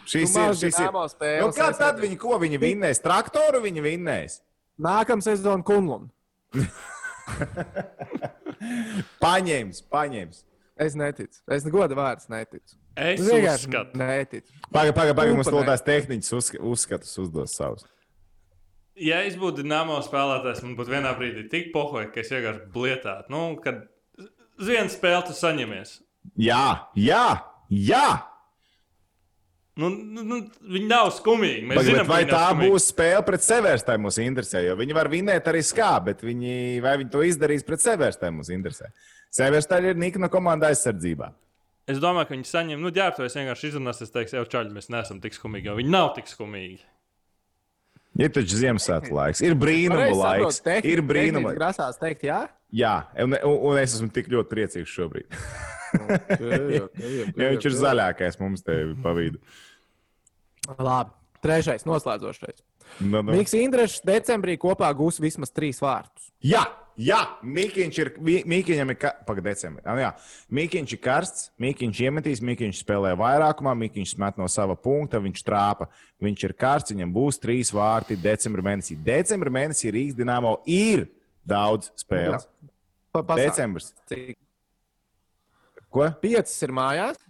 Šis 0.05 0.35
Nu, 0.35 0.43
ir. 0.49 0.53
Šis 0.59 0.77
ir. 0.77 0.91
Spēles, 1.09 1.41
Nu, 1.41 1.49
kā 1.55 1.71
tad 1.77 1.97
viņi, 2.03 2.17
ko 2.21 2.37
viņi 2.41 2.59
vinnēs? 2.61 3.01
Traktoru 3.01 3.61
viņi 3.63 3.81
vinnēs. 3.81 4.41
Nākamā 4.79 5.25
sezona 5.25 5.63
Kunlun. 5.65 6.11
Paņems, 9.23 9.81
paņems. 9.91 10.43
Es 10.79 10.95
neticu. 10.95 11.41
Es 11.51 11.65
godu 11.67 11.95
vārds 11.97 12.29
neticu. 12.31 12.77
Es 12.99 13.19
Vienkārši 13.23 13.67
uzskatu. 13.67 13.97
neticu. 13.99 14.53
Pagaid, 14.71 14.93
pagaid, 14.95 15.15
pagaid. 15.17 15.33
Mums 15.35 15.47
nē. 15.63 15.67
tās 15.73 15.83
tehnikas 15.83 16.31
uzsk- 16.35 16.59
uzskatus 16.59 17.17
uzdos 17.19 17.55
savus. 17.55 17.83
Ja 18.99 19.21
es 19.23 19.37
būtu 19.39 19.63
Dienāmo 19.63 19.99
spēlētājs, 20.03 20.63
man 20.65 20.75
būtu 20.79 20.91
vienā 20.91 21.13
brīdī 21.17 21.45
tik 21.51 21.69
pohoja, 21.75 22.09
ka 22.11 22.19
es 22.23 22.31
vienkārši 22.33 22.65
blietētu. 22.73 23.31
Nu, 23.31 23.43
kad 23.63 23.85
uz 24.59 24.71
vienu 24.71 24.91
spēli 24.91 25.29
tu 25.29 25.35
saņemies. 25.37 25.93
Jā, 26.39 26.65
jā, 26.99 27.23
jā. 27.71 28.07
Nu, 29.79 29.87
nu, 29.89 30.25
nu, 30.27 30.39
viņi 30.75 30.87
nav 30.89 31.13
skumīgi. 31.15 31.63
Mēs 31.69 31.79
Pagaid, 31.79 31.93
zinām, 31.93 32.09
vai 32.09 32.23
tā 32.27 32.41
skumīgi. 32.49 32.71
būs 32.73 32.87
spēle 32.91 33.21
pret 33.29 33.45
Severstai 33.45 33.95
mums 34.01 34.17
interesē? 34.19 34.65
Jo 34.65 34.75
viņi 34.79 34.97
var 34.97 35.07
vinēt 35.11 35.47
arī 35.47 35.61
skā, 35.63 35.93
bet 36.03 36.25
viņi, 36.25 36.55
vai 36.83 36.97
viņi 36.99 37.13
to 37.13 37.23
izdarīs 37.23 37.63
pret 37.67 37.85
Severstai 37.85 38.33
mums 38.35 38.51
interesē? 38.51 38.91
Severstai 39.31 39.79
ir 39.93 40.01
Nikna 40.01 40.27
komanda 40.31 40.73
aizsardzībā. 40.73 41.31
Es 41.89 42.01
domāju, 42.03 42.27
ka 42.27 42.35
viņi 42.35 42.49
saņem, 42.51 42.81
nu, 42.83 42.91
ģērbtuves 42.93 43.37
vienkārši 43.39 43.71
izrunās, 43.71 44.03
es 44.03 44.11
teikšu, 44.13 44.35
jau 44.37 44.45
čaļi, 44.51 44.75
mēs 44.75 44.91
neesam 44.93 45.21
tik 45.23 45.37
skumīgi, 45.37 45.71
jo 45.71 45.77
viņi 45.79 45.93
nav 45.95 46.11
tik 46.17 46.27
skumīgi. 46.29 46.83
Ir 48.19 48.31
taču 48.35 48.59
Ziemassvētku 48.59 49.15
laiks, 49.15 49.41
ir 49.45 49.55
brīnuma 49.59 50.09
laiks. 50.11 50.61
Ir 50.83 51.01
brīnuma 51.05 51.51
laiks. 51.51 51.59
Grasās 51.59 51.99
teikt, 52.01 52.25
jā? 52.27 52.43
Jā, 52.75 52.95
un, 53.23 53.33
un, 53.39 53.55
un 53.71 53.79
es 53.81 53.95
esmu 53.97 54.11
tik 54.13 54.27
ļoti 54.33 54.51
priecīgs 54.55 54.95
šobrīd. 54.95 55.29
Jo 55.89 57.47
viņš 57.49 57.63
ir 57.65 57.73
zaļākais 57.79 58.35
mums 58.37 58.61
te 58.61 58.75
pa 59.01 59.09
vidu. 59.17 59.39
Labi. 60.77 61.15
Trešais, 61.41 61.85
noslēdzošais. 61.87 62.59
Nu, 62.99 63.21
nu. 63.21 63.31
Mikls 63.31 63.55
Indrešs 63.55 64.01
decembrī 64.05 64.57
kopā 64.59 64.89
gūs 64.97 65.21
vismaz 65.23 65.53
trīs 65.55 65.79
vārtus. 65.81 66.27
Jā, 66.43 66.65
Jā, 66.99 67.19
Mikls 67.45 67.95
ir. 68.01 68.09
Mikiņam 68.19 68.91
ir. 68.91 68.97
Ka... 68.99 69.13
Pagaid, 69.23 69.45
decembrī. 69.45 69.83
Ah, 69.87 69.99
jā. 70.01 70.09
Mikiņš 70.51 70.95
ir 70.97 70.99
karsts, 71.03 71.45
Mikiņš 71.63 72.01
iemetīs, 72.03 72.41
Mikiņš 72.43 72.81
spēlē 72.83 73.13
vairākumā, 73.19 73.71
Mikiņš 73.85 74.17
met 74.19 74.39
no 74.41 74.49
sava 74.51 74.75
punkta, 74.75 75.21
viņš 75.23 75.45
trāpa. 75.47 75.87
Viņš 76.19 76.43
ir 76.49 76.55
karsts, 76.59 76.91
viņam 76.91 77.13
būs 77.15 77.39
trīs 77.39 77.71
vārti 77.75 78.19
decembrī 78.19 78.65
mēnesī. 78.67 78.97
Decembrī 79.05 79.53
mēnesī 79.61 79.93
Rīgas 79.95 80.19
Dienāmo 80.19 80.57
ir 80.67 81.07
daudz 81.47 81.93
spēles. 82.03 82.49
Pa, 83.15 83.23
Decembris. 83.39 83.93
Ko? 85.89 86.05
piecas 86.21 86.57
ir 86.67 86.75
mājās. 86.75 87.23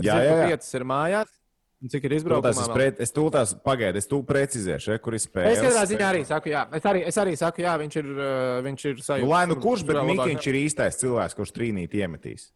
Jā, 0.00 0.16
jā, 0.24 0.32
jā. 0.40 0.48
Piecas 0.54 0.72
ir 0.78 0.88
mājās. 0.88 1.39
Cik 1.88 2.04
ir 2.04 2.12
izbraukumā? 2.18 2.50
Es, 2.52 2.66
pret, 2.68 2.98
es 3.00 3.14
tūlīt 3.16 3.54
pagaidu, 3.64 4.00
es 4.02 4.08
tūlīt 4.08 4.28
precizēšu, 4.28 4.90
re, 4.92 4.98
kur 5.00 5.14
ir 5.16 5.22
spēle. 5.22 5.54
Es 5.54 5.62
katrā 5.64 5.84
ziņā 5.88 6.08
arī 6.12 6.24
saku, 6.28 6.50
jā. 6.52 6.66
Es 6.76 6.88
arī, 6.90 7.04
es 7.08 7.18
arī 7.22 7.32
saku, 7.40 7.64
jā, 7.64 7.76
viņš 7.80 7.96
ir, 8.02 8.10
uh, 8.12 8.58
viņš 8.66 8.84
ir 8.90 9.00
sajūta. 9.06 9.24
Nu, 9.24 9.30
lai 9.32 9.42
nu 9.48 9.56
kurš, 9.64 9.86
bet 9.88 10.00
Mikls 10.04 10.48
ir 10.52 10.58
īstais 10.60 11.00
cilvēks, 11.00 11.38
kurš 11.38 11.54
trīnīt 11.56 11.96
iemetīs. 11.96 12.50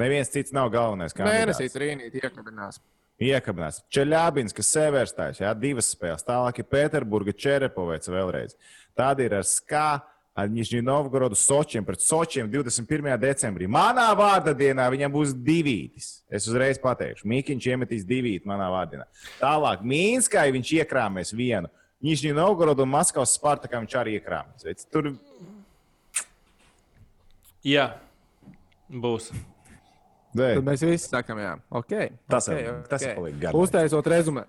Neviens 0.00 0.32
cits 0.32 0.52
nav 0.52 0.68
galvenais. 0.74 1.16
Mēnesī 1.16 1.64
kandidāts. 1.64 1.76
trīnīt 1.78 2.20
iekabinās. 2.20 2.80
Iekabinās. 3.20 3.80
Čeļābins, 3.92 4.54
kas 4.56 4.68
sevērstājas, 4.76 5.40
jā, 5.40 5.54
divas 5.56 5.88
spēles. 5.92 6.24
Tālāk 6.24 6.60
ir 6.60 6.68
Pēterburga, 6.68 7.34
Čerepovets 7.36 8.12
vēlreiz. 8.12 8.56
Tāda 8.96 9.24
ir 9.24 9.36
ar 9.40 9.48
Skā, 9.48 9.88
ar 10.40 10.48
Nižņu 10.52 10.80
Novgorodu, 10.86 11.36
Sočiem 11.38 11.84
pret 11.86 12.00
Sočiem 12.04 12.48
21. 12.50 13.12
decembrī. 13.20 13.68
Manā 13.70 14.08
vārda 14.18 14.54
dienā 14.56 14.86
viņam 14.92 15.12
būs 15.14 15.34
divītis. 15.36 16.22
Es 16.30 16.48
uzreiz 16.48 16.80
pateikšu, 16.82 17.28
Mikls 17.30 17.66
iemetīs 17.68 18.06
divīti 18.08 18.48
manā 18.48 18.70
vārdā. 18.72 19.04
Tālāk 19.40 19.84
Mīnskai 19.86 20.48
viņš 20.56 20.72
iekrāmēs 20.80 21.34
vienu. 21.36 21.68
Nižņu 22.00 22.32
Novgorodu 22.38 22.86
un 22.86 22.94
Maskavas 22.94 23.34
Spartakā 23.36 23.82
viņš 23.82 23.96
arī 24.00 24.16
iekrāmēs. 24.20 24.86
Tur 24.90 25.12
Jā, 27.66 27.90
būs. 28.88 29.30
Dē, 30.30 30.54
Tad 30.56 30.64
mēs 30.64 30.84
visi 30.86 31.08
sakām, 31.10 31.40
jā, 31.42 31.50
ok. 31.74 31.92
Tas 32.30 32.46
okay, 32.48 32.62
ir- 32.62 32.84
tas 32.88 33.02
ir 33.02 33.16
palīgi. 33.18 33.50
Uztaisot 33.52 34.06
rezumē. 34.06 34.44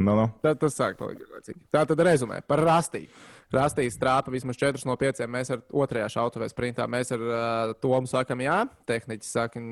nu, 0.00 0.14
nu. 0.16 0.24
Tad 0.42 0.58
tas 0.58 0.74
sāk 0.74 0.96
palikt 0.96 1.20
garlaicīgi. 1.22 1.60
Tā 1.70 1.84
tad 1.86 1.98
rezumē 1.98 2.40
par 2.46 2.58
Rastīju. 2.64 3.08
Rastīs 3.54 3.98
trāpa 3.98 4.30
vismaz 4.30 4.58
4 4.60 4.86
no 4.86 4.94
5. 4.98 5.24
Mēs 5.30 5.50
ar 5.54 5.62
otrajā 5.74 6.06
šautavē 6.14 6.46
sprintā. 6.52 6.86
Mēs 6.90 7.10
ar 7.16 7.24
uh, 7.26 7.72
Tomu 7.82 8.06
sakam, 8.10 8.42
jā, 8.44 8.62
tehniķis 8.86 9.32
saka, 9.34 9.62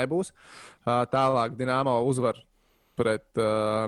nebūs. 0.00 0.32
Uh, 0.82 1.04
tālāk 1.12 1.54
Dienāmo 1.58 1.94
uzvar 2.08 2.40
pret 2.98 3.38
uh, 3.38 3.86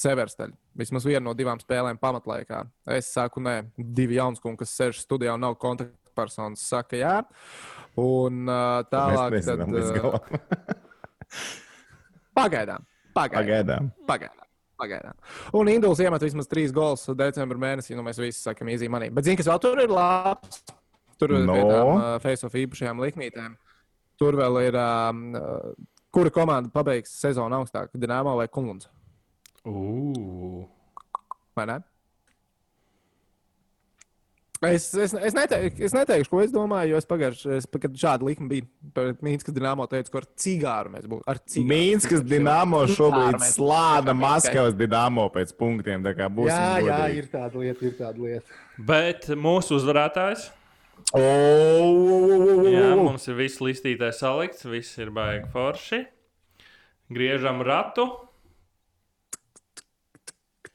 Severstaļu. 0.00 0.56
Vismaz 0.76 1.04
vienu 1.08 1.26
no 1.28 1.36
divām 1.36 1.60
spēlēm 1.60 2.00
pamatlaikā. 2.00 2.64
Es 2.96 3.12
saku, 3.12 3.44
nē, 3.44 3.58
divi 3.76 4.16
jaunskungi, 4.16 4.62
kas 4.64 4.72
sēž 4.78 5.02
studijā 5.04 5.36
un 5.36 5.44
nav 5.44 5.58
kontaktpersonas, 5.60 6.64
saka, 6.64 6.96
jā. 7.00 7.14
Un 8.00 8.48
uh, 8.48 8.80
tālāk. 8.88 9.36
Līdz 9.36 9.92
uh. 10.00 10.18
Pagaidām. 12.36 12.88
Pagaidām. 13.16 13.44
Pagaidām. 13.44 13.94
Pagaidām. 14.08 14.45
Pagaidām. 14.76 15.14
Un 15.56 15.68
Induls 15.72 16.00
iemet 16.04 16.20
vismaz 16.22 16.48
trīs 16.50 16.72
gols 16.76 17.06
decembrī 17.16 17.58
mēnesī. 17.62 17.94
Nu, 17.96 18.02
mēs 18.04 18.18
visi 18.20 18.42
sakām, 18.44 18.68
īzī 18.68 18.90
manī. 18.92 19.08
Bet 19.14 19.24
zini, 19.24 19.38
kas 19.40 19.48
vēl 19.48 19.60
tur 19.64 19.80
ir 19.80 19.88
labs? 19.92 20.62
Tur 21.16 21.32
ir 21.32 21.46
No. 21.48 21.54
tādām 21.56 21.92
uh, 21.94 22.18
face-off 22.20 22.52
īpašajām 22.60 23.00
likmītēm. 23.00 23.54
Tur 24.20 24.36
vēl 24.36 24.58
ir, 24.66 24.76
um, 24.76 25.22
uh, 25.36 25.72
kura 26.12 26.30
komanda 26.32 26.68
pabeigs 26.72 27.12
sezonu 27.20 27.56
augstāk? 27.62 27.88
Dienāmo 27.96 28.36
vai 28.36 28.48
Kungs? 28.52 28.88
Ugh. 29.64 30.66
Vai 31.56 31.66
ne? 31.72 31.78
Es, 34.64 34.86
es, 34.96 35.12
es, 35.12 35.34
neteikšu, 35.36 35.82
es 35.84 35.92
neteikšu, 35.92 36.30
ko 36.32 36.40
es 36.40 36.50
domāju, 36.54 36.94
jo 36.94 36.96
es 36.96 37.04
pagājušajā 37.10 37.58
gadā, 37.60 37.80
kad 37.82 37.96
šāda 38.00 38.24
likme 38.24 38.46
bija 38.48 39.12
Mīnskas 39.20 39.52
dīnāmo, 39.52 39.84
teicu, 39.90 40.10
ka 40.14 40.18
ar 40.22 40.26
cigāru 40.40 40.92
mēs 40.94 41.04
būtu. 41.10 41.22
Ar 41.28 41.40
cigāru. 41.44 41.68
Mīnskas 41.74 42.22
Dienāmo 42.24 42.80
šobrīd 42.88 43.36
mēs- 43.36 43.58
Maskavas 44.16 44.74
Dienāmo 44.78 45.26
pēc 45.34 45.52
punktiem. 45.60 46.02
tā 46.02 46.14
kā 46.16 46.30
būsim 46.32 46.56
Jā, 46.56 46.80
jā, 46.80 46.96
godīgi. 46.96 47.16
ir 47.18 47.26
tāda 47.34 47.54
lieta, 47.60 47.84
ir 47.84 47.92
tāda 48.00 48.18
lieta. 48.18 48.46
Bet 48.78 49.26
mūsu 49.36 49.76
uzvarētājs. 49.76 50.48
O, 51.12 51.20
o, 51.20 51.20
o, 51.20 52.60
o, 52.62 52.62
Jā, 52.72 52.96
mums 52.96 53.28
ir 53.28 53.34
viss 53.34 53.60
listītais 53.60 54.18
salikts, 54.24 54.64
viss 54.64 54.96
ir 54.98 55.10
baigi 55.10 55.50
forši. 55.52 56.06
Griežam 57.12 57.60
ratu. 57.62 58.08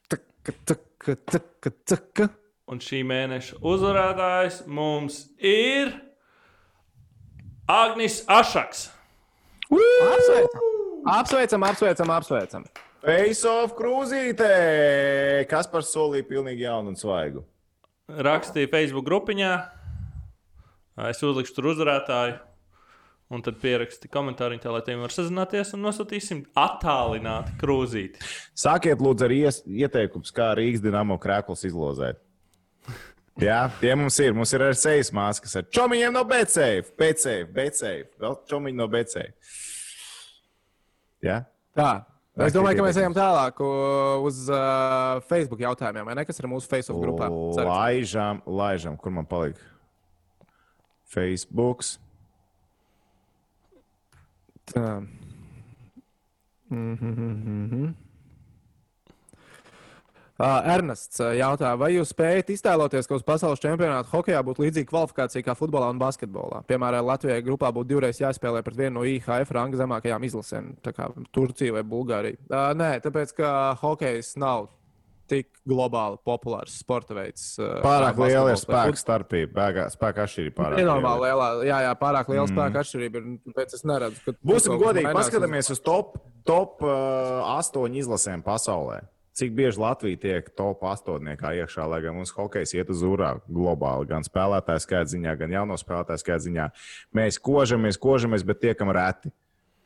Taka, 0.08 0.54
taka, 0.66 1.16
taka, 1.16 1.72
taka. 1.86 2.30
Un 2.72 2.80
šī 2.80 3.02
mēneša 3.04 3.58
uzvarētājs 3.68 4.62
mums 4.72 5.26
ir 5.44 5.90
Agnis 7.68 8.22
Ašaks. 8.32 8.86
Apsveicam! 9.72 10.70
Apsveicam, 11.12 11.66
apsveicam, 11.68 12.14
apsveicam. 12.16 12.70
Face 13.04 13.50
off 13.50 13.76
krūzītē! 13.76 14.54
Kas 15.52 15.68
par 15.68 15.84
solīja 15.84 16.30
pilnīgi 16.30 16.64
jaunu 16.64 16.94
un 16.94 17.00
svaigu? 17.00 17.44
Rakstīja 18.08 18.72
Facebook 18.72 19.08
grupiņā. 19.10 19.52
Es 21.10 21.20
uzlikšu 21.28 21.58
tur 21.58 21.72
uzvarētāju. 21.74 22.40
Un 23.32 23.44
tad 23.44 23.60
pieraksti 23.60 24.08
komentāriņu, 24.12 24.64
tā, 24.64 24.72
lai 24.72 24.84
tiem 24.88 25.04
var 25.04 25.12
sazināties 25.12 25.76
un 25.76 25.84
nosūtīsim 25.86 26.46
attālināti 26.60 27.60
krūzīti. 27.60 28.24
Sākiet, 28.60 29.00
lūdzu, 29.04 29.28
ar 29.28 29.36
ies, 29.36 29.62
ieteikumus, 29.68 30.32
kā 30.36 30.54
Rīgas 30.60 30.84
dīnāmo 30.84 31.20
krēklus 31.20 31.64
izlozēt. 31.68 32.20
Jā, 33.40 33.62
tie 33.80 33.94
mums 33.96 34.18
ir. 34.20 34.34
Mums 34.36 34.52
ir 34.54 34.66
arī 34.66 34.76
sejas 34.76 35.14
maskas 35.16 35.56
ar 35.56 35.70
čomiņiem 35.72 36.18
no 36.18 36.26
BCF, 36.28 36.92
BCF, 37.00 37.48
BCF, 37.56 38.12
vēl 38.20 38.36
čomiņi 38.52 38.78
no 38.78 38.90
BCF. 38.92 39.56
Jā, 41.22 41.44
Tā. 41.78 41.92
Es 42.42 42.56
domāju, 42.56 42.80
ka 42.80 42.86
mēs 42.86 42.98
ejam 42.98 43.14
tālāk 43.16 43.60
uz 43.62 44.46
uh, 44.50 45.20
Facebook 45.28 45.62
jautājumiem, 45.62 46.06
vai 46.08 46.16
ne? 46.16 46.24
Kas 46.26 46.40
ir 46.40 46.48
mūsu 46.50 46.70
Facebook 46.72 47.04
grupā? 47.04 47.28
Ceru. 47.58 47.68
laižam, 47.68 48.40
laižam, 48.48 48.96
kur 49.00 49.14
man 49.14 49.28
palika. 49.28 49.60
Facebook. 51.12 51.84
Tā. 54.72 55.02
Mhm. 56.72 57.92
Uh, 57.92 58.11
Ernests 60.42 61.22
jautā, 61.38 61.72
vai 61.80 61.92
jūs 61.96 62.12
spējat 62.16 62.52
iztēloties, 62.56 63.08
ka 63.10 63.18
uz 63.20 63.26
pasaules 63.28 63.62
čempionāta 63.62 64.10
hokeja 64.12 64.42
būtu 64.46 64.66
līdzīga 64.66 64.89
kvalifikācija 64.89 65.46
kā 65.46 65.56
futbolā 65.58 65.92
un 65.94 66.02
basketbolā? 66.02 66.64
Piemēram, 66.70 67.06
Latvijai 67.08 67.42
grupā 67.46 67.72
būtu 67.76 67.94
divreiz 67.94 68.22
jāspēlē 68.22 68.64
pret 68.66 68.80
vienu 68.80 69.00
no 69.00 69.08
IHF 69.08 69.54
ranga 69.56 69.80
zemākajām 69.80 70.28
izlasēm, 70.28 70.76
tā 70.86 70.96
kā 70.98 71.10
Turcija 71.36 71.78
vai 71.78 71.86
Bulgārija. 71.88 72.39
Uh, 72.50 72.72
nē, 72.78 72.94
tāpēc, 73.06 73.36
ka 73.38 73.50
hokejs 73.82 74.36
nav 74.42 74.70
tik 75.32 75.48
globāli 75.68 76.20
populārs 76.28 76.76
sporta 76.82 77.16
veids. 77.16 77.54
Pārāk 77.84 78.20
liela 78.20 78.52
ir 78.52 78.60
spēka 78.60 79.00
starpība. 79.00 79.70
Spēka, 79.94 80.26
atšķirība 80.28 80.58
pārāk 80.58 80.82
Nenormāli 80.82 81.30
lielā, 81.30 81.48
jā, 81.70 81.80
jā, 81.86 81.94
pārāk 82.02 82.32
liela 82.34 82.46
mm. 82.48 82.52
spēka 82.52 82.84
atšķirība. 82.84 83.22
ir, 83.22 83.39
Tāpēc 83.48 83.78
es 83.78 83.86
neredzu, 83.88 84.26
ka. 84.26 84.36
Būsim 84.52 84.76
godīgi, 84.82 85.14
paskatāmies 85.16 85.72
uz 85.76 85.82
top, 85.86 86.18
top 86.48 86.84
uh, 86.84 87.56
astoņu 87.56 88.04
izlasēm 88.04 88.44
pasaulē. 88.46 89.02
Cik 89.32 89.54
bieži 89.56 89.80
Latvija 89.80 90.20
tiek 90.20 90.50
top 90.60 90.82
astotniekā 90.84 91.54
iekšā, 91.62 91.86
lai 91.88 92.02
gan 92.04 92.18
mums 92.18 92.34
hokejs 92.36 92.74
iet 92.76 92.90
uz 92.92 93.04
urā 93.08 93.38
globāli, 93.48 94.10
gan 94.10 94.26
spēlētāju 94.28 94.84
skaita 94.84 95.12
ziņā, 95.14 95.36
gan 95.40 95.56
jauno 95.56 95.78
spēlētāju 95.80 96.24
skaita 96.24 96.44
ziņā. 96.48 96.66
Mēs 97.16 97.40
kožamies, 97.40 98.00
kožamies, 98.02 98.44
bet 98.48 98.60
tiekam 98.66 98.92
reti. 98.96 99.32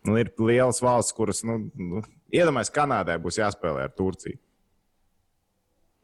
Nu, 0.06 0.18
ir 0.22 0.32
lielas 0.42 0.82
valsts, 0.86 1.14
kuras, 1.18 1.44
nu, 1.46 1.60
nu 1.78 2.02
iedomājieties, 2.34 2.74
Kanādai 2.74 3.20
būs 3.22 3.38
jāspēlē 3.42 3.86
ar 3.86 3.94
Turciju. 3.94 4.38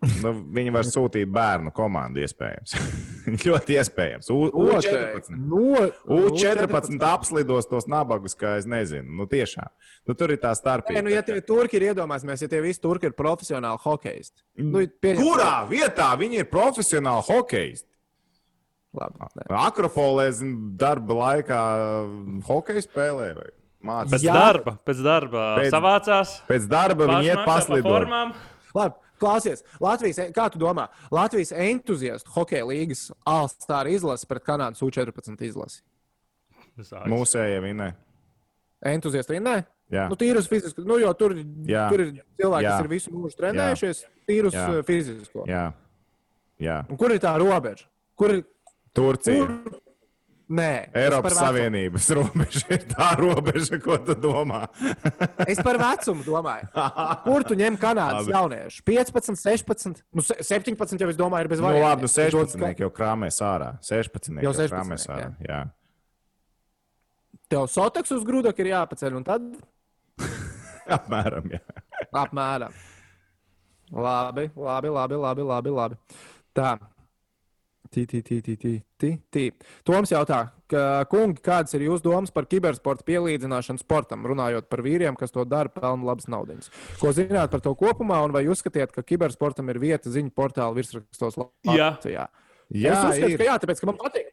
Nu, 0.02 0.32
viņi 0.58 0.72
var 0.74 0.88
sūtīt 0.89 1.30
bērnu 1.30 1.70
komandu, 1.78 2.24
iespējams. 2.26 2.72
Ļoti 3.45 3.76
iespējams. 3.78 4.32
U, 4.34 4.47
U14. 4.64 5.30
No, 5.38 5.84
U14 6.18 7.04
apslidos 7.06 7.70
tos 7.70 7.86
nabagus, 7.91 8.34
kā 8.38 8.56
es 8.58 8.66
nezinu. 8.70 9.06
Nu, 9.20 9.28
tiešām. 9.30 9.70
Nu, 10.10 10.16
tur 10.18 10.34
ir 10.34 10.41
tā 10.41 10.56
starpība. 10.58 10.97
Nē, 10.97 11.06
nu, 11.06 11.14
ja 11.14 11.22
tie 11.28 11.38
turki 11.45 11.78
ir 11.78 11.91
iedomāsimies, 11.91 12.41
ja 12.41 12.49
tie 12.49 12.64
visi 12.66 12.82
turki 12.82 13.12
ir 13.12 13.14
profesionāli 13.18 13.78
hokeisti. 13.84 14.41
Nu, 14.58 14.82
pieņem- 14.82 15.22
Kurā 15.22 15.54
vietā 15.70 16.10
viņi 16.18 16.41
ir 16.41 16.49
profesionāli 16.49 17.28
hokeisti? 17.30 17.86
Labi. 18.97 19.22
Akropolē, 19.56 20.26
darba 20.82 21.14
laikā 21.22 21.60
hokeju 22.49 22.82
spēlē 22.89 23.30
vai 23.38 23.45
Pēc 23.45 23.88
mācās. 23.88 24.26
Jā. 24.26 24.34
darba, 24.36 24.74
pēc 24.86 24.99
darba 25.06 25.45
Pēc- 25.62 25.72
savācās. 25.74 26.34
Pēc 26.49 26.68
darba 26.70 27.08
viņi 27.14 27.30
iet 27.32 27.45
paslidot. 27.47 28.10
Labi, 28.76 28.95
klausies, 29.22 29.61
Latvijas, 29.84 30.19
kā 30.36 30.47
tu 30.53 30.59
domā, 30.61 30.88
Latvijas 31.13 31.53
entuziastu 31.53 32.34
hokeja 32.36 32.65
līgas 32.67 33.07
Alstāra 33.30 33.93
izlase 33.93 34.28
pret 34.30 34.43
Kanādas 34.47 34.82
U14 34.84 35.45
izlasi? 35.47 35.82
Mūsējie 37.11 37.59
vinē. 37.63 37.91
Entuziasti 38.91 39.36
arī 39.36 39.43
nē? 39.45 39.55
Jā. 39.91 40.05
Nu, 40.07 40.15
tīrus 40.15 40.47
fiziski, 40.47 40.84
nu, 40.88 40.95
jo 41.01 41.11
tur, 41.19 41.36
Jā. 41.67 41.89
tur 41.91 41.99
ir 42.05 42.11
cilvēki, 42.39 42.63
Jā. 42.63 42.72
kas 42.72 42.86
ir 42.86 42.89
visu 42.93 43.11
mūžu 43.11 43.36
trenējušies, 43.41 43.97
tīrus 44.30 44.55
Jā. 44.55 44.67
uh, 44.72 44.84
fizisko. 44.88 45.43
Jā. 45.51 45.65
Jā, 46.61 46.78
Un 46.93 46.97
kur 47.01 47.11
ir 47.11 47.19
tā 47.19 47.34
robeža? 47.41 47.88
Kur 48.15 48.36
ir? 48.38 48.43
Turcija. 48.95 49.47
Kur? 49.47 49.82
Nē, 50.52 50.89
Eiropas. 50.99 51.38
Savienības 51.39 52.08
robeža 52.18 52.66
ir 52.76 52.82
tā 52.89 53.12
robeža, 53.16 53.78
ko 53.80 53.95
tu 54.04 54.16
domā. 54.20 54.66
Es 55.47 55.62
par 55.64 55.78
vecumu 55.80 56.26
domāju. 56.28 56.68
Kur 57.28 57.45
tu 57.47 57.56
ņem 57.56 57.78
kanādas 57.80 58.26
Labi. 58.28 58.34
jauniešus? 58.36 58.82
15, 58.84 59.39
16, 59.39 60.02
nu, 60.12 60.26
se- 60.28 60.36
17 60.43 60.99
jau 60.99 61.08
es 61.14 61.20
domāju, 61.20 61.47
ir 61.47 61.52
bez 61.54 61.62
Nu, 61.64 61.70
variantiem. 61.70 61.88
labi, 61.88 62.04
nu 62.04 62.12
Es 62.12 62.34
dodu 62.36 62.52
16 62.58 62.84
jau 62.84 62.89
krāmēs 62.97 63.39
ārā. 63.47 63.70
16 63.80 64.41
Jau 64.43 64.52
jau 64.52 64.68
krāmēs 64.74 65.06
16, 65.08 65.16
ārā. 65.16 65.32
Jā. 65.47 65.62
Tev 67.52 67.66
soteks 67.72 68.12
uz 68.16 68.28
grūda 68.28 68.52
ir 68.60 68.70
jāpaceļ, 68.74 69.16
un 69.22 69.24
tad 69.28 69.47
Apmēram, 70.99 71.47
jā. 71.56 71.62
apmēram. 72.12 72.76
Labi, 73.91 74.49
labi, 74.56 74.89
labi, 74.91 75.16
labi, 75.20 75.47
labi. 75.47 75.70
labi. 75.80 75.97
Tā. 76.56 76.74
Tī, 77.92 78.06
tī, 78.08 78.22
tī, 78.24 78.38
tī, 78.39 78.54
tī, 78.56 78.70
tī, 78.96 79.08
tī. 79.36 79.42
Toms 79.84 80.14
jautā, 80.14 80.38
ka, 80.72 81.04
kungi, 81.12 81.42
kādas 81.44 81.76
ir 81.76 81.84
jūsu 81.89 82.06
domas 82.06 82.32
par 82.32 82.46
kibersporta 82.48 83.04
pielīdzināšanu 83.04 83.82
sportam, 83.84 84.24
runājot 84.32 84.70
par 84.72 84.80
vīriem, 84.86 85.18
kas 85.20 85.34
to 85.36 85.44
dara, 85.44 85.68
pelna 85.68 86.08
labas 86.08 86.30
naudas? 86.32 86.70
Ko 87.02 87.12
zināt 87.12 87.52
par 87.52 87.60
to 87.66 87.74
kopumā, 87.76 88.22
un 88.24 88.32
vai 88.32 88.46
uzskatiet, 88.48 88.94
ka 88.96 89.04
kibersportam 89.04 89.68
ir 89.74 89.82
vieta 89.84 90.08
ziņu 90.08 90.32
portāla 90.32 90.72
virsrakstos 90.78 91.36
Jā. 91.68 91.92
Latvijā? 91.92 92.30
Jā, 92.72 92.96
es 92.96 93.04
uzskatu, 93.10 93.34
ir. 93.34 93.38
ka 93.44 93.50
jā, 93.50 93.60
tāpēc, 93.66 93.84
ka 93.84 93.92
man 93.92 94.00
patīk. 94.00 94.32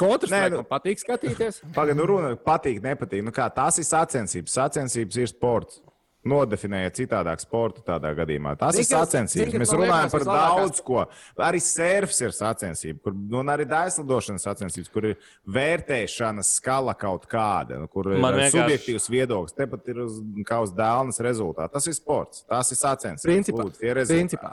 Katrs 0.00 0.30
Nē, 0.32 0.44
nu- 0.54 0.62
patīk 0.70 1.02
skatīties. 1.02 1.58
Pagaid, 1.74 1.98
nu 1.98 2.06
runa 2.08 2.36
patīk, 2.38 2.78
nepatīk. 2.80 3.26
Nu 3.26 3.34
kā, 3.34 3.50
tās 3.52 3.82
ir 3.82 3.84
sacensības. 3.90 4.54
Sacensības 4.54 5.18
ir 5.18 5.28
sports. 5.28 5.82
Nodefinēja 6.20 6.90
citādāk 6.92 7.40
sportu 7.40 7.80
tādā 7.80 8.10
gadījumā. 8.12 8.52
Tas 8.60 8.76
ir 8.76 8.84
Zini, 8.84 8.92
kas- 8.92 9.08
sacensības. 9.08 9.52
kas 9.54 9.60
Mēs 9.62 9.70
runājam 9.72 10.10
par 10.12 10.24
daudz 10.28 10.80
ko. 10.84 11.06
Arī 11.38 11.60
surfs 11.64 12.20
ir 12.20 12.28
sacensība, 12.36 13.00
kur, 13.02 13.14
nu, 13.14 13.38
un 13.40 13.46
arī 13.46 13.64
daislidošanas 13.64 14.44
sacensības, 14.44 14.90
kur 14.92 15.06
ir 15.06 15.16
vērtēšanas 15.48 16.50
skala 16.60 16.92
kaut 16.98 17.24
kāda, 17.30 17.78
nu, 17.80 17.88
kur 17.88 18.12
ir 18.12 18.20
Man 18.20 18.34
vienkārši- 18.34 18.52
subjektīvs 18.58 19.08
viedoklis. 19.08 19.56
Tepat 19.56 19.88
ir 19.88 20.02
uz, 20.04 20.20
kā 20.44 20.60
uz 20.62 20.72
dēlnes 20.76 21.20
rezultātu. 21.24 21.72
Tas 21.72 21.86
ir 21.86 21.94
sports. 21.94 22.44
Tas 22.46 22.70
ir 22.70 22.76
sacensības. 22.76 23.24
Principā, 23.24 23.64
Lūdzu, 23.64 23.80
rezultāti. 23.94 24.36
principā, 24.36 24.52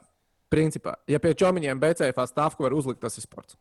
principā, 0.49 0.95
ja 1.07 1.19
pie 1.19 1.33
čomiņiem 1.33 1.79
BCF 1.79 2.15
stāvku 2.31 2.59
var 2.63 2.71
uzlikt, 2.71 3.01
tas 3.01 3.17
ir 3.17 3.21
sports. 3.27 3.57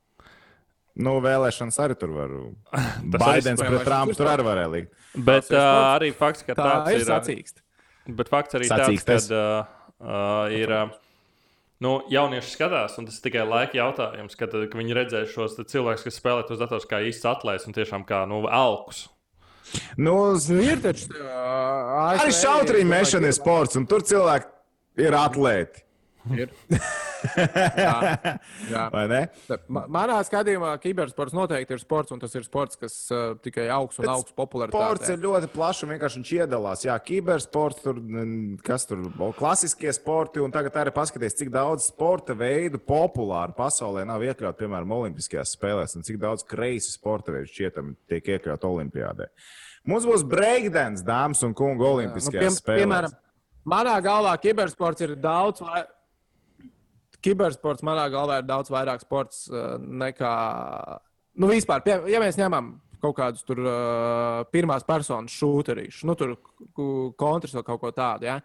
Nu, 0.94 1.20
vēlēšanas 1.20 1.76
arī 1.82 1.98
tur 1.98 2.08
var. 2.08 2.28
arī 3.02 3.18
Baidens 3.18 3.60
pret 3.60 3.82
Trumpu 3.84 4.10
ir 4.10 4.16
tur 4.16 4.26
arī 4.30 4.44
varēja 4.46 4.70
likt. 4.72 4.92
Bet 5.16 5.50
ir 5.50 5.58
uh, 5.58 5.98
arī 5.98 6.14
fakts, 6.14 6.42
ka 6.46 6.54
Tā 6.54 6.86
ir 6.94 7.02
ir. 7.02 7.65
Bet 8.06 8.30
fakts 8.30 8.58
arī 8.58 8.68
tāds, 8.70 8.86
Sacīkstes. 8.86 9.28
ka 9.32 9.42
uh, 9.42 9.74
uh, 10.04 10.54
ir. 10.54 10.72
Uh, 10.72 11.02
Nu, 11.76 11.98
jaunieši 12.08 12.54
skatās, 12.54 12.94
un 12.96 13.04
tas 13.04 13.18
ir 13.18 13.24
tikai 13.26 13.42
laika 13.44 13.76
jautājums, 13.76 14.32
kad, 14.40 14.54
uh, 14.56 14.62
ka 14.64 14.78
viņi 14.80 14.94
redzēs 14.96 15.34
šos 15.34 15.58
te 15.58 15.64
cilvēkus, 15.68 16.06
kas 16.06 16.16
spēlē 16.16 16.46
tos 16.48 16.56
dators 16.56 16.86
kā 16.88 17.02
īsts 17.04 17.28
atlēs 17.28 17.66
un 17.68 17.76
tiešām 17.76 18.06
kā 18.08 18.22
nu, 18.30 18.38
alkus. 18.48 19.02
Nu, 20.00 20.14
ir 20.56 20.80
taču. 20.80 21.10
Uh, 21.12 22.14
Arī 22.14 22.32
šautriņu 22.32 22.88
mešana 22.88 23.28
ir 23.28 23.36
sports, 23.36 23.76
un 23.76 23.84
tur 23.90 24.00
cilvēki 24.08 25.04
ir 25.04 25.18
atlēti. 25.20 25.84
Ir. 26.34 26.50
jā, 27.76 27.94
jā. 28.70 28.84
Vai 28.92 29.02
ne? 29.10 29.20
Ma- 29.72 29.84
Manā 29.92 30.16
skatījumā 30.26 30.72
kibersports 30.82 31.34
noteikti 31.36 31.76
ir 31.76 31.80
sports, 31.82 32.12
un 32.14 32.20
tas 32.22 32.34
ir 32.38 32.44
sports, 32.46 32.78
kas 32.80 32.96
uh, 33.14 33.34
tikai 33.42 33.68
augs 33.72 33.98
un 34.00 34.06
Bet 34.06 34.12
augs 34.14 34.34
populārs. 34.36 34.72
Sports 34.74 35.12
ir 35.12 35.20
ļoti 35.22 35.50
plašs 35.54 35.84
un 35.86 35.92
vienkārši 35.94 36.20
viņš 36.20 36.32
iedalās. 36.38 36.84
Jā, 36.86 36.96
kibersports, 37.06 37.82
tur, 37.84 38.00
kas 38.66 38.86
tur 38.90 39.04
ir 39.06 39.34
klasiskie 39.38 39.92
sporti, 39.96 40.42
un 40.44 40.54
tagad 40.54 40.76
arī 40.82 40.94
paskaties, 40.96 41.36
cik 41.40 41.52
daudz 41.54 41.88
sporta 41.92 42.36
veidu 42.38 42.80
populāru 42.82 43.56
pasaulē 43.58 44.06
nav 44.08 44.24
iekļauts, 44.26 44.58
piemēram, 44.60 44.96
Olimpiskajās 45.00 45.54
spēlēs, 45.56 45.96
un 45.98 46.06
cik 46.06 46.20
daudz 46.22 46.44
kreisi 46.48 46.94
sporta 46.96 47.34
veidu 47.34 47.50
šķietam 47.52 47.94
tiek 48.10 48.32
iekļaut 48.36 48.64
Olimpijādē. 48.70 49.30
Mums 49.86 50.06
būs 50.08 50.24
breakdance, 50.26 51.04
dāmas 51.06 51.44
un 51.46 51.52
kungi, 51.54 51.78
Nu, 51.78 51.92
Olimpiskajās 51.94 52.42
piem, 52.42 52.54
spēlēs. 52.58 52.80
piemēram, 52.82 53.12
manā 53.70 53.92
galvā 54.02 54.32
kibersports 54.42 55.04
ir 55.06 55.12
daudz. 55.22 55.62
Vai... 55.62 55.84
Kibersports 57.26 57.84
manā 57.86 58.06
galvā 58.12 58.40
ir 58.40 58.48
daudz 58.48 58.70
vairāk 58.72 59.02
sports 59.02 59.46
uh, 59.50 59.76
nekā. 59.80 60.32
Nu, 61.36 61.50
vispār, 61.50 61.82
pie, 61.84 61.98
ja 62.08 62.22
mēs 62.22 62.38
ņemam 62.40 62.76
kaut 63.02 63.16
kādus 63.18 63.44
tur 63.46 63.60
uh, 63.60 64.44
pirmās 64.52 64.86
personas 64.86 65.34
šūterīšus, 65.36 66.06
nu, 66.08 66.16
tur 66.18 66.36
kontrs 67.18 67.54
vai 67.56 67.64
kaut 67.66 67.82
ko 67.82 67.92
tādu. 67.94 68.28
Ja? 68.30 68.38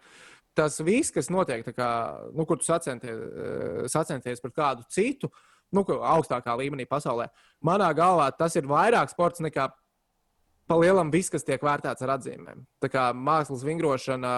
Tas 0.56 0.76
viss, 0.84 1.12
kas 1.14 1.30
notiek, 1.32 1.64
kā, 1.72 1.90
nu, 2.36 2.44
kur 2.48 2.60
tu 2.60 2.68
sacenties, 2.68 3.16
uh, 3.16 3.84
sacenties 3.92 4.42
pret 4.44 4.56
kādu 4.58 4.84
citu, 4.92 5.32
nu, 5.72 5.86
augstākā 5.86 6.56
līmenī 6.60 6.84
pasaulē, 6.88 7.30
manā 7.64 7.88
galvā 7.96 8.28
tas 8.36 8.58
ir 8.60 8.68
vairāk 8.68 9.14
sports 9.14 9.40
nekā 9.44 9.70
pa 10.68 10.78
lielam 10.78 11.10
viss, 11.12 11.32
kas 11.32 11.44
tiek 11.46 11.62
vērtēts 11.64 12.04
ar 12.04 12.16
atzīmēm. 12.16 12.66
Tā 12.82 12.90
kā 12.92 13.08
mākslas 13.16 13.64
vingrošana, 13.66 14.34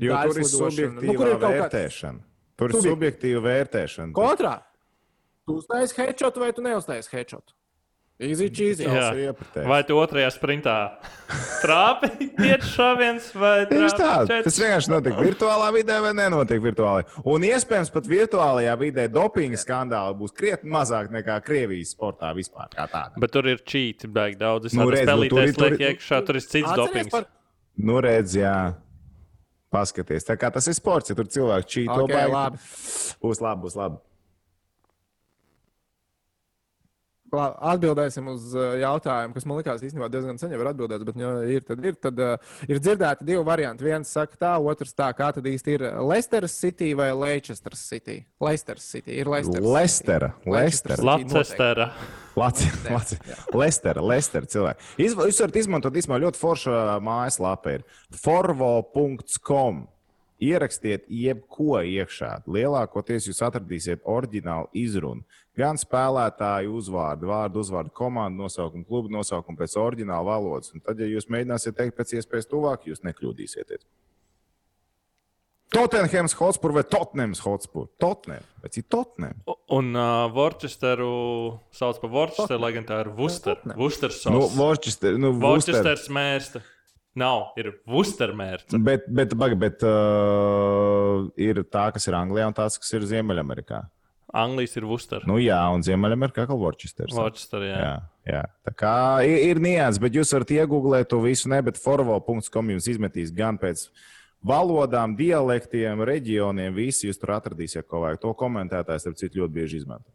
Jo 0.00 0.20
tur 0.26 0.40
ir 0.40 0.48
subjektīva 0.48 1.00
nu, 1.00 1.08
ir 1.08 1.18
kaut 1.18 1.42
kā 1.42 1.50
vērtēšana. 1.56 2.31
Tur 2.56 2.70
ir 2.70 2.76
Subjek- 2.76 2.92
subjektīva 2.94 3.42
vērtēšana. 3.48 4.12
kontrā. 4.12 4.58
Tu 5.46 5.56
uztaisīji 5.58 6.06
headshot 6.06 6.36
vai 6.38 6.52
tu 6.52 6.62
neuztaisīji 6.62 7.18
headshot? 7.18 7.52
Easy 8.22 8.46
cheesy. 8.54 8.84
Jā. 8.86 9.34
Vai 9.66 9.82
tu 9.82 9.96
otrajā 9.98 10.28
sprintā 10.30 10.74
trāpi 11.64 12.10
pieci 12.36 12.68
šāviens 12.70 13.32
vai 13.34 13.64
Tieši 13.66 13.96
tā, 13.98 14.10
trāpi 14.28 14.44
tas 14.46 14.58
vienkārši 14.60 14.92
notiek 14.92 15.16
virtuālā 15.18 15.72
vidē 15.74 15.96
vai 16.04 16.12
nenotiek 16.14 16.62
virtuālā. 16.62 17.02
Un 17.26 17.42
iespējams, 17.48 17.90
pat 17.90 18.06
virtuālajā 18.06 18.76
vidē 18.78 19.08
dopinga 19.10 19.58
skandāli 19.58 20.14
būs 20.20 20.36
krietni 20.38 20.70
mazāk 20.70 21.10
nekā 21.10 21.40
Krievijas 21.42 21.96
sportā 21.96 22.30
vispār. 22.36 22.68
kā 22.76 22.86
tāda. 22.92 23.18
Bet 23.18 23.32
tur 23.34 23.48
ir 23.50 23.58
čīti, 23.66 24.06
baigi 24.12 24.38
daudz. 24.38 24.66
Es 24.70 24.74
Nu, 24.78 24.84
nu, 24.84 24.90
redz, 24.94 25.08
nu, 25.08 25.28
tur 25.32 25.52
tur 25.56 25.70
liek 25.70 25.80
ir- 25.80 25.96
iekšā, 25.96 26.22
tur 26.26 26.36
ir 26.38 26.46
cits 26.46 26.72
dopings. 26.78 27.10
par- 27.10 27.26
Nu, 27.78 27.98
redz, 28.00 28.36
jā. 28.36 28.74
Paskaties, 29.72 30.26
tā 30.28 30.36
kā 30.36 30.50
tas 30.52 30.66
ir 30.68 30.76
sports, 30.76 31.08
ja 31.08 31.16
tur 31.16 31.30
cilvēki 31.32 31.70
čīto 31.74 32.02
Ok, 32.04 32.12
baigi. 32.12 32.64
Būs 33.24 33.40
labi, 33.40 33.64
būs 33.64 33.76
labi. 33.78 33.96
Labi, 33.96 34.08
Atbildēsim 37.32 38.26
uz 38.28 38.50
uh, 38.56 38.74
jautājumu, 38.82 39.32
kas 39.36 39.46
man 39.48 39.60
likās 39.60 39.84
īstenībā 39.84 40.10
diezgan 40.12 40.40
sen 40.40 40.52
jau 40.52 40.60
ir 40.60 40.68
atbildēts. 40.72 41.06
Bet, 41.08 41.20
ja 41.22 41.30
ir, 41.48 41.64
tad 41.64 41.86
ir, 41.88 41.96
tad, 41.96 42.20
uh, 42.20 42.56
ir 42.68 42.82
dzirdēti 42.82 43.28
divi 43.28 43.44
varianti. 43.46 43.86
Viens 43.88 44.12
saka, 44.12 44.36
tā, 44.40 44.52
otrs 44.60 44.92
tā, 44.96 45.08
kā 45.16 45.30
tad 45.32 45.48
īsti 45.48 45.78
ir 45.78 45.86
Leicester 46.04 46.48
City 46.52 46.92
vai 46.98 47.10
Leicester 47.16 47.76
City. 47.78 48.18
Leicester 48.42 48.82
City 48.82 49.16
ir 49.22 49.32
Leicester. 49.32 49.64
Leicester 49.64 50.28
noteikti. 51.06 51.90
Lacestera. 52.36 53.00
Lestera, 53.52 54.02
Lestera 54.02 54.48
cilvēki. 54.48 54.92
Jūs 55.02 55.40
varat 55.42 55.58
izmantot 55.60 55.96
īstenībā 55.98 56.20
ļoti 56.24 56.40
foršu 56.40 56.76
mājaslapu. 57.04 57.76
Ir 57.76 58.20
forvo.com. 58.22 59.84
Ierakstiet 60.42 61.06
jebko 61.06 61.78
iekšā. 61.86 62.32
Lielākoties 62.50 63.28
jūs 63.30 63.42
atradīsiet 63.46 64.02
oriģinālu 64.08 64.70
izrunu. 64.74 65.22
Gan 65.58 65.78
spēlētāju 65.78 66.72
uzvārdu, 66.80 67.28
vārdu, 67.30 67.62
uzvārdu, 67.62 67.92
komandu 67.94 68.42
nosaukumu, 68.46 68.86
klubu 68.88 69.12
nosaukumu 69.12 69.60
pēc 69.60 69.76
oriģināla 69.78 70.24
valodas. 70.26 70.72
Un 70.74 70.82
tad, 70.82 70.98
ja 70.98 71.10
jūs 71.10 71.28
mēģināsiet 71.30 71.76
teikt 71.78 71.98
pēc 71.98 72.16
iespējas 72.18 72.50
tuvāk, 72.50 72.88
jūs 72.88 73.04
nekļūdīsieties. 73.06 73.84
Tottenhams 75.72 76.34
Hotspur 76.36 76.74
vai 76.76 76.82
Tottenhams 76.84 77.40
Hotspur? 77.40 77.86
Tottenham. 78.00 78.44
Vai 78.60 78.68
cik 78.74 78.90
Tottenham? 78.92 79.38
Un 79.72 79.94
uh, 79.96 80.28
Worcesteru 80.34 81.12
sauc 81.72 82.00
par 82.02 82.12
Worcesteru, 82.12 82.60
lai 82.60 82.74
gan 82.76 82.84
tā 82.88 82.98
ir 83.00 83.08
Worcester. 83.16 83.62
Worcester 83.72 84.12
Nu, 84.12 84.18
sauce. 84.18 84.58
Worcester, 84.58 85.16
nu, 85.16 85.32
Worcester. 85.40 85.78
Worcesters 85.80 86.12
mērsta. 86.12 86.60
Nav, 87.18 87.50
ir 87.60 87.74
mērsta. 88.36 88.78
Bet, 88.80 89.04
bet, 89.12 89.34
baga, 89.36 89.56
bet 89.58 89.82
uh, 89.84 91.26
ir 91.36 91.60
tā, 91.68 91.90
kas 91.92 92.08
ir 92.08 92.16
Anglijā, 92.16 92.46
un 92.48 92.56
tās, 92.56 92.78
kas 92.80 92.94
ir 92.96 93.04
Ziemeļamerikā. 93.10 93.82
Anglijas 94.32 94.78
ir 94.80 94.86
Worcester. 94.88 95.26
Nu, 95.28 95.36
jā, 95.42 95.58
un 95.74 95.84
Ziemeļamerikā 95.84 96.46
kā 96.48 96.56
Worcesters. 96.56 97.12
Worcester, 97.12 97.66
jā. 97.68 97.76
Jā, 97.76 97.92
jā. 98.30 98.40
Tā 98.64 98.72
kā 98.80 98.94
ir, 99.28 99.36
ir 99.50 99.60
nianses, 99.60 100.00
bet 100.00 100.16
jūs 100.16 100.32
varat 100.32 100.54
iegūglēt 100.56 101.12
to 101.12 101.20
visu, 101.20 101.50
ne, 101.52 101.60
bet 101.66 101.80
forvo.com 101.80 102.72
jums 102.72 102.88
izmetīs 102.88 103.34
gan 103.36 103.60
pēc 103.60 103.84
valodām, 104.48 105.12
dialektiem, 105.18 106.00
reģioniem. 106.08 106.72
Visi 106.80 107.10
jūs 107.10 107.20
tur 107.20 107.36
atradīsiet, 107.36 107.84
ko 107.84 108.06
vajag. 108.06 108.22
To 108.24 108.32
komentētājs, 108.40 109.10
ar 109.10 109.20
citu, 109.20 109.42
ļoti 109.42 109.58
bieži 109.60 109.82
izmanto. 109.82 110.08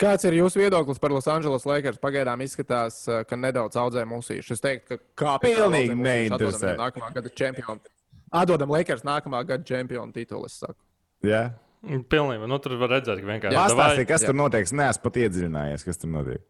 Kāds 0.00 0.26
ir 0.28 0.36
jūsu 0.36 0.60
viedoklis 0.60 1.00
par 1.00 1.14
Los 1.14 1.28
Angeles 1.32 1.64
Lakers? 1.68 2.00
Pagaidām 2.02 2.42
izskatās, 2.44 3.02
uh, 3.08 3.22
ka 3.28 3.38
nedaudz 3.40 3.78
audzē 3.80 4.04
mūsīšu. 4.08 4.56
Es 4.56 4.64
teiktu, 4.64 4.98
ka 4.98 4.98
kā 5.22 5.36
Pilnīgi 5.44 5.96
neinteresē. 5.96 6.74
Nākamā 6.80 7.12
gada 7.14 7.32
čempionu. 7.32 7.94
Atdodam 8.36 8.74
Lakers 8.74 9.06
nākamā 9.06 9.40
gada 9.48 9.64
čempionu 9.64 10.12
titulu. 10.12 10.50
es 10.50 10.58
saku. 10.60 10.78
Jā, 11.24 11.48
Pilnībā. 11.86 12.48
Nu, 12.50 12.58
tur 12.62 12.74
var 12.80 12.96
redzēt, 12.96 13.20
ka 13.22 13.28
vienkārši 13.28 13.56
pastāstiet, 13.56 14.08
kas 14.10 14.24
jā. 14.24 14.30
tur 14.30 14.38
notiek. 14.38 14.64
Es 14.66 14.74
neesmu 14.74 15.04
pat 15.04 15.18
iedziļinājies, 15.22 15.84
kas 15.86 16.00
tur 16.02 16.10
notiek. 16.10 16.42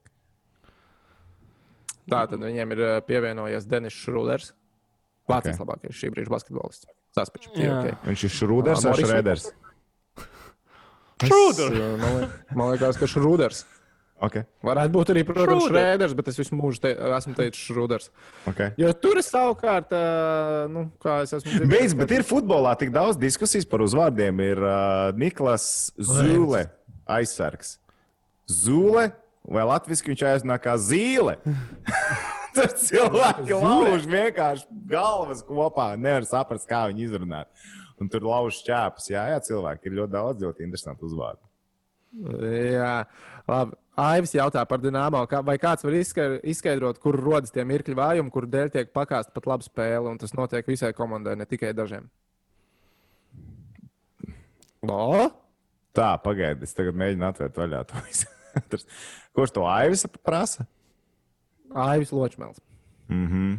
Tā 2.06 2.22
tad 2.30 2.40
viņiem 2.40 2.72
ir 2.72 2.82
uh, 2.84 2.94
pievienojies 3.04 3.66
Denis 3.68 3.96
Šrūders. 3.98 4.52
Vācijas 5.26 5.58
okay. 5.58 5.64
labākais 5.64 5.98
šī 5.98 6.12
brīža 6.14 6.32
basketbolists. 6.32 6.88
Tas 7.16 7.32
tam 7.32 7.56
ir 7.58 7.66
Jā. 7.66 7.76
ok. 7.80 8.04
Viņš 8.06 8.24
ir 8.28 8.34
Šrūders 8.36 8.86
vai 8.86 8.94
Šrēders? 9.00 9.48
Šrūders! 11.22 11.80
Man, 12.02 12.20
li- 12.20 12.28
man 12.58 12.74
liekas, 12.74 12.98
ka 13.00 13.08
Šrūders. 13.08 13.64
Okay. 14.16 14.46
Varētu 14.64 14.92
būt 14.94 15.10
arī, 15.12 15.22
protams. 15.28 15.66
Šrēders, 15.68 16.14
bet 16.16 16.30
es 16.32 16.38
visu 16.40 16.56
mūžu 16.56 16.80
te, 16.86 16.92
esmu 17.18 17.34
teicis 17.36 17.60
Šrūders. 17.68 18.08
Okay. 18.48 18.72
Jo 18.80 18.94
tur 18.96 19.20
es 19.20 19.28
savukārt, 19.28 19.92
nu, 20.72 20.86
kā 21.04 21.18
es 21.26 21.34
esmu 21.36 21.50
dzirdējis, 21.52 21.72
Beidz, 21.74 21.96
bet 22.00 22.14
ir 22.16 22.24
futbolā 22.24 22.72
tik 22.80 22.94
daudz 22.94 23.20
diskusijas 23.20 23.68
par 23.68 23.84
uzvārdiem. 23.84 24.40
Ir 24.46 24.62
uh, 24.64 25.10
Niklas 25.20 25.90
Zule, 26.00 26.64
aizsargs. 27.04 27.76
Zule 28.48 29.10
vai 29.46 29.66
latviešu 29.68 30.08
viņš 30.10 30.24
aizsnāk 30.32 30.64
kā 30.64 30.78
zīle. 30.80 31.36
Tur 32.56 32.72
cilvēki 32.80 33.52
lauž 33.52 34.06
vienkārši 34.08 34.64
galvas 34.88 35.42
kopā. 35.44 35.90
Nevar 36.00 36.24
saprast, 36.24 36.64
kā 36.70 36.86
viņi 36.88 37.04
izrunā. 37.10 37.44
Un 38.00 38.10
tur 38.12 38.26
lauž 38.28 38.58
ķēpes. 38.66 39.10
Jā, 39.14 39.22
jā, 39.32 39.38
cilvēki 39.46 39.88
ir 39.88 39.94
ļoti 40.00 40.12
daudz 40.12 40.42
ļoti 40.44 40.64
interesantu 40.66 41.08
uzvārdu. 41.08 41.40
Jā, 42.76 43.06
labi. 43.48 43.76
Aivis 43.96 44.34
jautā 44.36 44.60
par 44.68 44.82
Dienāmo. 44.82 45.22
Kā, 45.28 45.38
vai 45.44 45.54
kāds 45.56 45.84
var 45.84 45.94
izska- 45.96 46.40
izskaidrot, 46.44 46.98
kur 47.00 47.16
rodas 47.16 47.50
tie 47.54 47.64
mirkļi 47.64 47.94
vājumi, 47.96 48.32
kur 48.32 48.44
dēļ 48.52 48.70
tiek 48.74 48.90
pakāsta 48.92 49.32
pat 49.32 49.46
laba 49.48 49.64
spēle, 49.64 50.10
un 50.10 50.18
tas 50.20 50.34
notiek 50.36 50.66
visai 50.68 50.92
komandai, 50.92 51.32
ne 51.40 51.46
tikai 51.48 51.72
dažiem? 51.72 52.04
No? 54.84 55.30
Tā, 55.96 56.10
pagaidi, 56.20 56.68
es 56.68 56.76
tagad 56.76 56.98
mēģinu 57.00 57.24
atvērt 57.30 57.56
vaļā 57.56 57.80
to 57.88 58.02
visu. 58.04 58.28
Kurš 59.36 59.54
to 59.56 59.64
Aivis 59.68 60.04
prasa? 60.24 60.66
Aivis 61.72 62.12
Ločmēls. 62.12 62.60
Mhm. 63.08 63.56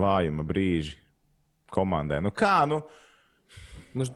Vājuma 0.00 0.44
brīži 0.46 0.96
komandai. 1.74 2.20
Nu 2.24 2.32
kā, 2.34 2.62
nu? 2.68 2.80
Nu, 3.96 4.06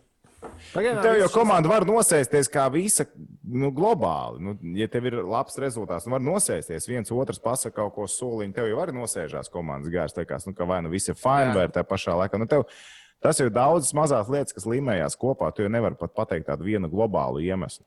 pagaidām 0.73 1.03
Tev 1.03 1.19
jau 1.19 1.29
komanda 1.35 1.71
var 1.71 1.87
nosēsties 1.89 2.51
kā 2.53 2.67
visa 2.73 3.07
nu, 3.43 3.71
globāli. 3.75 4.43
Nu, 4.45 4.55
ja 4.79 4.89
tev 4.91 5.09
ir 5.11 5.19
labs 5.23 5.59
rezultāts, 5.61 6.07
nu 6.07 6.15
var 6.15 6.25
nosēsties. 6.25 6.89
viens 6.91 7.15
otrs 7.15 7.43
pasakā 7.43 7.77
kaut 7.81 7.95
ko 7.97 8.09
soliņu, 8.11 8.55
tev 8.55 8.69
jau 8.71 8.83
arī 8.83 8.95
nosēžās 8.97 9.51
komandas 9.53 9.93
gārs. 9.93 10.17
Liekas, 10.19 10.47
nu, 10.47 10.55
ka 10.55 10.69
vai 10.69 10.83
nu 10.85 10.93
viss 10.93 11.11
ir 11.11 11.19
fine, 11.19 11.53
Jā. 11.53 11.57
vai 11.59 11.67
tā 11.73 11.87
pašā 11.87 12.15
laikā. 12.21 12.39
Nu, 12.39 12.47
tev, 12.51 12.69
tas 13.23 13.41
ir 13.41 13.51
daudzas 13.55 13.95
mazas 13.97 14.31
lietas, 14.31 14.55
kas 14.55 14.69
līmējās 14.69 15.19
kopā. 15.19 15.51
Tu 15.55 15.67
jau 15.67 15.73
nevari 15.73 15.99
pat 15.99 16.15
pateikt 16.15 16.51
tādu 16.53 16.69
vienu 16.69 16.91
globālu 16.93 17.43
iemeslu. 17.43 17.87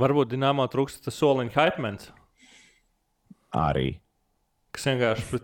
Varbūt 0.00 0.32
Dienāmo 0.32 0.66
trūkst 0.70 1.04
tas 1.06 1.18
soliņa 1.18 1.54
hypemens. 1.54 2.10
Arī. 3.54 4.03
Kas 4.74 4.88
vienkārši 4.90 5.38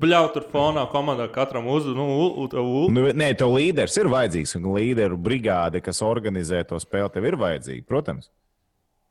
bļauj 0.00 0.28
tur 0.32 0.44
fonā 0.48 0.86
komandā 0.88 1.26
katram 1.32 1.66
uz, 1.68 1.84
nu. 1.92 2.06
Nu, 2.96 3.06
nē, 3.12 3.34
tev 3.36 3.52
līderis 3.52 3.98
ir 4.00 4.08
vajadzīgs, 4.08 4.56
un 4.56 4.70
līderu 4.72 5.18
brigāde, 5.20 5.82
kas 5.84 6.00
organizē 6.06 6.62
to 6.68 6.80
spēli, 6.80 7.12
tev 7.12 7.28
ir 7.28 7.36
vajadzīga. 7.40 7.84
Protams. 7.90 8.30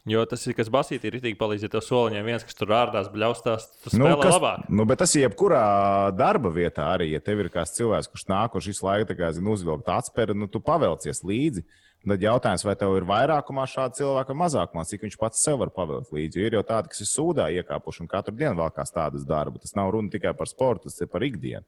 Jo 0.10 0.24
tas 0.26 0.42
ir 0.48 0.56
kas 0.58 0.72
basītī, 0.74 1.10
ir 1.10 1.18
rītīgi 1.18 1.38
palīdzēt 1.38 1.74
tev 1.76 1.84
soliņiem. 1.86 2.26
viens, 2.26 2.44
kas 2.48 2.56
tur 2.58 2.72
ārdās 2.74 3.12
bļaustās, 3.14 3.68
tas 3.84 3.94
Nu, 4.00 4.08
kas, 4.18 4.38
labāk. 4.40 4.64
nu, 4.72 4.86
bet 4.90 5.04
tas 5.04 5.14
ir 5.16 5.28
jebkurā 5.28 6.16
darba 6.18 6.50
vietā 6.50 6.88
arī. 6.96 7.12
Ja 7.14 7.20
tev 7.20 7.44
ir 7.44 7.52
kāds 7.54 7.76
cilvēks, 7.78 8.10
kurš 8.10 8.26
nāk, 8.32 8.56
kurš 8.56 8.72
visu 8.72 8.88
laiku 8.88 9.12
tā 9.12 9.20
kā, 9.20 9.30
zin, 9.36 9.46
uzvilkt 9.46 9.92
atspēri, 9.92 10.34
nu, 10.34 10.48
tu 10.48 10.64
pavelcies 10.64 11.22
līdzi. 11.22 11.66
Tad 12.08 12.22
jautājums, 12.24 12.64
vai 12.64 12.78
tev 12.80 12.94
ir 12.96 13.06
vairākumā 13.08 13.66
šādi 13.68 14.00
cilvēki 14.00 14.32
vai 14.32 14.40
mazākumā, 14.46 14.86
cik 14.88 15.02
viņš 15.04 15.18
pats 15.20 15.42
sev 15.44 15.58
var 15.60 15.72
pavilkt 15.76 16.14
līdzi. 16.16 16.46
Ir 16.46 16.56
jau 16.56 16.62
tādi, 16.64 16.94
kas 16.94 17.04
ir 17.04 17.10
sūdā 17.10 17.50
iekāpuši 17.60 18.06
un 18.06 18.10
katru 18.12 18.34
dienu 18.40 18.56
valkās 18.62 18.96
tādas 18.96 19.26
darbu. 19.28 19.60
Tas 19.60 19.76
nav 19.76 19.92
runa 19.92 20.12
tikai 20.14 20.32
par 20.38 20.48
sportu, 20.48 20.88
tas 20.88 21.04
ir 21.04 21.12
par 21.12 21.26
ikdienu. 21.28 21.68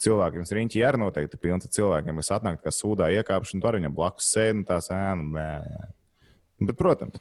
Cilvēkiem 0.00 0.46
ir 0.46 0.56
riņķi 0.56 0.84
arī 0.88 1.02
noteikti 1.02 1.40
pilns 1.42 1.68
ar 1.68 1.74
cilvēkiem, 1.76 2.22
kas 2.22 2.32
atnāk, 2.38 2.62
kas 2.64 2.80
sūdā 2.80 3.10
iekāpuši 3.18 3.58
un 3.58 3.64
tur 3.66 3.76
viņam 3.76 3.98
blakus 3.98 4.30
sēž 4.32 4.54
un 4.56 4.64
tās 4.70 4.88
bē. 4.88 5.50
Bet, 6.60 6.76
protams, 6.80 7.20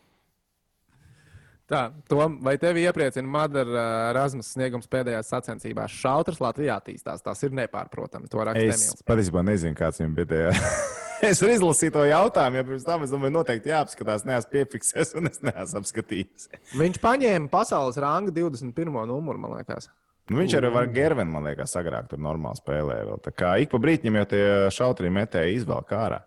Tā, 1.69 1.83
Tom, 2.09 2.39
vai 2.41 2.55
tevi 2.57 2.81
iepriecina 2.87 3.29
Madara 3.29 3.83
Rasmus 4.17 4.55
sniegums 4.55 4.89
pēdējās 4.89 5.29
sacensībās? 5.29 5.93
Šautras 6.01 6.41
Latvijā 6.41 6.79
attīstās, 6.81 7.21
tas 7.21 7.45
ir 7.45 7.53
nepārprotami. 7.59 8.29
To 8.31 8.41
raksta 8.41 8.63
es 8.65 8.87
Emīls. 8.87 9.05
patiesībā 9.05 9.43
nezinu, 9.45 9.77
kāds 9.77 10.01
viņam 10.01 10.17
tajā. 10.31 10.55
es 11.29 11.43
arī 11.45 11.59
izlasīju 11.59 11.93
to 11.93 12.07
jautājumu, 12.09 12.57
jo 12.57 12.65
pirms 12.71 12.89
tam 12.89 13.05
es 13.05 13.13
domāju, 13.13 13.35
noteikti 13.37 13.69
jāapskatās. 13.69 14.25
Neesmu 14.25 14.55
piefiksējis 14.55 15.15
un 15.21 15.29
es 15.29 15.41
neesmu 15.45 15.83
apskatījis. 15.83 16.49
Viņš 16.81 16.99
paņēma 17.05 17.53
pasaules 17.53 18.01
ranga 18.01 18.33
21. 18.33 18.99
numuru, 19.13 19.45
man 19.45 19.59
liekas. 19.59 19.91
Nu, 20.29 20.41
viņš 20.41 20.57
arī 20.57 20.73
var 20.73 20.89
Gervenu, 20.93 21.33
man 21.37 21.45
liekas, 21.51 21.77
agrāk 21.77 22.09
tur 22.09 22.21
normāli 22.21 22.57
spēlēja. 22.57 23.05
Vēl. 23.11 23.23
Tā 23.25 23.33
kā 23.33 23.55
ik 23.61 23.69
pa 23.69 23.81
brīdim 23.81 24.17
jau 24.17 24.27
tie 24.33 24.45
šautri 24.73 25.13
metēji 25.13 25.61
izvēl 25.61 25.85
kārā. 25.89 26.23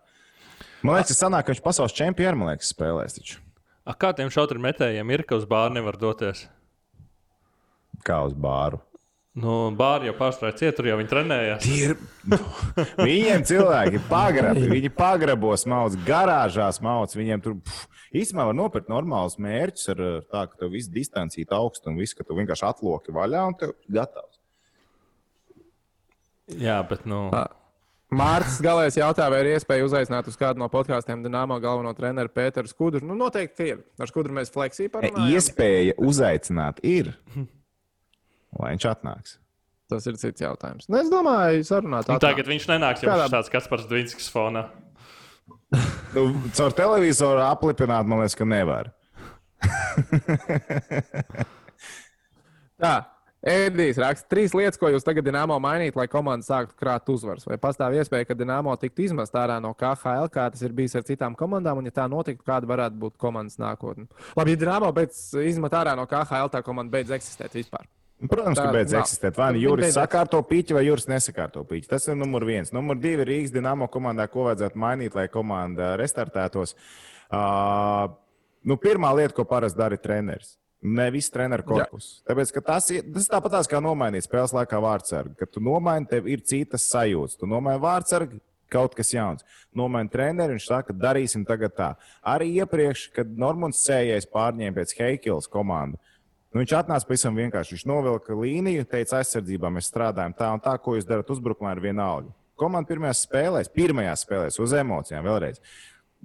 Man 0.83 0.97
liekas, 0.97 1.11
tas 1.11 1.23
sanāk, 1.23 1.47
ka 1.47 1.55
viņš 1.55 1.63
pasaules 1.63 1.95
čempionu, 1.95 2.39
man 2.39 2.53
liekas, 2.53 2.71
spēlēs. 2.75 3.19
Taču. 3.19 3.42
A, 3.83 3.91
kā 3.99 4.13
tiem 4.15 4.31
šautru 4.31 4.61
metējiem 4.63 5.09
ir, 5.11 5.25
ka 5.27 5.35
uz 5.35 5.45
bāru 5.49 5.75
nevar 5.75 5.97
doties? 5.99 6.45
Kā 8.07 8.21
uz 8.23 8.35
bāru. 8.35 8.79
Nu, 9.33 9.71
bāri 9.73 10.07
jau 10.07 10.13
pārstrādāja 10.13 10.59
cietur, 10.59 10.87
jau 10.91 10.97
viņi 10.99 11.09
trenējās. 11.09 11.63
Tie 11.65 11.87
ir. 11.87 11.95
Viņiem 12.99 13.43
cilvēki 13.49 14.03
pagrabi, 14.05 14.67
viņi 14.75 14.91
pagrabos 14.93 15.65
mauc, 15.67 15.97
garāžās 16.05 16.77
mauc. 16.85 17.15
Viņiem 17.17 17.41
tur 17.43 17.57
pf, 17.57 17.87
īstenībā 18.13 18.45
var 18.51 18.57
nopirkt 18.59 18.91
normālus 18.93 19.39
mērķus 19.41 19.89
ar 19.95 20.03
tā, 20.29 20.45
ka 20.51 20.61
tev 20.61 20.75
viss 20.77 20.91
distancīt 20.93 21.51
augstu 21.57 21.89
un 21.89 21.97
viss, 21.99 22.13
ka 22.13 22.27
tu 22.27 22.37
vienkārši 22.37 22.67
atloki 22.69 23.15
vaļā 23.15 23.41
un 23.49 23.57
tev 23.57 23.73
gatavs. 23.89 24.37
Jā, 26.59 26.77
bet 26.85 27.07
nu, 27.09 27.25
Mārcis 28.13 28.59
Galējs 28.63 28.97
jautā, 28.99 29.25
vai 29.33 29.39
ir 29.43 29.49
iespēja 29.55 29.85
uzaicināt 29.87 30.27
uz 30.29 30.37
kādu 30.39 30.61
no 30.61 30.67
podkāstiem 30.71 31.23
Dienāmo 31.25 31.57
galveno 31.63 31.93
treneru 31.97 32.29
Pēteru 32.33 32.69
Skudru. 32.69 33.01
Nu, 33.07 33.15
noteikti 33.19 33.69
ir. 33.73 33.81
Ar 34.01 34.09
Skudru 34.11 34.35
mēs 34.37 34.51
fleksī 34.53 34.89
parunājam. 34.93 35.31
Iespēja 35.33 35.95
uzaicināt 35.97 36.79
ir, 36.85 37.13
lai 38.59 38.73
viņš 38.75 38.87
atnāks. 38.91 39.37
Tas 39.91 40.05
ir 40.09 40.15
cits 40.17 40.41
jautājums. 40.41 40.87
Nu, 40.89 40.97
es 41.01 41.09
domāju, 41.11 41.65
sarunāt. 41.67 42.07
nu, 42.09 42.17
tagad 42.23 42.47
viņš 42.49 42.69
nenāks 42.71 43.03
jau 43.03 43.11
Kādā- 43.11 43.27
uz 43.29 43.33
tāds 43.35 43.51
Kaspars 43.53 43.87
Dvinskis 43.89 44.29
fonā. 44.33 44.67
Nu, 46.13 46.27
caur 46.53 46.71
televizoru 46.77 47.41
aplipināt, 47.43 48.05
man 48.07 48.21
liekas, 48.21 48.37
ka 48.37 48.45
nevar. 48.47 48.91
Tā. 52.81 52.93
Edijs 53.43 53.97
raksta, 53.99 54.29
trīs 54.31 54.53
lietas, 54.55 54.77
ko 54.79 54.87
jūs 54.87 55.03
tagad 55.03 55.25
Dienāmo 55.27 55.57
mainīt, 55.59 55.97
lai 55.99 56.05
komanda 56.07 56.47
sāktu 56.47 56.77
krāt 56.79 57.09
uzvaras. 57.11 57.43
Vai 57.43 57.57
pastāv 57.59 57.97
iespēja, 57.97 58.29
ka 58.29 58.37
Dienāmo 58.39 58.71
tiktu 58.79 59.03
izmest 59.09 59.35
ārā 59.35 59.57
no 59.63 59.73
KHL, 59.75 60.29
kā 60.31 60.45
tas 60.53 60.63
ir 60.63 60.71
bijis 60.77 60.95
ar 60.95 61.03
citām 61.03 61.35
komandām, 61.35 61.81
un 61.81 61.89
ja 61.89 61.95
tā 61.97 62.05
notiktu, 62.07 62.45
kāda 62.47 62.69
varētu 62.69 63.01
būt 63.01 63.17
komandas 63.19 63.59
nākotne? 63.59 64.07
Labi, 64.39 64.55
ja 64.55 64.61
Dienāmo 64.63 64.93
beidz 64.95 65.25
izmet 65.43 65.75
ārā 65.75 65.97
no 65.99 66.07
KHL, 66.07 66.53
tā 66.55 66.63
komanda 66.63 66.95
beidz 66.95 67.11
eksistēt 67.19 67.59
vispār. 67.59 67.83
Protams, 68.23 68.55
ka 68.55 68.69
Tā 68.69 68.73
beidz 68.77 68.93
nav. 68.95 69.03
eksistēt. 69.03 69.35
Vai 69.35 69.49
nu 69.57 69.59
Juris 69.65 69.97
sakārto 69.97 70.39
pīķi, 70.47 70.77
vai 70.77 70.85
Juris 70.87 71.09
nesakārto 71.11 71.65
pīķi. 71.67 71.89
Tas 71.91 72.07
ir 72.07 72.15
numur 72.15 72.45
viens. 72.47 72.71
Numur 72.71 72.95
divi 72.95 73.25
ir 73.25 73.27
Rīgas 73.27 73.51
dīnāmo 73.51 73.89
komandā, 73.91 74.29
ko 74.31 74.47
vajadzētu 74.47 74.79
mainīt, 74.79 75.17
lai 75.19 75.27
komanda 75.33 75.97
restartētos. 75.99 76.77
Uh, 77.27 78.07
nu, 78.63 78.79
pirmā 78.79 79.11
lieta, 79.17 79.35
ko 79.35 79.43
parasti 79.49 79.81
dara 79.81 79.99
treneris. 79.99 80.55
Nevis 80.83 81.29
treneru 81.31 81.63
korpus. 81.63 82.07
Tāpēc, 82.27 82.49
ka 82.51 82.61
tas 82.73 82.89
ir 82.91 83.05
tas 83.15 83.29
tāpat 83.31 83.69
kā 83.71 83.79
nomainīt 83.83 84.25
spēles 84.25 84.51
laikā 84.55 84.81
vārdsargu. 84.83 85.37
Kad 85.39 85.53
tu 85.55 85.63
nomaini, 85.63 86.09
tev 86.09 86.27
ir 86.27 86.43
citas 86.43 86.89
sajūtas. 86.91 87.37
Tu 87.39 87.47
nomaini 87.47 87.79
vārdsargu, 87.83 88.41
kaut 88.73 88.97
kas 88.97 89.13
jauns. 89.13 89.45
Nomaini 89.75 90.11
treneri, 90.11 90.57
viņš 90.57 90.67
saka, 90.67 90.95
darīsim 90.97 91.45
tagad 91.47 91.75
tā. 91.77 91.93
Arī 92.33 92.49
iepriekš, 92.57 93.05
kad 93.15 93.31
Normons 93.39 93.79
Sējais 93.85 94.27
pārņēma 94.33 94.81
pēc 94.81 94.95
Heikils 94.99 95.47
komandu. 95.51 96.01
Nu, 96.53 96.61
viņš 96.61 96.75
atnāca 96.77 97.07
pavisam 97.09 97.37
vienkārši. 97.39 97.77
Viņš 97.77 97.87
novilka 97.89 98.35
līniju, 98.37 98.85
teica, 98.89 99.21
aizsardzībā 99.21 99.71
mēs 99.73 99.87
strādājam 99.89 100.35
tā 100.37 100.51
un 100.53 100.61
tā, 100.61 100.75
ko 100.77 100.97
jūs 100.97 101.07
darat 101.09 101.31
uzbrukumā, 101.33 101.73
ir 101.73 101.81
vienalga. 101.87 102.33
Komanda 102.59 102.91
pirmajās 102.91 103.23
spēlēs, 103.25 103.71
pirmajās 103.73 104.27
spēlēs 104.27 104.59
uz 104.61 104.75
emocijām 104.77 105.25
vēlreiz. 105.25 105.63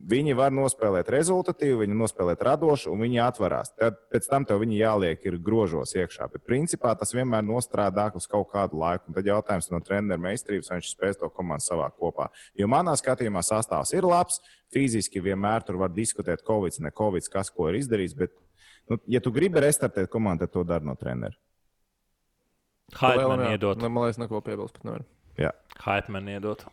Viņi 0.09 0.34
var 0.38 0.53
nospēlēt 0.55 1.09
rezultatīvi, 1.11 1.80
viņi 1.82 1.96
nospēlēt 1.99 2.42
radoši, 2.46 2.86
un 2.92 3.01
viņi 3.03 3.18
atverās. 3.24 3.72
Tad 3.76 3.96
pēc 4.12 4.28
tam 4.30 4.44
tev 4.46 4.61
viņi 4.62 4.78
jāliek 4.78 5.24
ir 5.26 5.38
grožos 5.42 5.94
iekšā. 5.96 6.28
Bet 6.32 6.44
principā 6.46 6.92
tas 6.99 7.12
vienmēr 7.16 7.42
nostrādā 7.42 8.07
uz 8.16 8.28
kaut 8.30 8.53
kādu 8.53 8.78
laiku. 8.78 9.09
Un 9.09 9.16
tad 9.16 9.26
jautājums 9.26 9.70
no 9.72 9.80
treneru 9.84 10.22
meistarības, 10.22 10.70
vai 10.70 10.78
viņš 10.78 10.92
spēs 10.92 11.18
to 11.18 11.28
komandu 11.34 11.66
savākt 11.66 11.99
kopā. 11.99 12.28
Jo 12.57 12.70
manā 12.70 12.94
skatījumā 13.01 13.42
sastāvs 13.42 13.92
ir 13.96 14.07
labs, 14.07 14.38
fiziski 14.72 15.24
vienmēr 15.24 15.66
tur 15.66 15.80
var 15.82 15.92
diskutēt, 15.92 16.46
Covid, 16.46 16.78
ne 16.84 16.94
Covid, 16.94 17.28
kas 17.32 17.51
ko 17.51 17.68
ir 17.72 17.80
izdarījis. 17.82 18.16
Bet, 18.22 18.36
nu, 18.92 19.01
ja 19.11 19.24
tu 19.24 19.34
gribi 19.34 19.64
restartēt 19.66 20.12
komandu, 20.12 20.46
tad 20.46 20.55
to 20.55 20.64
dara 20.68 20.86
no 20.86 20.94
treneru. 21.01 21.36
Haitman 22.96 23.49
iedot. 23.51 23.82
Man 23.84 24.07
liekas, 24.07 24.22
neko 24.22 24.40
piebilst. 24.46 24.78
pat 24.78 24.88
nevar. 24.88 25.07
Jā. 25.36 25.53
Haitman 25.84 26.28
iedot. 26.32 26.64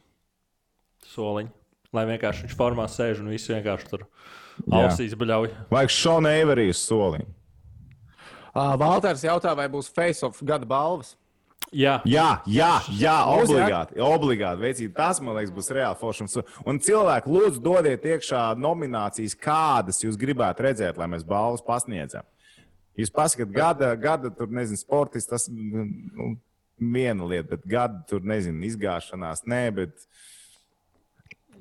Soliņu. 1.11 1.64
Lai 1.95 2.05
vienkārši 2.09 2.45
viņš 2.47 2.55
formā 2.59 2.85
sēž 2.91 3.21
un 3.23 3.31
viss 3.33 3.49
vienkārši 3.51 3.91
tur 3.91 4.05
ausīs 4.71 5.15
bļauj. 5.19 5.51
Vajag 5.71 5.93
Šona 5.95 6.35
Eiverijas 6.39 6.83
soliņu. 6.87 7.27
Uh, 8.55 8.71
Valters 8.79 9.23
jautā, 9.25 9.51
vai 9.57 9.67
būs 9.71 9.89
face-off 9.91 10.43
gada 10.47 10.67
balvas. 10.67 11.15
Jā, 11.75 11.97
Jā, 12.07 12.39
jā, 12.47 12.69
jā 12.95 13.15
obligāti. 13.27 13.97
obligāti 13.99 14.61
veicīt. 14.61 14.93
Tas, 14.95 15.19
man 15.19 15.35
liekas, 15.35 15.51
būs 15.55 15.71
reāli 15.75 15.97
foršs. 15.99 16.37
Un, 16.37 16.53
un 16.71 16.79
cilvēki, 16.79 17.31
lūdzu, 17.31 17.59
dodiet 17.65 18.05
iekšā 18.05 18.43
nominācijas, 18.61 19.35
kādas 19.35 19.99
jūs 20.03 20.15
gribētu 20.19 20.63
redzēt, 20.67 20.99
lai 21.01 21.09
mēs 21.11 21.25
balvas 21.27 21.65
pasniedzam. 21.65 22.23
Jūs 22.95 23.11
pasakāt, 23.11 23.51
gada, 23.51 23.89
gada 23.99 24.31
tur, 24.31 24.47
nezinu, 24.55 24.79
sportists, 24.79 25.27
tas 25.27 25.49
nu, 25.51 26.35
viena 26.79 27.27
lieta, 27.27 27.49
bet 27.57 27.65
gada 27.67 27.99
tur, 28.07 28.23
nezinu, 28.23 28.61
izgāšanās, 28.69 29.43
nē, 29.49 29.63
bet 29.81 30.07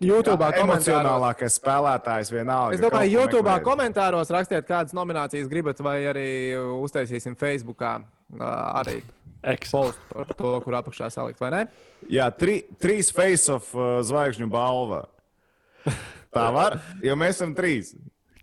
YouTube 0.02 0.48
emocionālākais 0.58 1.58
spēlētājs 1.60 2.30
vienalga. 2.34 2.74
Es 2.74 2.80
domāju, 2.82 3.12
YouTube 3.20 3.46
meklēt. 3.46 3.66
komentāros 3.68 4.30
rakstiet, 4.34 4.66
kādas 4.66 4.94
nominācijas 4.96 5.48
gribat, 5.50 5.78
vai 5.84 6.00
arī 6.10 6.28
uztaisīsim 6.82 7.36
Facebookā 7.38 7.92
ā, 8.38 8.50
arī 8.82 8.96
eks. 9.54 9.70
postu 9.70 10.00
par 10.10 10.32
to, 10.34 10.54
kur 10.64 10.78
apakšā 10.80 11.10
salikt, 11.14 11.40
vai 11.40 11.50
ne? 11.54 11.62
Jā, 12.10 12.30
tri, 12.34 12.62
trīs 12.82 13.12
face-off 13.14 13.74
uh, 13.76 14.00
zvaigžņu 14.02 14.48
balva. 14.50 15.04
Tā 16.34 16.48
var, 16.50 16.80
jo 17.04 17.14
mēs 17.20 17.36
esam 17.38 17.54
trīs. 17.54 17.92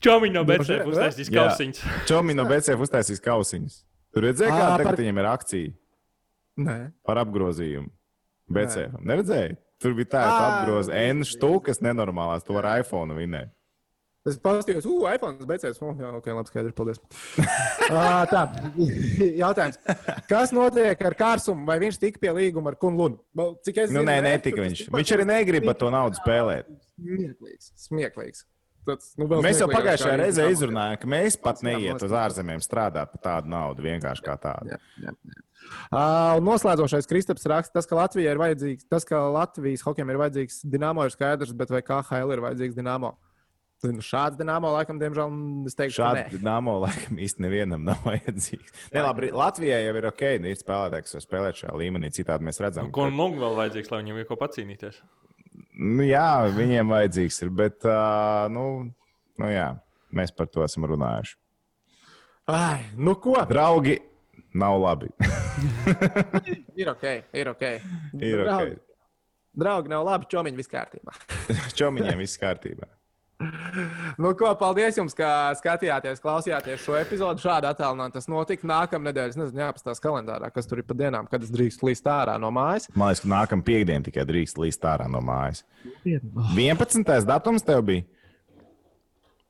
Čomiņš 0.02 0.34
no 0.34 0.42
Bēcēm 0.48 0.66
šeit, 0.66 0.86
uztaisīs 0.90 1.30
kausiņus. 1.30 1.82
Čomi 2.10 2.34
no 2.34 2.46
BCF 2.50 2.82
uztaisīs 2.88 3.20
kausiņus. 3.22 3.76
Tur 4.16 4.26
redzēja, 4.26 4.54
kāda 4.56 4.86
par- 4.88 4.98
viņam 4.98 5.20
ir 5.22 5.28
akcija 5.30 5.74
Nē. 6.58 6.78
par 7.06 7.20
apgrozījumu. 7.22 7.92
BCF. 8.52 8.98
Neredzēji? 9.06 9.58
Tur 9.82 9.96
bija 9.98 10.12
tāda 10.14 10.36
Ā. 10.36 10.52
apgrozīta 10.52 11.02
N 11.10 11.26
stūkas 11.26 11.82
nenormālās. 11.82 12.46
To 12.48 12.60
ar 12.62 12.70
iPhone 12.82 13.18
vinēt. 13.18 13.50
Es 14.22 14.36
paskatījos, 14.38 14.86
uh, 14.86 15.08
iPhone 15.10 15.48
beidzies. 15.50 15.80
Oh, 15.82 15.96
jā, 15.98 16.12
ok, 16.14 16.28
labi, 16.38 16.50
skaidrs, 16.52 16.76
paldies. 16.78 17.00
uh, 17.42 18.22
tā, 18.34 18.44
jautājums. 19.40 19.80
Kas 20.30 20.54
notiek 20.54 21.02
ar 21.10 21.16
Kārsumu? 21.18 21.66
Vai 21.66 21.80
viņš 21.82 21.98
tika 22.04 22.22
pie 22.22 22.30
līguma 22.38 22.70
ar 22.70 22.78
Kunlunu? 22.78 23.18
Cik 23.66 23.80
es 23.82 23.90
Nu, 23.90 24.04
zinu, 24.04 24.12
nē, 24.12 24.20
nē, 24.22 24.36
netika 24.38 24.62
viņš. 24.62 24.84
Viņš 24.94 25.14
arī 25.18 25.26
negrib 25.32 25.66
ar 25.74 25.80
to 25.82 25.90
naudu 25.90 26.22
spēlēt. 26.22 26.70
Smieklīgs. 27.02 27.72
Smieklīgs. 27.88 28.46
Tas, 28.88 29.12
nu, 29.20 29.28
vēl 29.30 29.44
Mēs 29.46 29.60
jau 29.62 29.68
pagājušajā 29.70 30.18
reizē 30.18 30.48
izrunājām, 30.50 30.98
ka 31.02 31.10
mēs 31.14 31.38
pat 31.42 31.62
neiet 31.66 32.02
uz 32.02 32.14
ārzemēm 32.18 32.64
strādāt 32.66 33.12
par 33.14 33.22
tādu 33.28 33.52
naudu, 33.54 33.84
vienkārši 33.86 34.26
kā 34.26 34.36
tādu. 34.42 34.74
Jā, 34.74 34.80
jā, 35.04 35.14
jā. 35.14 35.42
Uh, 35.94 36.40
un 36.40 36.48
noslēdzošais 36.50 37.06
Kristaps 37.08 37.46
raksta, 37.48 37.76
tas, 37.78 37.86
ka 37.88 38.00
Latvijai 38.00 38.34
ir 38.34 38.40
vajadzīgs, 38.42 38.88
tas, 38.90 39.06
ka 39.08 39.20
Latvijas 39.32 39.84
hokejam 39.86 40.10
ir 40.10 40.18
vajadzīgs 40.24 40.64
Dienāmo, 40.74 41.06
ir 41.06 41.14
skaidrs, 41.14 41.54
bet 41.58 41.70
vai 41.72 41.84
KHL 41.86 42.34
ir 42.34 42.42
vajadzīgs 42.48 42.80
Dienāmo? 42.80 43.14
Nu, 43.86 44.04
šāds 44.06 44.38
Dienāmo, 44.38 44.70
laikam, 44.76 44.98
diemžēl, 45.02 45.32
es 45.70 45.78
teikšu, 45.78 46.02
ka 46.02 46.10
Šādi 46.10 46.20
nē. 46.20 46.26
dīnāmo 46.36 46.76
laikam 46.84 47.22
īsti 47.26 47.46
nevienam 47.46 47.86
nav 47.86 48.04
vajadzīgs. 48.10 48.76
Ne, 48.94 49.06
labi, 49.06 49.32
Latvijai 49.34 49.80
jau 49.86 49.96
ir 50.02 50.10
ok, 50.12 50.26
nu, 50.42 50.52
ir 50.52 50.60
spēlētāji, 50.60 51.08
kas 51.08 51.18
var 51.18 51.26
spēlēt 51.26 51.62
šajā 51.62 51.78
līmenī. 51.82 52.12
Citādi 52.18 52.50
mēs 52.50 52.62
redzam, 52.62 52.92
Ko 52.94 53.08
mums 53.14 53.42
vēl 53.42 53.58
vajadzīgs, 53.62 53.94
lai 53.94 54.02
viņam 54.04 54.22
ir 54.22 54.30
ko 54.30 54.38
pacīnīties? 54.42 55.02
Nu, 55.82 56.04
jā, 56.06 56.46
viņiem 56.54 56.92
vajadzīgs 56.94 57.42
ir, 57.42 57.50
bet 57.58 57.88
uh, 57.90 58.46
nu, 58.54 58.66
nu, 59.42 59.48
jā, 59.50 59.72
mēs 60.14 60.34
par 60.36 60.50
to 60.52 60.62
esam 60.62 60.86
runājuši. 60.92 61.38
Ai, 62.54 62.84
nu 62.98 63.16
ko? 63.22 63.40
Draugi, 63.50 63.96
nav 64.54 64.78
labi. 64.82 65.10
Ir 66.80 66.90
ok, 66.94 67.04
ir 67.38 67.50
ok. 67.52 67.64
ir 68.18 68.40
Draugi, 68.46 68.78
ok. 68.78 68.96
draugi 69.62 69.92
nav 69.92 70.06
labi, 70.08 70.30
čomiņi 70.32 70.58
viss 70.58 70.72
kārtībā. 70.72 71.14
Čomiņiem 71.80 72.22
viss 72.24 72.40
kārtībā. 72.42 72.88
Nu, 74.22 74.32
ko, 74.38 74.50
paldies 74.60 74.98
jums, 75.00 75.16
ka 75.18 75.52
skatījāties, 75.60 76.22
klausījāties 76.24 76.84
šo 76.84 76.98
epizodu. 77.00 77.44
Šādi 77.44 77.70
attēlināti 77.70 78.18
tas 78.18 78.30
notika. 78.32 78.68
Nākamā 78.70 79.10
nedēļa, 79.10 79.34
es 79.34 79.40
nezinu, 79.40 79.64
jāapstāsta 79.64 80.06
kalendārā, 80.06 80.52
kas 80.54 80.70
tur 80.70 80.82
ir 80.82 80.88
pa 80.88 80.98
dienām, 80.98 81.30
kad 81.32 81.46
es 81.46 81.54
drīkstu 81.54 81.90
līst 81.90 82.10
ārā 82.12 82.38
no 82.42 82.52
mājas. 82.56 82.90
Man 82.96 83.12
liekas, 83.12 83.24
ka 83.26 83.32
nākamā 83.34 83.68
piekdiena 83.68 84.06
tikai 84.08 84.28
drīkst 84.30 84.62
līst 84.62 84.88
ārā 84.88 85.08
no 85.12 85.24
mājas. 85.26 85.64
11. 86.06 87.16
datums 87.30 87.66
tev 87.68 87.86
bija. 87.90 88.08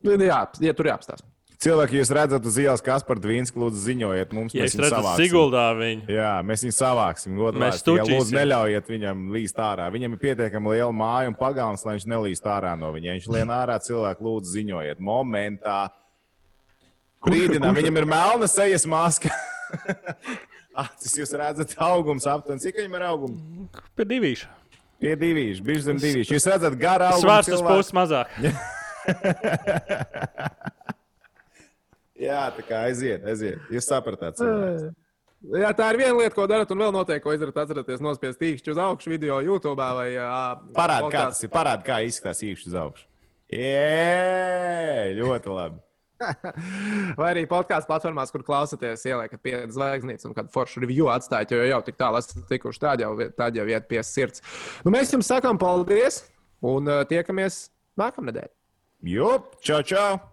Nu, 0.01 0.17
Jā, 0.17 0.43
ja 0.63 0.73
tur 0.77 0.89
jāapstāsta. 0.89 1.30
Cilvēki, 1.61 1.99
jūs 1.99 2.09
redzat, 2.17 2.45
uz 2.49 2.55
ielas 2.57 2.81
Kaspar 2.81 3.19
Dvīns, 3.21 3.51
lūdzu, 3.53 3.77
ziņojiet 3.85 4.31
mums. 4.33 4.53
Ja 4.57 4.63
mēs 4.65 4.73
viņu 4.73 4.87
savāksim. 4.89 5.27
Siguldā 5.27 5.65
viņu. 5.77 6.07
Jā, 6.09 6.31
mēs 6.47 6.63
viņu 6.65 6.73
savāksim. 6.73 7.35
Godīgi, 7.37 7.61
Mēs 7.61 7.83
tučīsim. 7.85 8.15
lūdzu, 8.15 8.33
neļaujiet 8.39 8.87
viņam 8.89 9.19
līst 9.35 9.59
ārā. 9.61 9.85
Viņam 9.93 10.15
ir 10.15 10.21
pietiekami 10.23 10.71
liela 10.73 10.89
māja 10.89 11.29
un 11.29 11.35
pagalms, 11.37 11.83
lai 11.85 11.93
viņš 11.99 12.07
nelīst 12.09 12.47
ārā 12.49 12.71
no 12.81 12.89
viņa. 12.95 13.11
Ja 13.11 13.13
viņš 13.19 13.27
lien 13.35 13.53
ārā, 13.53 13.75
cilvēki 13.85 14.25
lūdzu 14.25 14.55
ziņojiet. 14.55 15.03
Momentā. 15.05 15.77
Brīdinām, 17.29 17.77
viņam 17.77 18.01
ir 18.01 18.05
melna 18.09 18.49
sejas 18.49 18.87
maska. 18.89 19.29
Acis 20.81 21.13
jūs 21.19 21.29
redzat, 21.37 21.77
augums 21.77 22.25
aptuveni. 22.25 22.57
Cik 22.65 22.81
viņam 22.81 22.97
ir 22.97 23.05
augums? 23.11 23.37
Pie 23.93 24.09
divīša. 24.15 24.49
Pie 25.01 25.13
divīšu, 25.13 25.61
bišķi 25.69 25.85
zem 25.91 26.01
divīšu. 26.01 26.33
Jūs 26.39 26.49
redzat, 26.49 26.73
garā 26.81 27.13
augums. 27.13 27.25
Svārstas 27.27 27.61
puses 27.69 27.93
mazāk. 27.93 28.33
Jā, 32.21 32.41
tā 32.53 32.65
kā 32.65 32.85
aiziet, 32.87 33.23
aiziet. 33.25 33.61
Jūs 33.73 33.87
sapratāt. 33.89 34.37
cilvēks. 34.37 34.91
Jā, 35.57 35.71
tā 35.73 35.87
ir 35.89 35.97
viena 36.03 36.13
lieta, 36.19 36.35
ko 36.37 36.43
darat, 36.45 36.69
un 36.69 36.83
vēl 36.83 36.91
noteikti, 36.93 37.23
ko 37.25 37.33
izdarāt. 37.33 37.55
Atcerieties, 37.63 38.01
nospiest 38.05 38.37
tīkšķi 38.41 38.75
uz 38.75 38.81
augšu 38.81 39.09
video 39.09 39.39
YouTube 39.41 39.87
vai 39.97 40.11
Parādi, 40.75 41.09
kā 41.09 41.23
tas 41.31 41.41
ir. 41.41 41.49
Parādi, 41.53 41.87
kā 41.87 41.97
izskatās 42.05 42.43
īkšķi 42.45 42.69
uz 42.69 42.75
augšu. 42.83 43.07
Jē, 43.51 45.17
ļoti 45.17 45.51
labi. 45.51 45.81
Vai 47.17 47.31
arī 47.31 47.47
podkāstu 47.49 47.89
platformās, 47.89 48.29
kur 48.29 48.43
klausāties, 48.45 49.01
ieliekat 49.09 49.41
pieci 49.41 49.73
zvaigznītes 49.73 50.27
un 50.29 50.35
kādu 50.37 50.53
foršu 50.53 50.83
review 50.83 51.09
atstājat, 51.09 51.55
jo 51.55 51.65
jau 51.65 51.79
tik 51.87 51.97
tālu 51.99 52.21
esat 52.21 52.45
tikuši. 52.51 52.83
Tāda 52.83 53.07
jau, 53.07 53.15
tāda 53.33 53.63
jau 53.63 53.65
iet 53.73 53.87
pie 53.89 54.03
sirds. 54.05 54.45
Nu, 54.85 54.93
mēs 54.93 55.11
jums 55.15 55.31
sakām 55.33 55.59
paldies 55.61 56.21
un 56.61 56.93
tiekamies 57.09 57.63
nākamnedēļ. 57.99 58.51
Jup, 59.09 59.57
čau, 59.65 59.81
čau! 59.81 60.30